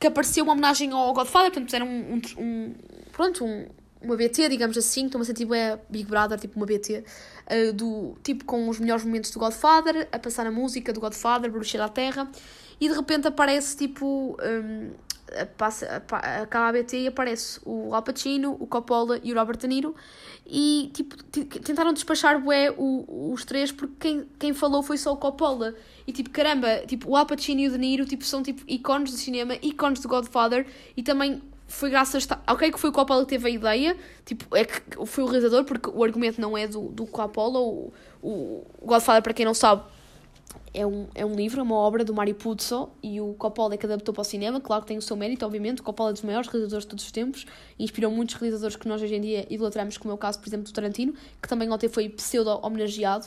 que 0.02 0.06
apareceu 0.08 0.42
uma 0.42 0.52
homenagem 0.52 0.90
ao 0.90 1.12
Godfather, 1.12 1.52
portanto, 1.52 1.74
era 1.74 1.84
um, 1.84 1.88
um, 1.88 2.42
um 2.42 2.74
pronto, 3.12 3.44
um, 3.44 3.66
uma 4.02 4.16
BT, 4.16 4.48
digamos 4.48 4.76
assim, 4.76 5.06
estou-me 5.06 5.22
a 5.22 5.26
sentir 5.26 5.50
é 5.52 5.78
Big 5.88 6.08
Brother, 6.08 6.38
tipo 6.38 6.56
uma 6.56 6.66
BT, 6.66 7.04
uh, 7.04 7.72
do, 7.72 8.16
tipo 8.22 8.44
com 8.44 8.68
os 8.68 8.80
melhores 8.80 9.04
momentos 9.04 9.30
do 9.30 9.38
Godfather, 9.38 10.08
a 10.10 10.18
passar 10.18 10.46
a 10.46 10.50
música 10.50 10.92
do 10.92 11.00
Godfather, 11.00 11.50
Bruxelas 11.50 11.86
à 11.86 11.90
Terra, 11.90 12.30
e 12.80 12.88
de 12.88 12.94
repente 12.94 13.28
aparece 13.28 13.76
tipo, 13.76 14.36
um, 14.42 14.90
passa, 15.56 16.02
acaba 16.42 16.68
a 16.68 16.72
BT 16.72 17.02
e 17.02 17.06
aparece 17.06 17.60
o 17.64 17.94
Al 17.94 18.02
Pacino, 18.02 18.56
o 18.58 18.66
Coppola 18.66 19.20
e 19.22 19.32
o 19.32 19.36
Robert 19.36 19.56
De 19.56 19.66
Niro, 19.66 19.94
e 20.46 20.90
tipo, 20.92 21.16
tentaram 21.22 21.92
despachar 21.92 22.40
bué 22.40 22.70
o, 22.76 23.32
os 23.32 23.44
três 23.44 23.70
porque 23.70 23.94
quem, 24.00 24.28
quem 24.38 24.52
falou 24.52 24.82
foi 24.82 24.98
só 24.98 25.12
o 25.12 25.16
Coppola. 25.16 25.74
E 26.06 26.12
tipo, 26.12 26.30
caramba, 26.30 26.78
tipo, 26.86 27.10
o 27.10 27.16
Al 27.16 27.26
Pacino 27.26 27.60
e 27.60 27.68
o 27.68 27.70
De 27.70 27.78
Niro 27.78 28.04
tipo, 28.04 28.24
são 28.24 28.42
tipo 28.42 28.62
ícones 28.66 29.12
do 29.12 29.16
cinema, 29.16 29.54
ícones 29.62 30.00
do 30.00 30.08
Godfather 30.08 30.66
e 30.96 31.02
também 31.02 31.40
foi 31.72 31.90
graças 31.90 32.28
a. 32.30 32.52
Ok, 32.52 32.70
que 32.70 32.78
foi 32.78 32.90
o 32.90 32.92
Coppola 32.92 33.24
que 33.24 33.30
teve 33.30 33.48
a 33.48 33.50
ideia, 33.50 33.96
tipo, 34.24 34.54
é 34.56 34.64
que 34.64 34.82
foi 35.06 35.24
o 35.24 35.26
realizador, 35.26 35.64
porque 35.64 35.90
o 35.90 36.04
argumento 36.04 36.40
não 36.40 36.56
é 36.56 36.66
do, 36.66 36.88
do 36.88 37.06
Coppola. 37.06 37.58
O, 37.58 37.92
o 38.22 38.64
Godfather, 38.82 39.22
para 39.22 39.32
quem 39.32 39.44
não 39.44 39.54
sabe, 39.54 39.82
é 40.74 40.86
um, 40.86 41.06
é 41.14 41.24
um 41.24 41.34
livro, 41.34 41.60
é 41.60 41.62
uma 41.62 41.74
obra 41.74 42.04
do 42.04 42.14
Mario 42.14 42.34
Puzo 42.34 42.90
e 43.02 43.20
o 43.20 43.34
Coppola 43.34 43.74
é 43.74 43.76
que 43.76 43.86
adaptou 43.86 44.14
para 44.14 44.20
o 44.20 44.24
cinema. 44.24 44.60
Claro 44.60 44.82
que 44.82 44.88
tem 44.88 44.98
o 44.98 45.02
seu 45.02 45.16
mérito, 45.16 45.44
obviamente. 45.44 45.80
O 45.80 45.82
Coppola 45.82 46.10
é 46.10 46.12
dos 46.12 46.22
maiores 46.22 46.48
realizadores 46.48 46.84
de 46.84 46.90
todos 46.90 47.04
os 47.04 47.10
tempos 47.10 47.46
e 47.78 47.84
inspirou 47.84 48.10
muitos 48.10 48.34
realizadores 48.34 48.76
que 48.76 48.86
nós 48.86 49.02
hoje 49.02 49.14
em 49.14 49.20
dia 49.20 49.46
idolatramos, 49.50 49.96
como 49.96 50.12
é 50.12 50.14
o 50.14 50.18
caso, 50.18 50.38
por 50.38 50.48
exemplo, 50.48 50.66
do 50.66 50.72
Tarantino, 50.72 51.14
que 51.40 51.48
também 51.48 51.70
ontem 51.70 51.88
foi 51.88 52.08
pseudo-homenageado. 52.08 53.26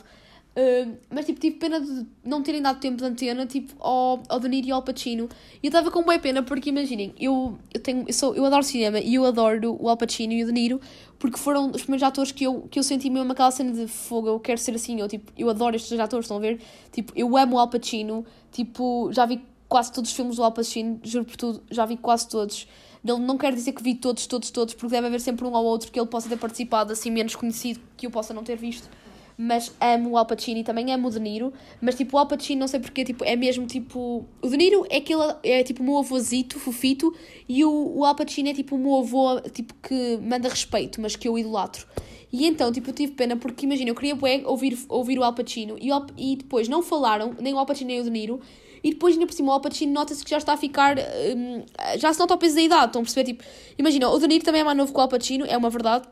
Uh, 0.55 0.95
mas 1.09 1.25
tipo, 1.25 1.37
tive 1.37 1.57
pena 1.57 1.81
de 1.81 2.05
não 2.23 2.41
terem 2.41 2.61
dado 2.61 2.79
tempo 2.79 2.95
de 2.95 3.03
antena 3.03 3.45
tipo, 3.45 3.75
ao, 3.77 4.23
ao 4.29 4.39
De 4.39 4.47
Niro 4.47 4.67
e 4.67 4.71
ao 4.71 4.81
Pacino. 4.81 5.27
E 5.61 5.67
eu 5.67 5.69
estava 5.69 5.91
com 5.91 6.01
boa 6.01 6.17
pena 6.17 6.41
porque 6.41 6.69
imaginem, 6.69 7.13
eu, 7.19 7.57
eu, 7.73 7.81
tenho, 7.81 8.05
eu, 8.07 8.13
sou, 8.13 8.33
eu 8.33 8.45
adoro 8.45 8.63
cinema 8.63 8.99
e 8.99 9.15
eu 9.15 9.25
adoro 9.25 9.75
o 9.77 9.89
Al 9.89 9.97
Pacino 9.97 10.31
e 10.31 10.43
o 10.43 10.45
De 10.45 10.53
Niro 10.53 10.79
porque 11.19 11.37
foram 11.37 11.71
os 11.71 11.81
primeiros 11.81 12.03
atores 12.03 12.31
que 12.31 12.45
eu, 12.45 12.61
que 12.71 12.79
eu 12.79 12.83
senti 12.83 13.09
mesmo 13.09 13.29
aquela 13.33 13.51
cena 13.51 13.73
de 13.73 13.85
fogo, 13.87 14.29
eu 14.29 14.39
quero 14.39 14.57
ser 14.57 14.75
assim, 14.75 14.99
eu, 14.99 15.09
tipo, 15.09 15.29
eu 15.37 15.49
adoro 15.49 15.75
estes 15.75 15.99
atores, 15.99 16.25
estão 16.25 16.37
a 16.37 16.39
ver? 16.39 16.61
Tipo, 16.91 17.11
eu 17.15 17.35
amo 17.35 17.57
o 17.57 17.59
Al 17.59 17.69
Pacino, 17.69 18.25
tipo, 18.51 19.09
já 19.11 19.25
vi 19.25 19.41
quase 19.67 19.91
todos 19.91 20.09
os 20.09 20.15
filmes 20.15 20.37
do 20.37 20.43
Al 20.43 20.53
Pacino, 20.53 20.99
juro 21.03 21.25
por 21.25 21.35
tudo, 21.35 21.63
já 21.69 21.85
vi 21.85 21.97
quase 21.97 22.29
todos. 22.29 22.65
Não, 23.03 23.19
não 23.19 23.37
quero 23.37 23.55
dizer 23.55 23.73
que 23.73 23.83
vi 23.83 23.95
todos, 23.95 24.25
todos, 24.25 24.51
todos, 24.51 24.73
porque 24.73 24.95
deve 24.95 25.07
haver 25.07 25.19
sempre 25.19 25.45
um 25.45 25.51
ou 25.51 25.65
outro 25.65 25.91
que 25.91 25.99
ele 25.99 26.07
possa 26.07 26.29
ter 26.29 26.37
participado, 26.37 26.93
assim, 26.93 27.11
menos 27.11 27.35
conhecido, 27.35 27.81
que 27.97 28.07
eu 28.07 28.11
possa 28.11 28.33
não 28.33 28.43
ter 28.43 28.55
visto 28.55 28.89
mas 29.37 29.71
amo 29.79 30.11
o 30.11 30.17
Al 30.17 30.25
Pacino 30.25 30.59
e 30.59 30.63
também 30.63 30.91
amo 30.91 31.07
o 31.07 31.11
De 31.11 31.19
Niro, 31.19 31.53
mas 31.81 31.95
tipo 31.95 32.15
o 32.15 32.19
Al 32.19 32.27
Pacino 32.27 32.61
não 32.61 32.67
sei 32.67 32.79
porque, 32.79 33.03
tipo, 33.03 33.23
é 33.23 33.35
mesmo 33.35 33.65
tipo, 33.65 34.25
o 34.41 34.47
De 34.47 34.57
Niro 34.57 34.85
é 34.89 34.97
aquele, 34.97 35.21
é 35.43 35.63
tipo 35.63 35.81
o 35.81 35.85
meu 35.85 35.97
avôzito, 35.97 36.59
fofito, 36.59 37.13
e 37.47 37.63
o, 37.65 37.97
o 37.97 38.05
Al 38.05 38.15
Pacino 38.15 38.49
é 38.49 38.53
tipo 38.53 38.75
o 38.75 38.79
meu 38.79 38.95
avô, 38.95 39.39
tipo, 39.51 39.73
que 39.81 40.17
manda 40.21 40.49
respeito, 40.49 41.01
mas 41.01 41.15
que 41.15 41.27
eu 41.27 41.37
idolatro. 41.37 41.85
E 42.31 42.45
então, 42.45 42.71
tipo, 42.71 42.89
eu 42.89 42.93
tive 42.93 43.13
pena 43.13 43.37
porque, 43.37 43.65
imagina, 43.65 43.91
eu 43.91 43.95
queria 43.95 44.17
ouvir, 44.45 44.77
ouvir 44.89 45.19
o 45.19 45.23
Al 45.23 45.33
Pacino 45.33 45.77
e, 45.79 45.89
e 46.17 46.35
depois 46.35 46.67
não 46.67 46.81
falaram, 46.81 47.35
nem 47.39 47.53
o 47.53 47.59
Al 47.59 47.65
Pacino 47.65 47.89
nem 47.89 48.01
o 48.01 48.03
De 48.03 48.09
Niro, 48.09 48.41
e 48.85 48.91
depois, 48.91 49.15
ainda 49.15 49.25
por 49.25 49.33
cima, 49.33 49.49
o 49.49 49.51
Al 49.53 49.61
Pacino 49.61 49.91
nota-se 49.91 50.23
que 50.23 50.29
já 50.29 50.37
está 50.37 50.53
a 50.53 50.57
ficar. 50.57 50.95
Um, 50.99 51.63
já 51.97 52.13
se 52.13 52.19
nota 52.19 52.35
o 52.35 52.37
peso 52.37 52.53
da 52.53 52.61
idade. 52.61 52.85
Estão 52.85 53.01
a 53.01 53.03
perceber? 53.03 53.23
Tipo, 53.23 53.43
imagina, 53.79 54.07
o 54.07 54.19
De 54.19 54.27
Niro 54.27 54.45
também 54.45 54.61
é 54.61 54.63
mais 54.63 54.77
novo 54.77 54.93
que 54.93 54.99
o 54.99 55.01
Al 55.01 55.07
Pacino, 55.07 55.43
é 55.43 55.57
uma 55.57 55.71
verdade. 55.71 56.07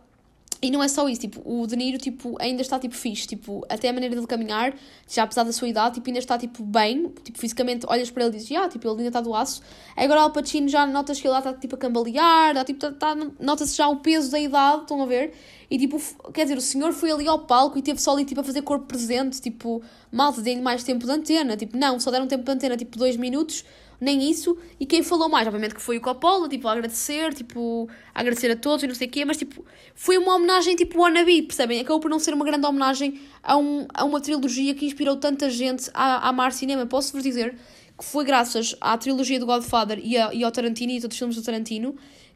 E 0.64 0.72
não 0.72 0.82
é 0.82 0.88
só 0.88 1.10
isso, 1.10 1.20
tipo, 1.20 1.42
o 1.44 1.68
De 1.68 1.76
Niro, 1.76 1.98
tipo, 1.98 2.38
ainda 2.40 2.62
está, 2.62 2.80
tipo, 2.80 2.96
fixe, 2.96 3.28
tipo, 3.28 3.66
até 3.68 3.90
a 3.90 3.94
maneira 3.94 4.16
dele 4.16 4.26
caminhar, 4.26 4.74
já 5.10 5.24
apesar 5.24 5.44
da 5.44 5.52
sua 5.52 5.68
idade, 5.68 5.96
tipo, 5.96 6.10
ainda 6.10 6.20
está, 6.20 6.38
tipo, 6.38 6.64
bem, 6.64 7.14
tipo, 7.22 7.38
fisicamente, 7.38 7.86
olhas 7.86 8.10
para 8.10 8.24
ele 8.24 8.38
e 8.38 8.40
dizes, 8.40 8.56
ah, 8.56 8.70
tipo, 8.70 8.88
ele 8.88 8.96
ainda 9.00 9.10
está 9.10 9.20
do 9.20 9.36
aço. 9.36 9.62
Agora 9.94 10.26
o 10.26 10.30
Pacino 10.30 10.70
já 10.70 10.88
notas 10.88 11.20
que 11.20 11.28
ele 11.28 11.38
está, 11.38 11.52
tipo, 11.54 11.76
a 11.76 11.78
cambalear, 11.78 12.54
tá, 12.54 12.64
tipo, 12.64 12.80
tá, 12.80 12.94
tá, 12.94 13.14
nota-se 13.42 13.76
já 13.76 13.90
o 13.90 13.98
peso 13.98 14.32
da 14.32 14.40
idade, 14.40 14.84
estão 14.84 15.02
a 15.02 15.06
ver? 15.06 15.34
E, 15.70 15.78
tipo, 15.78 16.00
quer 16.34 16.44
dizer, 16.44 16.58
o 16.58 16.62
senhor 16.62 16.94
foi 16.94 17.12
ali 17.12 17.28
ao 17.28 17.40
palco 17.40 17.78
e 17.78 17.82
teve 17.82 18.02
só 18.02 18.14
ali, 18.14 18.24
tipo, 18.24 18.40
a 18.40 18.44
fazer 18.46 18.62
corpo 18.62 18.86
presente, 18.86 19.42
tipo, 19.42 19.82
malta, 20.10 20.42
dê 20.42 20.56
mais 20.56 20.82
tempo 20.86 21.06
de 21.06 21.12
antena, 21.12 21.58
tipo, 21.58 21.76
não, 21.76 22.00
só 22.00 22.10
deram 22.10 22.26
tempo 22.26 22.46
de 22.46 22.52
antena, 22.52 22.78
tipo, 22.78 22.98
dois 22.98 23.18
minutos, 23.18 23.66
nem 24.04 24.30
isso. 24.30 24.58
E 24.80 24.86
quem 24.86 25.02
falou 25.02 25.30
mais, 25.30 25.48
obviamente, 25.48 25.74
que 25.74 25.82
foi 25.82 25.98
o 25.98 26.02
Coppola, 26.02 26.48
tipo, 26.50 26.68
a 26.68 26.74
agradecer, 26.74 27.34
tipo, 27.34 27.90
a 28.14 28.20
agradecer 28.20 28.52
a 28.52 28.56
todos 28.56 28.84
e 28.84 28.88
não 28.88 28.96
sei 28.96 29.08
o 29.08 29.10
quê, 29.10 29.26
mas, 29.26 29.38
tipo, 29.38 29.66
foi 29.96 30.18
uma 30.18 30.36
homenagem, 30.36 30.76
tipo, 30.76 31.00
wannabe, 31.02 31.44
percebem? 31.44 31.80
Acabou 31.80 32.00
por 32.00 32.12
não 32.12 32.20
ser 32.20 32.34
uma 32.34 32.46
grande 32.46 32.66
homenagem 32.66 33.20
a, 33.42 33.58
um, 33.58 33.88
a 33.94 34.04
uma 34.04 34.22
trilogia 34.22 34.76
que 34.76 34.86
inspirou 34.86 35.16
tanta 35.16 35.50
gente 35.50 35.90
a, 35.94 36.18
a 36.18 36.30
amar 36.30 36.52
cinema. 36.52 36.86
Posso-vos 36.86 37.24
dizer 37.24 37.56
que 37.98 38.04
foi 38.04 38.26
graças 38.26 38.76
à 38.82 38.98
trilogia 38.98 39.40
do 39.40 39.46
Godfather 39.46 40.00
e, 40.04 40.18
a, 40.18 40.34
e 40.34 40.44
ao 40.44 40.52
Tarantino 40.52 40.92
e 40.92 40.98
a 40.98 41.02
todos 41.02 41.16
os 41.16 41.20
filmes 41.20 41.36
do 41.36 41.42
Tarantino 41.44 41.96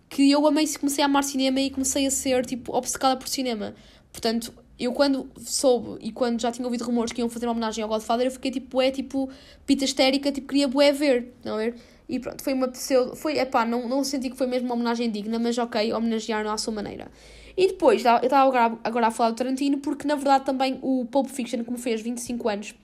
que 0.09 0.32
eu 0.32 0.45
amei, 0.47 0.65
comecei 0.78 1.03
a 1.03 1.05
amar 1.05 1.24
cinema 1.24 1.59
e 1.59 1.70
comecei 1.70 2.05
a 2.07 2.11
ser, 2.11 2.45
tipo, 2.45 2.74
obcecada 2.76 3.18
por 3.18 3.28
cinema. 3.28 3.76
Portanto, 4.11 4.53
eu 4.80 4.93
quando 4.93 5.30
soube 5.39 5.97
e 6.01 6.11
quando 6.11 6.39
já 6.39 6.51
tinha 6.51 6.65
ouvido 6.65 6.84
rumores 6.84 7.11
que 7.11 7.21
iam 7.21 7.30
fazer 7.30 7.47
uma 7.47 7.53
homenagem 7.53 7.84
ao 7.84 7.89
Godfather, 7.89 8.28
eu 8.28 8.32
fiquei 8.32 8.51
tipo, 8.51 8.82
é 8.82 8.91
tipo, 8.91 9.30
pita 9.65 9.86
histérica, 9.86 10.32
tipo, 10.32 10.47
queria 10.47 10.67
bué 10.67 10.91
ver, 10.91 11.34
não 11.43 11.59
é? 11.59 11.73
E 12.07 12.19
pronto, 12.19 12.41
foi 12.41 12.53
uma 12.53 12.67
pseudo, 12.69 13.15
foi, 13.15 13.38
epá, 13.38 13.65
não, 13.65 13.89
não 13.89 14.03
senti 14.03 14.30
que 14.30 14.38
foi 14.38 14.47
mesmo 14.47 14.67
uma 14.67 14.75
homenagem 14.75 15.09
digna, 15.11 15.38
mas 15.39 15.57
ok, 15.57 15.91
homenagearam 15.91 16.51
à 16.51 16.57
sua 16.57 16.73
maneira. 16.73 17.11
E 17.57 17.67
depois, 17.67 18.05
eu 18.05 18.15
estava 18.17 18.47
agora, 18.47 18.80
agora 18.84 19.07
a 19.07 19.11
falar 19.11 19.32
do 19.32 19.36
Tarantino, 19.36 19.80
porque 19.80 20.07
na 20.07 20.15
verdade 20.15 20.45
também 20.45 20.80
o 20.82 21.05
Pulp 21.05 21.28
Fiction, 21.28 21.63
me 21.67 21.78
fez 21.78 22.01
25 22.01 22.47
anos, 22.47 22.75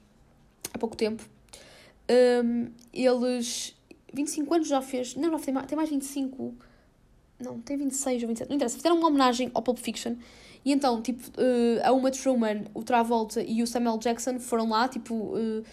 há 0.74 0.78
pouco 0.78 0.98
tempo, 0.98 1.24
um, 2.44 2.68
eles, 2.92 3.76
25 4.12 4.54
anos 4.54 4.68
já 4.68 4.82
fez, 4.82 5.16
não, 5.16 5.32
não, 5.32 5.40
tem 5.40 5.54
mais, 5.54 5.68
tem 5.68 5.76
mais 5.76 5.90
25, 5.90 6.56
não, 7.40 7.60
tem 7.62 7.78
26 7.78 8.24
ou 8.24 8.28
27, 8.28 8.50
não 8.50 8.56
interessa, 8.56 8.76
fizeram 8.76 8.98
uma 8.98 9.08
homenagem 9.08 9.52
ao 9.54 9.62
Pulp 9.62 9.78
Fiction, 9.78 10.16
e 10.66 10.72
então, 10.72 11.02
tipo, 11.02 11.22
uh, 11.30 11.82
a 11.84 11.92
Uma 11.92 12.10
Truman, 12.10 12.64
o 12.74 12.84
Travolta 12.84 13.44
e 13.44 13.62
o 13.62 13.68
Samuel 13.68 13.98
Jackson 13.98 14.40
foram 14.40 14.70
lá, 14.70 14.88
tipo, 14.88 15.14
uh, 15.14 15.64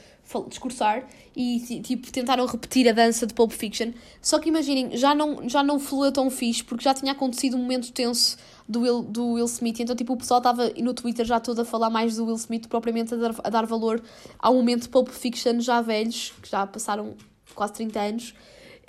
discursar 0.48 1.06
e, 1.34 1.80
tipo, 1.82 2.10
tentaram 2.10 2.44
repetir 2.46 2.88
a 2.88 2.92
dança 2.92 3.26
de 3.26 3.34
Pulp 3.34 3.52
Fiction. 3.52 3.92
Só 4.20 4.38
que 4.38 4.48
imaginem, 4.48 4.96
já 4.96 5.14
não, 5.14 5.48
já 5.48 5.62
não 5.62 5.78
fluiu 5.78 6.12
tão 6.12 6.28
fixe, 6.30 6.62
porque 6.64 6.84
já 6.84 6.92
tinha 6.94 7.12
acontecido 7.12 7.56
um 7.56 7.60
momento 7.60 7.92
tenso 7.92 8.36
do 8.68 8.80
Will, 8.80 9.02
do 9.02 9.32
Will 9.32 9.46
Smith. 9.46 9.80
Então, 9.80 9.94
tipo, 9.94 10.12
o 10.12 10.16
pessoal 10.16 10.38
estava 10.38 10.70
no 10.78 10.92
Twitter 10.92 11.24
já 11.24 11.38
todo 11.38 11.60
a 11.60 11.64
falar 11.64 11.90
mais 11.90 12.16
do 12.16 12.24
Will 12.24 12.36
Smith, 12.36 12.68
propriamente 12.68 13.14
a 13.14 13.16
dar, 13.16 13.34
a 13.44 13.50
dar 13.50 13.66
valor 13.66 14.02
ao 14.38 14.54
momento 14.54 14.82
de 14.82 14.88
Pulp 14.88 15.08
Fiction 15.08 15.60
já 15.60 15.80
velhos, 15.80 16.32
que 16.42 16.50
já 16.50 16.66
passaram 16.66 17.14
quase 17.54 17.74
30 17.74 18.00
anos. 18.00 18.34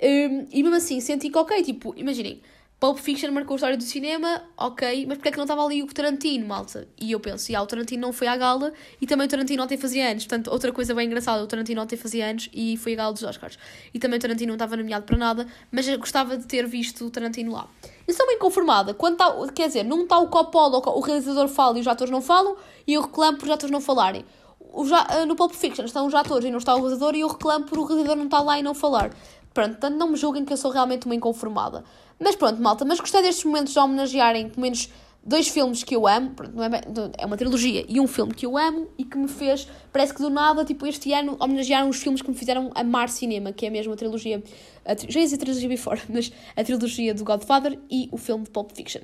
Um, 0.02 0.46
e 0.50 0.62
mesmo 0.62 0.76
assim, 0.76 1.00
senti 1.00 1.30
que, 1.30 1.38
ok, 1.38 1.62
tipo, 1.62 1.94
imaginem, 1.96 2.40
Pulp 2.82 2.98
Fiction 2.98 3.30
marcou 3.30 3.54
a 3.54 3.58
história 3.58 3.76
do 3.76 3.84
cinema, 3.84 4.42
ok, 4.56 5.06
mas 5.06 5.16
porque 5.16 5.28
é 5.28 5.30
que 5.30 5.36
não 5.36 5.44
estava 5.44 5.64
ali 5.64 5.84
o 5.84 5.86
Tarantino, 5.86 6.48
malta? 6.48 6.88
E 7.00 7.12
eu 7.12 7.20
penso, 7.20 7.56
ah, 7.56 7.62
o 7.62 7.66
Tarantino 7.66 8.02
não 8.02 8.12
foi 8.12 8.26
à 8.26 8.36
gala 8.36 8.72
e 9.00 9.06
também 9.06 9.28
o 9.28 9.30
Tarantino 9.30 9.62
ontem 9.62 9.76
fazia 9.76 10.10
anos. 10.10 10.26
Portanto, 10.26 10.50
outra 10.50 10.72
coisa 10.72 10.92
bem 10.92 11.06
engraçada, 11.06 11.44
o 11.44 11.46
Tarantino 11.46 11.80
ontem 11.80 11.96
fazia 11.96 12.28
anos 12.28 12.50
e 12.52 12.76
foi 12.76 12.94
à 12.94 12.96
gala 12.96 13.12
dos 13.12 13.22
Oscars. 13.22 13.56
E 13.94 14.00
também 14.00 14.18
o 14.18 14.20
Tarantino 14.20 14.48
não 14.48 14.56
estava 14.56 14.76
nomeado 14.76 15.04
para 15.04 15.16
nada, 15.16 15.46
mas 15.70 15.86
eu 15.86 15.96
gostava 15.96 16.36
de 16.36 16.44
ter 16.44 16.66
visto 16.66 17.06
o 17.06 17.10
Tarantino 17.10 17.52
lá. 17.52 17.68
Eu 18.04 18.14
sou 18.14 18.26
bem 18.26 18.36
conformada. 18.36 18.92
Quando 18.94 19.16
tá, 19.16 19.32
quer 19.54 19.68
dizer, 19.68 19.84
não 19.84 20.02
está 20.02 20.18
o 20.18 20.26
Coppola, 20.26 20.78
o 20.78 21.00
realizador 21.00 21.46
fala 21.46 21.78
e 21.78 21.82
os 21.82 21.86
atores 21.86 22.10
não 22.10 22.20
falam, 22.20 22.56
e 22.84 22.94
eu 22.94 23.02
reclamo 23.02 23.38
por 23.38 23.44
os 23.44 23.52
atores 23.52 23.70
não 23.70 23.80
falarem. 23.80 24.24
O, 24.58 24.84
já, 24.84 25.06
eh, 25.08 25.24
no 25.24 25.36
Pulp 25.36 25.52
Fiction 25.52 25.84
estão 25.84 26.04
os 26.04 26.14
atores 26.14 26.44
e 26.44 26.50
não 26.50 26.58
está 26.58 26.74
o 26.74 26.80
realizador, 26.80 27.14
e 27.14 27.20
eu 27.20 27.28
reclamo 27.28 27.64
por 27.64 27.78
o 27.78 27.84
realizador 27.84 28.16
não 28.16 28.24
estar 28.24 28.40
lá 28.40 28.58
e 28.58 28.62
não 28.64 28.74
falar. 28.74 29.12
Pronto, 29.54 29.72
portanto, 29.72 29.96
não 29.96 30.08
me 30.08 30.16
julguem 30.16 30.44
que 30.44 30.52
eu 30.52 30.56
sou 30.56 30.70
realmente 30.70 31.06
uma 31.06 31.14
inconformada. 31.14 31.84
Mas 32.22 32.36
pronto, 32.36 32.62
malta, 32.62 32.84
mas 32.84 33.00
gostei 33.00 33.20
destes 33.20 33.44
momentos 33.44 33.72
de 33.72 33.78
homenagearem 33.78 34.48
pelo 34.48 34.62
menos 34.62 34.88
dois 35.24 35.48
filmes 35.48 35.84
que 35.84 35.94
eu 35.94 36.06
amo, 36.06 36.30
pronto, 36.30 36.54
não 36.54 36.64
é, 36.64 36.80
é 37.18 37.26
uma 37.26 37.36
trilogia 37.36 37.84
e 37.88 38.00
um 38.00 38.06
filme 38.06 38.34
que 38.34 38.44
eu 38.44 38.58
amo 38.58 38.88
e 38.98 39.04
que 39.04 39.16
me 39.16 39.28
fez, 39.28 39.68
parece 39.92 40.12
que 40.12 40.20
do 40.20 40.28
nada, 40.30 40.64
tipo, 40.64 40.86
este 40.86 41.12
ano 41.12 41.36
homenagearam 41.38 41.88
os 41.88 41.96
filmes 41.96 42.20
que 42.20 42.28
me 42.28 42.36
fizeram 42.36 42.70
amar 42.74 43.08
cinema, 43.08 43.52
que 43.52 43.66
é 43.66 43.70
mesmo 43.70 43.92
a 43.92 43.96
trilogia, 43.96 44.42
a, 44.84 44.94
já 44.94 45.20
ia 45.20 45.24
dizer 45.24 45.38
trilogia 45.38 45.68
before, 45.68 46.00
mas 46.08 46.32
a 46.56 46.64
trilogia 46.64 47.14
do 47.14 47.24
Godfather 47.24 47.78
e 47.90 48.08
o 48.10 48.16
filme 48.16 48.44
de 48.44 48.50
Pulp 48.50 48.72
Fiction. 48.72 49.02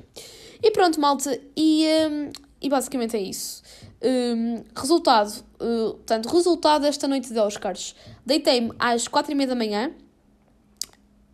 E 0.62 0.70
pronto, 0.70 1.00
malta, 1.00 1.38
e, 1.56 1.86
um, 2.10 2.30
e 2.60 2.68
basicamente 2.68 3.16
é 3.16 3.20
isso. 3.20 3.62
Um, 4.02 4.62
resultado, 4.76 5.44
uh, 5.60 5.94
portanto, 5.94 6.28
resultado 6.28 6.82
desta 6.82 7.06
noite 7.06 7.32
de 7.32 7.38
Oscars. 7.38 7.94
Deitei-me 8.26 8.72
às 8.78 9.06
quatro 9.06 9.30
e 9.32 9.34
meia 9.34 9.48
da 9.48 9.54
manhã, 9.54 9.92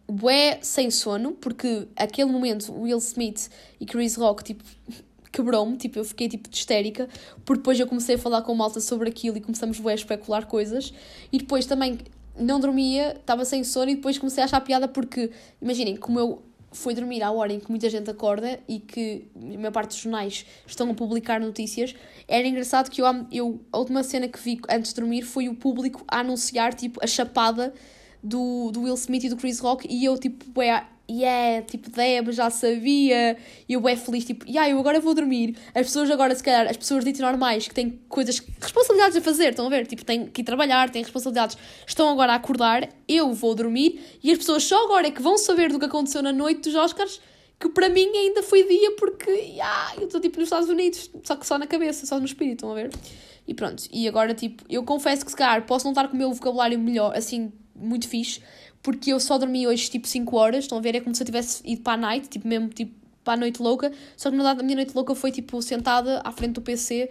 bué 0.08 0.58
sem 0.62 0.90
sono, 0.90 1.32
porque 1.32 1.88
aquele 1.96 2.30
momento 2.30 2.72
Will 2.72 2.98
Smith 2.98 3.50
e 3.80 3.86
Chris 3.86 4.16
Rock, 4.16 4.44
tipo, 4.44 4.64
quebrou-me, 5.32 5.76
tipo, 5.76 5.98
eu 5.98 6.04
fiquei, 6.04 6.28
tipo, 6.28 6.48
de 6.48 6.56
histérica, 6.56 7.08
porque 7.44 7.60
depois 7.60 7.78
eu 7.80 7.86
comecei 7.86 8.14
a 8.14 8.18
falar 8.18 8.42
com 8.42 8.54
malta 8.54 8.80
sobre 8.80 9.08
aquilo 9.08 9.36
e 9.36 9.40
começamos 9.40 9.80
bué 9.80 9.92
a 9.92 9.96
especular 9.96 10.46
coisas, 10.46 10.92
e 11.32 11.38
depois 11.38 11.66
também 11.66 11.98
não 12.38 12.60
dormia, 12.60 13.16
estava 13.18 13.44
sem 13.44 13.64
sono, 13.64 13.90
e 13.90 13.96
depois 13.96 14.18
comecei 14.18 14.42
a 14.42 14.46
achar 14.46 14.60
piada 14.60 14.86
porque, 14.86 15.30
imaginem, 15.60 15.96
como 15.96 16.18
eu 16.18 16.42
fui 16.74 16.92
dormir 16.92 17.22
à 17.22 17.30
hora 17.30 17.52
em 17.52 17.60
que 17.60 17.70
muita 17.70 17.88
gente 17.88 18.10
acorda 18.10 18.58
e 18.68 18.80
que 18.80 19.28
a 19.36 19.56
maior 19.56 19.70
parte 19.70 19.90
dos 19.90 19.98
jornais 19.98 20.44
estão 20.66 20.90
a 20.90 20.94
publicar 20.94 21.40
notícias, 21.40 21.94
era 22.26 22.46
engraçado 22.46 22.90
que 22.90 23.00
eu, 23.00 23.06
eu 23.30 23.60
a 23.72 23.78
última 23.78 24.02
cena 24.02 24.26
que 24.26 24.38
vi 24.38 24.60
antes 24.68 24.92
de 24.92 25.00
dormir 25.00 25.22
foi 25.22 25.48
o 25.48 25.54
público 25.54 26.04
a 26.08 26.18
anunciar, 26.20 26.74
tipo, 26.74 26.98
a 27.02 27.06
chapada 27.06 27.72
do, 28.24 28.70
do 28.72 28.82
Will 28.82 28.94
Smith 28.94 29.24
e 29.24 29.28
do 29.28 29.36
Chris 29.36 29.60
Rock 29.60 29.86
e 29.88 30.04
eu 30.04 30.16
tipo, 30.18 30.60
é, 30.62 30.86
yeah, 31.10 31.62
tipo, 31.62 31.90
Deb, 31.90 32.30
já 32.32 32.48
sabia, 32.48 33.36
e 33.68 33.72
eu 33.74 33.86
é 33.86 33.94
feliz, 33.94 34.24
tipo, 34.24 34.46
yeah, 34.46 34.70
eu 34.70 34.78
agora 34.78 34.98
vou 34.98 35.14
dormir. 35.14 35.56
As 35.74 35.86
pessoas 35.86 36.10
agora, 36.10 36.34
se 36.34 36.42
calhar, 36.42 36.66
as 36.66 36.76
pessoas 36.76 37.04
ditas 37.04 37.20
normais 37.20 37.68
que 37.68 37.74
têm 37.74 38.00
coisas, 38.08 38.42
responsabilidades 38.60 39.16
a 39.16 39.20
fazer, 39.20 39.50
estão 39.50 39.66
a 39.66 39.68
ver? 39.68 39.86
Tipo, 39.86 40.04
têm 40.04 40.26
que 40.26 40.40
ir 40.40 40.44
trabalhar, 40.44 40.88
têm 40.90 41.02
responsabilidades, 41.02 41.58
estão 41.86 42.08
agora 42.08 42.32
a 42.32 42.36
acordar, 42.36 42.88
eu 43.06 43.32
vou 43.32 43.54
dormir, 43.54 44.00
e 44.22 44.32
as 44.32 44.38
pessoas 44.38 44.64
só 44.64 44.84
agora 44.84 45.06
é 45.06 45.10
que 45.10 45.20
vão 45.20 45.36
saber 45.36 45.70
do 45.70 45.78
que 45.78 45.84
aconteceu 45.84 46.22
na 46.22 46.32
noite 46.32 46.62
dos 46.62 46.74
Oscars, 46.74 47.20
que 47.60 47.68
para 47.68 47.88
mim 47.88 48.08
ainda 48.16 48.42
foi 48.42 48.66
dia 48.66 48.96
porque, 48.96 49.30
yeah, 49.30 49.94
eu 49.96 50.06
estou 50.06 50.20
tipo 50.20 50.38
nos 50.38 50.46
Estados 50.46 50.68
Unidos, 50.68 51.10
só 51.22 51.36
que 51.36 51.46
só 51.46 51.58
na 51.58 51.66
cabeça, 51.66 52.06
só 52.06 52.18
no 52.18 52.24
espírito, 52.24 52.54
estão 52.54 52.72
a 52.72 52.74
ver? 52.74 52.90
E 53.46 53.52
pronto, 53.52 53.84
e 53.92 54.08
agora, 54.08 54.32
tipo, 54.32 54.64
eu 54.70 54.82
confesso 54.84 55.22
que 55.22 55.30
se 55.30 55.36
calhar 55.36 55.66
posso 55.66 55.84
não 55.84 55.92
estar 55.92 56.08
com 56.08 56.14
o 56.14 56.18
meu 56.18 56.32
vocabulário 56.32 56.78
melhor, 56.78 57.14
assim, 57.14 57.52
muito 57.74 58.08
fixe, 58.08 58.40
porque 58.82 59.12
eu 59.12 59.20
só 59.20 59.38
dormi 59.38 59.66
hoje 59.66 59.90
tipo 59.90 60.06
5 60.06 60.36
horas, 60.36 60.64
estão 60.64 60.78
a 60.78 60.80
ver? 60.80 60.94
É 60.94 61.00
como 61.00 61.14
se 61.14 61.22
eu 61.22 61.26
tivesse 61.26 61.62
ido 61.64 61.82
para 61.82 61.94
a 61.94 61.96
night, 61.96 62.28
tipo 62.28 62.46
mesmo 62.46 62.68
tipo 62.68 62.92
para 63.24 63.34
a 63.34 63.36
noite 63.38 63.60
louca, 63.60 63.90
só 64.16 64.30
que 64.30 64.36
na 64.36 64.42
verdade 64.42 64.60
a 64.60 64.62
minha 64.62 64.76
noite 64.76 64.94
louca 64.94 65.14
foi 65.14 65.32
tipo 65.32 65.60
sentada 65.62 66.20
à 66.22 66.30
frente 66.30 66.52
do 66.54 66.60
PC 66.60 67.10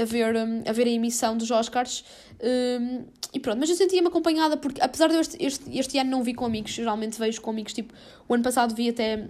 a 0.00 0.04
ver, 0.04 0.34
um, 0.34 0.62
a, 0.66 0.72
ver 0.72 0.86
a 0.86 0.90
emissão 0.90 1.36
dos 1.36 1.50
Oscars 1.50 2.02
um, 2.40 3.04
e 3.34 3.38
pronto, 3.38 3.58
mas 3.58 3.68
eu 3.68 3.76
sentia-me 3.76 4.08
acompanhada 4.08 4.56
porque 4.56 4.80
apesar 4.80 5.08
de 5.08 5.14
eu 5.14 5.20
este, 5.20 5.36
este, 5.44 5.78
este 5.78 5.98
ano 5.98 6.10
não 6.10 6.22
vi 6.22 6.32
com 6.32 6.46
amigos, 6.46 6.72
geralmente 6.72 7.18
vejo 7.18 7.40
com 7.42 7.50
amigos, 7.50 7.74
tipo 7.74 7.92
o 8.26 8.34
ano 8.34 8.42
passado 8.42 8.74
vi 8.74 8.88
até 8.88 9.26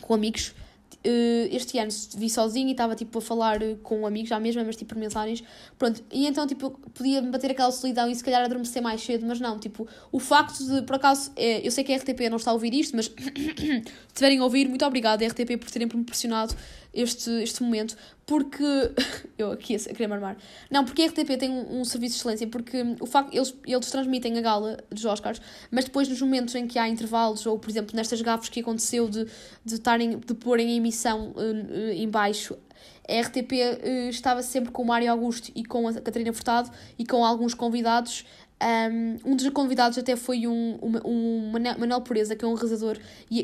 com 0.00 0.14
amigos 0.14 0.54
este 1.02 1.78
ano 1.78 1.90
vi 2.16 2.28
sozinho 2.28 2.68
e 2.68 2.72
estava 2.72 2.94
tipo 2.94 3.18
a 3.18 3.22
falar 3.22 3.58
com 3.82 4.06
amigos 4.06 4.28
já 4.28 4.38
mesmo, 4.38 4.62
mas 4.64 4.76
tipo 4.76 4.94
por 4.94 4.98
mensagens. 4.98 5.42
Pronto, 5.78 6.02
e 6.12 6.26
então 6.26 6.46
tipo 6.46 6.70
podia 6.94 7.22
me 7.22 7.30
bater 7.30 7.52
aquela 7.52 7.70
solidão 7.70 8.10
e 8.10 8.14
se 8.14 8.22
calhar 8.22 8.44
adormecer 8.44 8.82
mais 8.82 9.00
cedo, 9.00 9.24
mas 9.26 9.40
não, 9.40 9.58
tipo, 9.58 9.86
o 10.12 10.18
facto 10.18 10.64
de, 10.64 10.82
por 10.82 10.96
acaso, 10.96 11.32
é, 11.36 11.66
eu 11.66 11.70
sei 11.70 11.84
que 11.84 11.92
a 11.92 11.96
RTP 11.96 12.28
não 12.28 12.36
está 12.36 12.50
a 12.50 12.54
ouvir 12.54 12.74
isto, 12.74 12.94
mas 12.96 13.06
se 13.06 13.82
tiverem 14.14 14.38
a 14.38 14.44
ouvir, 14.44 14.68
muito 14.68 14.84
obrigada, 14.84 15.26
RTP, 15.26 15.56
por 15.58 15.70
terem 15.70 15.88
proporcionado 15.88 16.54
este, 16.92 17.30
este 17.42 17.62
momento, 17.62 17.96
porque. 18.26 18.64
eu 19.38 19.52
aqui 19.52 19.74
a 19.76 19.78
querer 19.78 20.06
marmar. 20.06 20.36
Não, 20.70 20.84
porque 20.84 21.02
a 21.02 21.06
RTP 21.06 21.38
tem 21.38 21.50
um, 21.50 21.80
um, 21.80 21.84
serviço 21.84 22.14
de 22.14 22.20
excelência, 22.20 22.46
porque 22.46 22.96
o 23.00 23.06
facto. 23.06 23.34
Eles, 23.34 23.54
eles 23.66 23.90
transmitem 23.90 24.38
a 24.38 24.40
gala 24.40 24.78
dos 24.90 25.04
Oscars, 25.04 25.40
mas 25.70 25.84
depois 25.84 26.08
nos 26.08 26.20
momentos 26.20 26.54
em 26.54 26.66
que 26.66 26.78
há 26.78 26.88
intervalos, 26.88 27.46
ou 27.46 27.58
por 27.58 27.70
exemplo 27.70 27.94
nestas 27.94 28.20
gafas 28.20 28.48
que 28.48 28.60
aconteceu 28.60 29.08
de, 29.08 29.26
de, 29.64 29.78
de 30.26 30.34
porem 30.34 30.68
a 30.68 30.72
emissão 30.72 31.32
uh, 31.36 31.90
em 31.92 32.08
baixo 32.08 32.56
a 33.10 33.20
RTP 33.20 33.52
uh, 33.52 34.08
estava 34.08 34.42
sempre 34.42 34.70
com 34.70 34.82
o 34.82 34.86
Mário 34.86 35.10
Augusto 35.10 35.50
e 35.54 35.64
com 35.64 35.88
a 35.88 35.94
Catarina 35.94 36.32
Furtado 36.32 36.70
e 36.96 37.04
com 37.04 37.24
alguns 37.24 37.54
convidados 37.54 38.24
um, 39.24 39.36
dos 39.36 39.48
convidados 39.50 39.96
até 39.96 40.16
foi 40.16 40.46
um, 40.46 40.78
um, 40.82 41.00
um 41.04 41.50
Manel 41.50 42.00
Pureza, 42.02 42.36
que 42.36 42.44
é 42.44 42.48
um 42.48 42.54
realizador, 42.54 42.98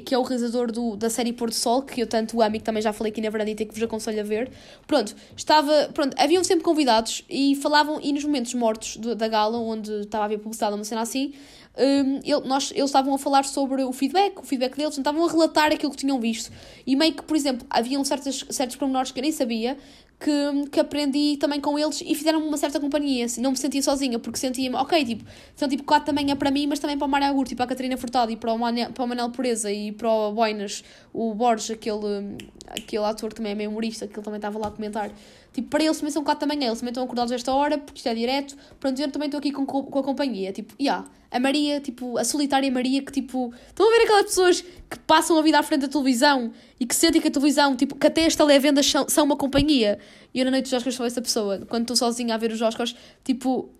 que 0.04 0.14
é 0.14 0.18
o 0.18 0.22
realizador 0.22 0.70
do, 0.70 0.96
da 0.96 1.08
série 1.08 1.32
Pôr 1.32 1.48
do 1.48 1.54
Sol, 1.54 1.82
que 1.82 2.02
eu 2.02 2.06
tanto 2.06 2.42
amo 2.42 2.56
e 2.56 2.58
que 2.58 2.64
também 2.64 2.82
já 2.82 2.92
falei 2.92 3.10
aqui 3.10 3.20
na 3.20 3.30
Verandita 3.30 3.62
e 3.62 3.66
que 3.66 3.74
vos 3.74 3.82
aconselho 3.82 4.20
a 4.20 4.24
ver. 4.24 4.50
Pronto, 4.86 5.14
estava, 5.36 5.90
pronto, 5.94 6.14
haviam 6.18 6.44
sempre 6.44 6.64
convidados 6.64 7.24
e 7.30 7.56
falavam, 7.56 7.98
e 8.02 8.12
nos 8.12 8.24
momentos 8.24 8.52
mortos 8.54 8.96
do, 8.96 9.14
da 9.14 9.28
gala, 9.28 9.58
onde 9.58 9.90
estava 10.00 10.24
a 10.24 10.26
haver 10.26 10.38
publicidade, 10.38 10.74
uma 10.74 10.84
cena 10.84 11.00
assim, 11.00 11.32
um, 11.78 12.20
ele, 12.24 12.40
nós, 12.46 12.70
eles 12.70 12.86
estavam 12.86 13.14
a 13.14 13.18
falar 13.18 13.44
sobre 13.44 13.84
o 13.84 13.92
feedback, 13.92 14.38
o 14.38 14.42
feedback 14.42 14.76
deles, 14.76 14.96
estavam 14.96 15.24
a 15.24 15.30
relatar 15.30 15.72
aquilo 15.72 15.90
que 15.90 15.98
tinham 15.98 16.18
visto. 16.18 16.50
E 16.86 16.96
meio 16.96 17.12
que, 17.12 17.22
por 17.22 17.36
exemplo, 17.36 17.66
haviam 17.68 18.02
certos, 18.04 18.44
certos 18.50 18.76
pormenores 18.76 19.12
que 19.12 19.20
eu 19.20 19.22
nem 19.22 19.32
sabia, 19.32 19.76
que, 20.18 20.68
que 20.70 20.80
aprendi 20.80 21.36
também 21.36 21.60
com 21.60 21.78
eles 21.78 22.00
e 22.00 22.14
fizeram 22.14 22.40
uma 22.46 22.56
certa 22.56 22.80
companhia. 22.80 23.26
Assim, 23.26 23.40
não 23.40 23.50
me 23.50 23.56
sentia 23.56 23.82
sozinha, 23.82 24.18
porque 24.18 24.38
sentia-me, 24.38 24.76
ok, 24.76 25.04
tipo, 25.04 25.24
são 25.54 25.68
tipo 25.68 25.82
quatro 25.84 26.06
também 26.06 26.30
é 26.30 26.34
para 26.34 26.50
mim, 26.50 26.66
mas 26.66 26.78
também 26.78 26.96
para 26.96 27.06
o 27.06 27.10
Mário 27.10 27.26
Agurto 27.26 27.52
e 27.52 27.56
para 27.56 27.66
a 27.66 27.68
Catarina 27.68 27.96
Furtado 27.96 28.32
e 28.32 28.36
para 28.36 28.52
o, 28.52 28.58
Manel, 28.58 28.92
para 28.92 29.04
o 29.04 29.08
Manel 29.08 29.30
Pureza 29.30 29.70
e 29.70 29.92
para 29.92 30.08
o 30.08 30.32
Boinas, 30.32 30.82
o 31.12 31.34
Borges, 31.34 31.70
aquele, 31.70 32.36
aquele 32.68 33.04
ator 33.04 33.30
que 33.30 33.36
também 33.36 33.52
é 33.52 33.54
meio 33.54 33.70
humorista, 33.70 34.06
que 34.06 34.14
ele 34.14 34.22
também 34.22 34.38
estava 34.38 34.58
lá 34.58 34.68
a 34.68 34.70
comentar. 34.70 35.10
Tipo, 35.56 35.68
para 35.68 35.82
eles 35.82 35.96
também 35.96 36.12
são 36.12 36.22
4 36.22 36.46
da 36.46 36.54
manhã, 36.54 36.66
eles 36.66 36.80
também 36.80 36.90
estão 36.90 37.02
acordados 37.02 37.32
esta 37.32 37.50
hora, 37.50 37.78
porque 37.78 37.96
isto 37.96 38.06
é 38.10 38.14
direto. 38.14 38.54
Pronto, 38.78 39.00
eu 39.00 39.10
também 39.10 39.24
estou 39.24 39.38
aqui 39.38 39.50
com, 39.50 39.64
com 39.64 39.98
a 39.98 40.02
companhia. 40.02 40.52
Tipo, 40.52 40.74
e 40.78 40.84
yeah, 40.84 41.08
a 41.30 41.40
Maria, 41.40 41.80
tipo, 41.80 42.18
a 42.18 42.24
solitária 42.24 42.70
Maria, 42.70 43.00
que 43.00 43.10
tipo, 43.10 43.54
estão 43.66 43.88
a 43.88 43.90
ver 43.96 44.04
aquelas 44.04 44.26
pessoas 44.26 44.60
que 44.60 44.98
passam 45.06 45.38
a 45.38 45.40
vida 45.40 45.58
à 45.58 45.62
frente 45.62 45.80
da 45.80 45.88
televisão 45.88 46.52
e 46.78 46.84
que 46.84 46.94
sentem 46.94 47.22
que 47.22 47.28
a 47.28 47.30
televisão, 47.30 47.74
tipo, 47.74 47.94
que 47.94 48.06
até 48.06 48.26
as 48.26 48.36
televendas 48.36 48.84
são, 48.84 49.08
são 49.08 49.24
uma 49.24 49.34
companhia. 49.34 49.98
E 50.34 50.40
eu 50.40 50.44
na 50.44 50.50
noite 50.50 50.64
dos 50.64 50.74
Oscars 50.74 50.94
sou 50.94 51.06
essa 51.06 51.22
pessoa. 51.22 51.64
Quando 51.70 51.84
estou 51.84 51.96
sozinha 51.96 52.34
a 52.34 52.36
ver 52.36 52.52
os 52.52 52.60
Oscars, 52.60 52.94
tipo, 53.24 53.70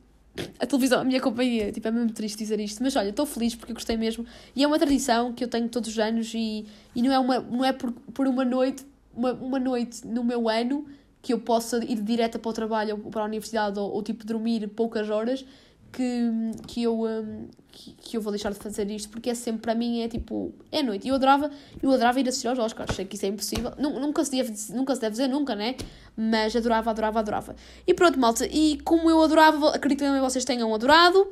a 0.59 0.65
televisão 0.65 1.01
é 1.01 1.03
a 1.03 1.05
minha 1.05 1.21
companhia. 1.21 1.73
Tipo, 1.73 1.89
é 1.89 1.91
mesmo 1.91 2.11
triste 2.11 2.39
dizer 2.39 2.59
isto. 2.59 2.83
Mas 2.83 2.97
olha, 2.97 3.11
estou 3.11 3.27
feliz 3.27 3.55
porque 3.55 3.75
gostei 3.75 3.99
mesmo. 3.99 4.25
E 4.55 4.65
é 4.65 4.67
uma 4.67 4.79
tradição 4.79 5.31
que 5.35 5.45
eu 5.45 5.49
tenho 5.49 5.69
todos 5.69 5.91
os 5.91 5.99
anos 5.99 6.33
e, 6.35 6.65
e 6.95 7.03
não 7.03 7.13
é, 7.13 7.19
uma, 7.19 7.39
não 7.39 7.63
é 7.63 7.75
por, 7.75 7.93
por 7.93 8.27
uma 8.27 8.47
noite, 8.47 8.83
uma, 9.15 9.35
uma 9.35 9.59
noite 9.61 10.07
no 10.07 10.25
meu 10.25 10.49
ano 10.49 10.87
que 11.27 11.33
eu 11.33 11.41
possa 11.41 11.79
ir 11.85 12.01
direta 12.03 12.39
para 12.39 12.49
o 12.49 12.53
trabalho 12.53 13.03
ou 13.03 13.11
para 13.11 13.23
a 13.23 13.25
universidade 13.25 13.81
ou, 13.81 13.93
ou 13.93 14.01
tipo 14.01 14.25
dormir 14.25 14.69
poucas 14.69 15.11
horas 15.11 15.45
que, 15.93 16.31
que, 16.69 16.85
eu, 16.85 17.03
um, 17.03 17.49
que, 17.73 17.95
que, 17.95 18.17
eu 18.17 18.21
vou 18.21 18.31
deixar 18.31 18.53
de 18.53 18.61
fazer 18.61 18.89
isto 18.93 19.09
porque 19.09 19.31
é 19.31 19.35
sempre 19.35 19.63
para 19.63 19.75
mim 19.75 20.03
é 20.03 20.09
tipo 20.09 20.55
é 20.71 20.85
noite. 20.85 21.05
E 21.05 21.09
eu 21.09 21.17
adorava 21.17 21.51
eu 21.83 21.91
adorava 21.91 22.21
ir 22.21 22.29
assistir 22.29 22.47
aos 22.47 22.61
Oscars 22.61 22.95
sei 22.95 23.05
que 23.05 23.17
isso 23.17 23.27
é 23.27 23.29
impossível. 23.29 23.73
Nunca 23.77 24.25
se 24.25 24.31
deve, 24.31 24.55
nunca 24.73 24.95
se 24.95 25.01
deve 25.01 25.11
dizer 25.11 25.27
nunca 25.27 25.57
né? 25.57 25.75
Mas 26.17 26.55
adorava 26.55 26.91
adorava 26.91 27.19
adorava. 27.19 27.57
E 27.85 27.93
pronto 27.93 28.21
malta 28.21 28.47
e 28.47 28.79
como 28.85 29.11
eu 29.11 29.21
adorava 29.21 29.71
acredito 29.71 29.99
que 29.99 30.05
também 30.05 30.21
vocês 30.21 30.45
tenham 30.45 30.73
adorado 30.73 31.27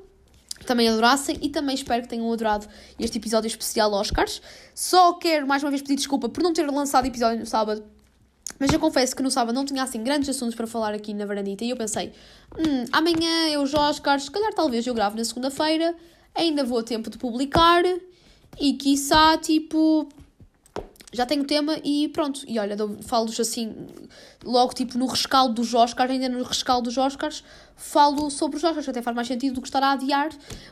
também 0.67 0.89
adorassem 0.89 1.39
e 1.41 1.51
também 1.51 1.77
espero 1.77 2.03
que 2.03 2.09
tenham 2.09 2.33
adorado 2.33 2.67
este 2.99 3.19
episódio 3.19 3.47
especial 3.47 3.93
Oscars. 3.93 4.43
Só 4.75 5.13
quero 5.13 5.47
mais 5.47 5.63
uma 5.63 5.71
vez 5.71 5.83
pedir 5.83 5.95
desculpa 5.95 6.29
por 6.29 6.43
não 6.43 6.53
ter 6.53 6.69
lançado 6.69 7.07
episódio 7.07 7.39
no 7.39 7.47
sábado, 7.47 7.85
mas 8.59 8.73
eu 8.73 8.79
confesso 8.79 9.15
que 9.15 9.23
no 9.23 9.31
sábado 9.31 9.55
não 9.55 9.65
tinha 9.65 9.83
assim 9.83 10.03
grandes 10.03 10.29
assuntos 10.29 10.55
para 10.55 10.67
falar 10.67 10.95
aqui 10.95 11.13
na 11.13 11.27
varandita 11.27 11.65
e 11.65 11.71
eu 11.71 11.77
pensei, 11.77 12.13
hum, 12.57 12.85
amanhã 12.93 13.49
eu 13.51 13.63
os 13.63 13.75
Oscars, 13.75 14.25
se 14.25 14.31
calhar 14.31 14.53
talvez 14.55 14.87
eu 14.87 14.95
gravo 14.95 15.17
na 15.17 15.25
segunda-feira, 15.25 15.95
ainda 16.35 16.65
vou 16.65 16.79
a 16.79 16.83
tempo 16.83 17.11
de 17.11 17.19
publicar 17.19 17.83
e 18.59 18.73
quiçá, 18.75 19.37
tipo, 19.39 20.09
já 21.13 21.25
tenho 21.25 21.45
tema 21.45 21.79
e 21.85 22.09
pronto. 22.09 22.41
E 22.47 22.59
olha, 22.59 22.77
falo-vos 23.03 23.39
assim, 23.39 23.87
logo 24.45 24.75
tipo 24.75 24.99
no 24.99 25.07
rescaldo 25.07 25.55
dos 25.55 25.75
Oscars, 25.75 26.11
ainda 26.11 26.29
no 26.29 26.43
rescaldo 26.43 26.85
dos 26.85 26.99
Oscars, 26.99 27.43
falo 27.77 28.31
sobre 28.31 28.57
os 28.57 28.65
Oscars, 28.65 28.89
até 28.89 29.03
faz 29.03 29.15
mais 29.15 29.27
sentido 29.27 29.55
do 29.55 29.61
que 29.61 29.69
estar 29.69 29.83
a 29.83 29.93
adiar, 29.93 30.31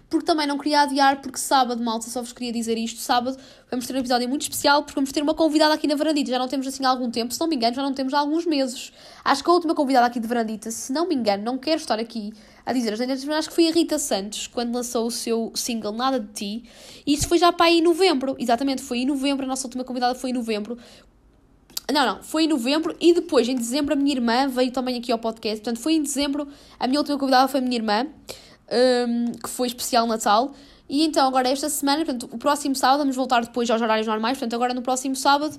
porque 0.08 0.24
também 0.24 0.46
não 0.46 0.56
queria 0.56 0.82
adiar, 0.82 1.20
porque 1.20 1.38
sábado, 1.38 1.82
malta, 1.82 2.08
só 2.08 2.20
vos 2.20 2.32
queria 2.32 2.52
dizer 2.52 2.78
isto, 2.78 3.00
sábado 3.00 3.36
vamos 3.70 3.86
ter 3.86 3.94
um 3.94 3.98
episódio 3.98 4.28
muito 4.28 4.42
especial, 4.42 4.82
porque 4.82 4.94
vamos 4.94 5.10
ter 5.10 5.22
uma 5.22 5.34
convidada 5.34 5.74
aqui 5.74 5.86
na 5.86 5.94
Varandita, 5.94 6.30
já 6.30 6.38
não 6.38 6.48
temos 6.48 6.66
assim 6.66 6.84
há 6.84 6.90
algum 6.90 7.10
tempo, 7.10 7.32
se 7.32 7.40
não 7.40 7.48
me 7.48 7.56
engano, 7.56 7.74
já 7.74 7.82
não 7.82 7.94
temos 7.94 8.12
há 8.14 8.18
alguns 8.18 8.44
meses. 8.46 8.92
Acho 9.24 9.42
que 9.42 9.50
a 9.50 9.52
última 9.52 9.74
convidada 9.74 10.06
aqui 10.06 10.20
de 10.20 10.28
Varandita, 10.28 10.70
se 10.70 10.92
não 10.92 11.08
me 11.08 11.14
engano, 11.14 11.42
não 11.42 11.58
quero 11.58 11.80
estar 11.80 11.98
aqui 11.98 12.32
a 12.64 12.72
dizer 12.72 12.92
as 12.92 12.98
neiras, 12.98 13.24
mas 13.24 13.36
acho 13.36 13.48
que 13.48 13.54
foi 13.54 13.68
a 13.68 13.72
Rita 13.72 13.98
Santos, 13.98 14.46
quando 14.46 14.74
lançou 14.74 15.06
o 15.06 15.10
seu 15.10 15.50
single 15.54 15.92
Nada 15.92 16.20
de 16.20 16.28
Ti, 16.32 16.64
e 17.06 17.14
isso 17.14 17.26
foi 17.28 17.38
já 17.38 17.52
para 17.52 17.66
aí 17.66 17.78
em 17.78 17.82
novembro, 17.82 18.36
exatamente, 18.38 18.82
foi 18.82 18.98
em 18.98 19.06
novembro, 19.06 19.44
a 19.44 19.48
nossa 19.48 19.66
última 19.66 19.84
convidada 19.84 20.14
foi 20.14 20.30
em 20.30 20.34
novembro, 20.34 20.78
não, 21.90 22.06
não, 22.06 22.22
foi 22.22 22.44
em 22.44 22.48
novembro 22.48 22.94
e 23.00 23.12
depois, 23.12 23.48
em 23.48 23.56
dezembro, 23.56 23.94
a 23.94 23.96
minha 23.96 24.12
irmã 24.12 24.46
veio 24.46 24.70
também 24.70 24.98
aqui 24.98 25.10
ao 25.10 25.18
podcast. 25.18 25.60
Portanto, 25.60 25.82
foi 25.82 25.94
em 25.94 26.02
dezembro, 26.02 26.46
a 26.78 26.86
minha 26.86 27.00
última 27.00 27.18
convidada 27.18 27.48
foi 27.48 27.60
a 27.60 27.62
minha 27.62 27.76
irmã, 27.76 28.06
um, 29.08 29.32
que 29.32 29.48
foi 29.48 29.68
especial 29.68 30.06
Natal. 30.06 30.52
E 30.88 31.04
então, 31.04 31.26
agora 31.26 31.48
esta 31.48 31.68
semana, 31.68 32.04
portanto, 32.04 32.28
o 32.30 32.38
próximo 32.38 32.76
sábado, 32.76 32.98
vamos 32.98 33.16
voltar 33.16 33.42
depois 33.42 33.68
aos 33.70 33.80
horários 33.80 34.06
normais. 34.06 34.38
Portanto, 34.38 34.54
agora 34.54 34.74
no 34.74 34.82
próximo 34.82 35.16
sábado 35.16 35.56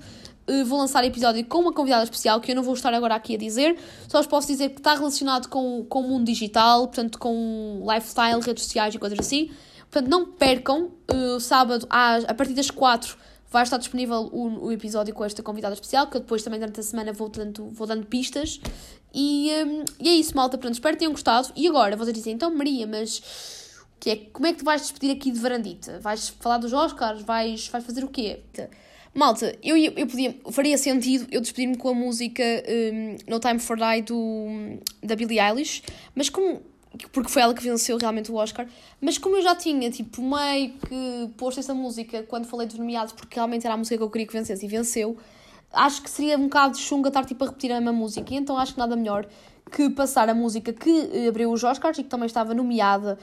uh, 0.48 0.64
vou 0.64 0.78
lançar 0.78 1.04
episódio 1.04 1.44
com 1.44 1.58
uma 1.58 1.72
convidada 1.72 2.04
especial 2.04 2.40
que 2.40 2.52
eu 2.52 2.56
não 2.56 2.62
vou 2.62 2.74
estar 2.74 2.94
agora 2.94 3.14
aqui 3.14 3.34
a 3.34 3.38
dizer. 3.38 3.76
Só 4.08 4.18
vos 4.18 4.26
posso 4.26 4.46
dizer 4.46 4.70
que 4.70 4.78
está 4.78 4.94
relacionado 4.94 5.48
com, 5.48 5.84
com 5.88 6.00
o 6.00 6.08
mundo 6.08 6.24
digital, 6.24 6.86
portanto, 6.86 7.18
com 7.18 7.84
lifestyle, 7.92 8.40
redes 8.40 8.64
sociais 8.64 8.94
e 8.94 8.98
coisas 8.98 9.18
assim. 9.18 9.50
Portanto, 9.90 10.08
não 10.08 10.26
percam, 10.26 10.90
uh, 11.12 11.40
sábado, 11.40 11.86
às, 11.90 12.24
a 12.24 12.34
partir 12.34 12.54
das 12.54 12.70
4 12.70 13.16
vai 13.54 13.62
estar 13.62 13.78
disponível 13.78 14.28
o, 14.32 14.66
o, 14.66 14.72
episódio 14.72 15.14
com 15.14 15.24
esta 15.24 15.40
convidada 15.40 15.74
especial, 15.74 16.08
que 16.08 16.16
eu 16.16 16.20
depois 16.20 16.42
também 16.42 16.58
durante 16.58 16.80
a 16.80 16.82
semana 16.82 17.12
vou 17.12 17.28
dando, 17.28 17.68
vou 17.68 17.86
dando 17.86 18.04
pistas. 18.04 18.60
E, 19.14 19.48
um, 19.64 19.84
e 20.00 20.08
é 20.08 20.12
isso, 20.12 20.34
malta. 20.34 20.58
Pronto, 20.58 20.74
espero 20.74 20.96
que 20.96 20.98
tenham 20.98 21.12
gostado. 21.12 21.52
E 21.54 21.68
agora, 21.68 21.96
vocês 21.96 22.12
dizem, 22.12 22.34
então 22.34 22.52
Maria, 22.52 22.84
mas 22.84 23.22
que 24.00 24.10
é, 24.10 24.16
como 24.32 24.48
é 24.48 24.52
que 24.52 24.58
tu 24.58 24.64
vais 24.64 24.82
despedir 24.82 25.12
aqui 25.12 25.30
de 25.30 25.38
Varandita? 25.38 26.00
Vais 26.00 26.30
falar 26.30 26.58
dos 26.58 26.72
Oscars? 26.72 27.22
Vais, 27.22 27.68
vais 27.68 27.84
fazer 27.84 28.02
o 28.02 28.08
quê? 28.08 28.40
Malta, 29.14 29.56
eu, 29.62 29.76
eu 29.76 30.06
podia, 30.08 30.34
faria 30.50 30.76
sentido 30.76 31.28
eu 31.30 31.40
despedir-me 31.40 31.76
com 31.76 31.90
a 31.90 31.94
música 31.94 32.42
um, 32.42 33.16
No 33.28 33.38
Time 33.38 33.60
for 33.60 33.76
Die 33.76 34.02
do, 34.02 34.80
da 35.00 35.14
Billie 35.14 35.38
Eilish, 35.38 35.84
mas 36.12 36.28
como 36.28 36.60
porque 37.12 37.30
foi 37.30 37.42
ela 37.42 37.54
que 37.54 37.62
venceu 37.62 37.96
realmente 37.96 38.30
o 38.30 38.36
Oscar, 38.36 38.66
mas 39.00 39.18
como 39.18 39.36
eu 39.36 39.42
já 39.42 39.54
tinha, 39.54 39.90
tipo, 39.90 40.22
meio 40.22 40.74
que 40.74 41.30
posto 41.36 41.60
essa 41.60 41.74
música 41.74 42.22
quando 42.24 42.46
falei 42.46 42.66
dos 42.66 42.78
nomeados, 42.78 43.12
porque 43.12 43.34
realmente 43.36 43.66
era 43.66 43.74
a 43.74 43.76
música 43.76 43.96
que 43.96 44.02
eu 44.02 44.10
queria 44.10 44.26
que 44.26 44.32
vencesse 44.32 44.64
e 44.64 44.68
venceu, 44.68 45.16
acho 45.72 46.02
que 46.02 46.10
seria 46.10 46.38
um 46.38 46.44
bocado 46.44 46.76
chunga 46.78 47.08
estar, 47.08 47.24
tipo, 47.24 47.42
a 47.44 47.48
repetir 47.48 47.72
a 47.72 47.80
mesma 47.80 47.92
música, 47.92 48.32
e 48.32 48.36
então 48.36 48.56
acho 48.56 48.74
que 48.74 48.78
nada 48.78 48.96
melhor 48.96 49.26
que 49.70 49.90
passar 49.90 50.28
a 50.28 50.34
música 50.34 50.72
que 50.72 51.10
eh, 51.12 51.28
abriu 51.28 51.50
os 51.50 51.64
Oscars 51.64 51.98
e 51.98 52.02
que 52.04 52.08
também 52.08 52.26
estava 52.26 52.54
nomeada 52.54 53.18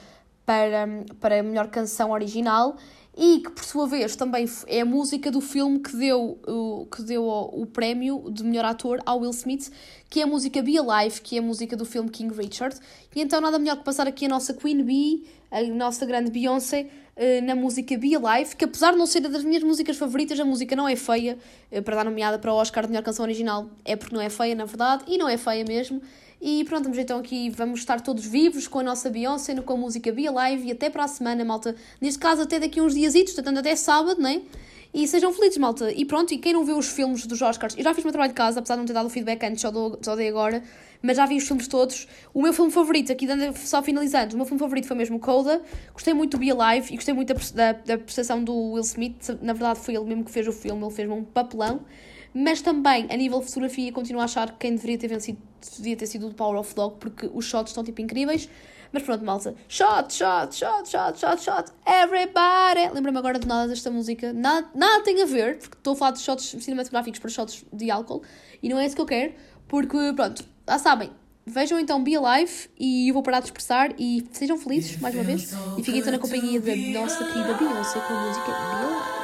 para, 0.45 0.87
para 1.19 1.39
a 1.39 1.43
melhor 1.43 1.67
canção 1.67 2.11
original, 2.11 2.75
e 3.17 3.39
que 3.39 3.51
por 3.51 3.63
sua 3.63 3.87
vez 3.87 4.15
também 4.15 4.45
é 4.67 4.81
a 4.81 4.85
música 4.85 5.29
do 5.29 5.41
filme 5.41 5.79
que 5.79 5.95
deu, 5.95 6.39
o, 6.47 6.85
que 6.85 7.01
deu 7.01 7.23
o, 7.23 7.61
o 7.63 7.65
prémio 7.65 8.31
de 8.31 8.43
melhor 8.43 8.65
ator 8.65 9.01
ao 9.05 9.19
Will 9.19 9.31
Smith, 9.31 9.69
que 10.09 10.21
é 10.21 10.23
a 10.23 10.27
música 10.27 10.61
Be 10.61 10.77
Alive, 10.77 11.21
que 11.21 11.35
é 11.35 11.39
a 11.39 11.41
música 11.41 11.75
do 11.75 11.85
filme 11.85 12.09
King 12.09 12.33
Richard. 12.33 12.75
E 13.13 13.21
então 13.21 13.41
nada 13.41 13.59
melhor 13.59 13.77
que 13.77 13.83
passar 13.83 14.07
aqui 14.07 14.25
a 14.25 14.29
nossa 14.29 14.53
Queen 14.53 14.83
Bee, 14.83 15.27
a 15.51 15.61
nossa 15.63 16.05
grande 16.05 16.31
Beyoncé, 16.31 16.89
eh, 17.15 17.41
na 17.41 17.53
música 17.53 17.97
Be 17.97 18.15
Alive, 18.15 18.55
que 18.55 18.63
apesar 18.63 18.93
de 18.93 18.97
não 18.97 19.05
ser 19.05 19.19
das 19.19 19.43
minhas 19.43 19.63
músicas 19.63 19.97
favoritas, 19.97 20.39
a 20.39 20.45
música 20.45 20.75
não 20.75 20.87
é 20.87 20.95
feia, 20.95 21.37
eh, 21.69 21.81
para 21.81 21.97
dar 21.97 22.05
nomeada 22.05 22.39
para 22.39 22.53
o 22.53 22.55
Oscar 22.55 22.83
de 22.85 22.89
melhor 22.89 23.03
canção 23.03 23.25
original 23.25 23.69
é 23.83 23.97
porque 23.97 24.15
não 24.15 24.21
é 24.21 24.29
feia, 24.29 24.55
na 24.55 24.63
verdade, 24.63 25.03
e 25.07 25.17
não 25.17 25.27
é 25.27 25.37
feia 25.37 25.65
mesmo. 25.65 26.01
E 26.43 26.63
pronto, 26.65 26.85
vamos 26.85 26.97
então 26.97 27.19
aqui, 27.19 27.51
vamos 27.51 27.81
estar 27.81 28.01
todos 28.01 28.25
vivos 28.25 28.67
com 28.67 28.79
a 28.79 28.83
nossa 28.83 29.11
Beyoncé, 29.11 29.53
com 29.61 29.73
a 29.73 29.77
música 29.77 30.11
Be 30.11 30.27
Alive 30.27 30.69
e 30.69 30.71
até 30.71 30.89
para 30.89 31.03
a 31.03 31.07
semana, 31.07 31.45
malta. 31.45 31.75
Neste 32.01 32.19
caso, 32.19 32.41
até 32.41 32.59
daqui 32.59 32.81
uns 32.81 32.95
dias, 32.95 33.13
portanto, 33.13 33.59
até 33.59 33.75
sábado, 33.75 34.19
né? 34.19 34.41
E 34.91 35.07
sejam 35.07 35.31
felizes, 35.31 35.59
malta. 35.59 35.91
E 35.91 36.03
pronto, 36.03 36.33
e 36.33 36.39
quem 36.39 36.53
não 36.53 36.65
viu 36.65 36.79
os 36.79 36.87
filmes 36.87 37.27
dos 37.27 37.43
Oscars, 37.43 37.77
eu 37.77 37.83
já 37.83 37.93
fiz 37.93 38.03
o 38.03 38.07
meu 38.07 38.11
trabalho 38.11 38.31
de 38.31 38.35
casa, 38.35 38.59
apesar 38.59 38.73
de 38.73 38.79
não 38.79 38.87
ter 38.87 38.93
dado 38.93 39.05
o 39.05 39.09
feedback 39.09 39.43
antes, 39.43 39.61
só, 39.61 39.69
dou, 39.69 39.99
só 40.01 40.15
dei 40.15 40.29
agora, 40.29 40.63
mas 40.99 41.15
já 41.17 41.27
vi 41.27 41.37
os 41.37 41.47
filmes 41.47 41.67
todos. 41.67 42.07
O 42.33 42.41
meu 42.41 42.51
filme 42.53 42.71
favorito, 42.71 43.11
aqui 43.11 43.27
só 43.57 43.83
finalizando, 43.83 44.33
o 44.33 44.37
meu 44.37 44.45
filme 44.47 44.59
favorito 44.59 44.87
foi 44.87 44.97
mesmo 44.97 45.19
Coda. 45.19 45.61
Gostei 45.93 46.15
muito 46.15 46.31
do 46.31 46.39
Be 46.39 46.49
Alive 46.49 46.91
e 46.91 46.95
gostei 46.95 47.13
muito 47.13 47.35
da, 47.35 47.39
da, 47.53 47.71
da 47.73 47.97
prestação 47.99 48.43
do 48.43 48.71
Will 48.71 48.81
Smith. 48.81 49.29
Na 49.43 49.53
verdade, 49.53 49.79
foi 49.79 49.95
ele 49.95 50.05
mesmo 50.05 50.25
que 50.25 50.31
fez 50.31 50.47
o 50.47 50.51
filme, 50.51 50.83
ele 50.83 50.91
fez 50.91 51.07
um 51.07 51.23
papelão. 51.23 51.81
Mas 52.33 52.61
também, 52.61 53.07
a 53.09 53.17
nível 53.17 53.39
de 53.39 53.45
fotografia, 53.47 53.91
continuo 53.91 54.21
a 54.21 54.25
achar 54.25 54.51
que 54.51 54.57
quem 54.59 54.75
deveria 54.75 54.97
ter 54.97 55.07
vencido 55.07 55.39
devia 55.77 55.95
ter 55.95 56.05
sido 56.05 56.27
o 56.27 56.33
Power 56.33 56.59
of 56.59 56.73
Dog, 56.73 56.95
porque 56.99 57.29
os 57.33 57.45
shots 57.45 57.71
estão 57.71 57.83
tipo 57.83 58.01
incríveis. 58.01 58.49
Mas 58.91 59.03
pronto, 59.03 59.23
malta. 59.23 59.55
Shot, 59.69 60.13
shot, 60.13 60.53
shot, 60.53 60.89
shot, 60.89 61.17
shot, 61.17 61.41
shot. 61.41 61.71
Everybody. 61.85 62.93
Lembra-me 62.93 63.17
agora 63.17 63.39
de 63.39 63.47
nada 63.47 63.69
desta 63.69 63.89
música. 63.89 64.33
Nada, 64.33 64.67
nada 64.75 65.03
tem 65.03 65.21
a 65.21 65.25
ver, 65.25 65.59
porque 65.59 65.77
estou 65.77 65.93
a 65.93 65.95
falar 65.95 66.11
de 66.11 66.19
shots 66.19 66.55
cinematográficos 66.59 67.19
para 67.19 67.29
shots 67.29 67.63
de 67.71 67.89
álcool. 67.89 68.21
E 68.61 68.67
não 68.67 68.77
é 68.77 68.85
isso 68.85 68.95
que 68.95 69.01
eu 69.01 69.05
quero, 69.05 69.33
porque 69.67 69.97
pronto, 70.13 70.43
já 70.67 70.77
sabem. 70.77 71.09
Vejam 71.45 71.79
então 71.79 72.03
Be 72.03 72.15
Alive 72.15 72.69
e 72.77 73.09
eu 73.09 73.13
vou 73.13 73.23
parar 73.23 73.39
de 73.39 73.45
expressar 73.45 73.93
e 73.97 74.27
sejam 74.31 74.57
felizes 74.57 74.99
mais 74.99 75.15
uma 75.15 75.23
vez. 75.23 75.51
E 75.77 75.83
fiquem 75.83 75.99
então 75.99 76.11
na 76.11 76.19
companhia 76.19 76.59
da 76.59 76.75
nossa 76.75 77.25
querida 77.25 77.53
Beyoncé 77.53 77.99
com 77.99 78.13
a 78.13 78.27
música 78.27 78.45
Be 78.45 78.51
Alive. 78.51 79.20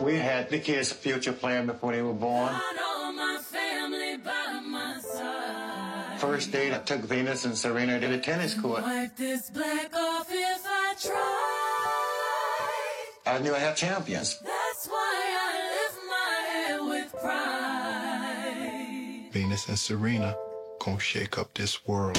We 0.00 0.16
had 0.16 0.48
the 0.48 0.58
kids' 0.58 0.90
future 0.92 1.32
plan 1.32 1.66
before 1.66 1.92
they 1.92 2.02
were 2.02 2.14
born. 2.14 2.54
First 6.18 6.52
date, 6.52 6.72
I 6.72 6.78
took 6.78 7.02
Venus 7.02 7.44
and 7.44 7.54
Serena 7.56 8.00
to 8.00 8.08
the 8.08 8.18
tennis 8.18 8.54
court. 8.54 8.82
Wipe 8.82 9.14
this 9.16 9.50
black 9.50 9.94
off 9.94 10.28
if 10.30 10.62
I 10.66 10.94
try. 11.00 12.66
I 13.26 13.38
knew 13.40 13.54
I 13.54 13.58
had 13.58 13.76
champions. 13.76 14.38
That's 14.40 14.86
why 14.86 15.36
I 15.40 15.76
lift 15.76 15.98
my 16.08 16.46
head 16.50 16.80
with 16.80 17.12
pride. 17.20 19.28
Venus 19.32 19.68
and 19.68 19.78
Serena 19.78 20.34
gonna 20.78 20.98
shake 20.98 21.36
up 21.38 21.52
this 21.54 21.86
world. 21.86 22.18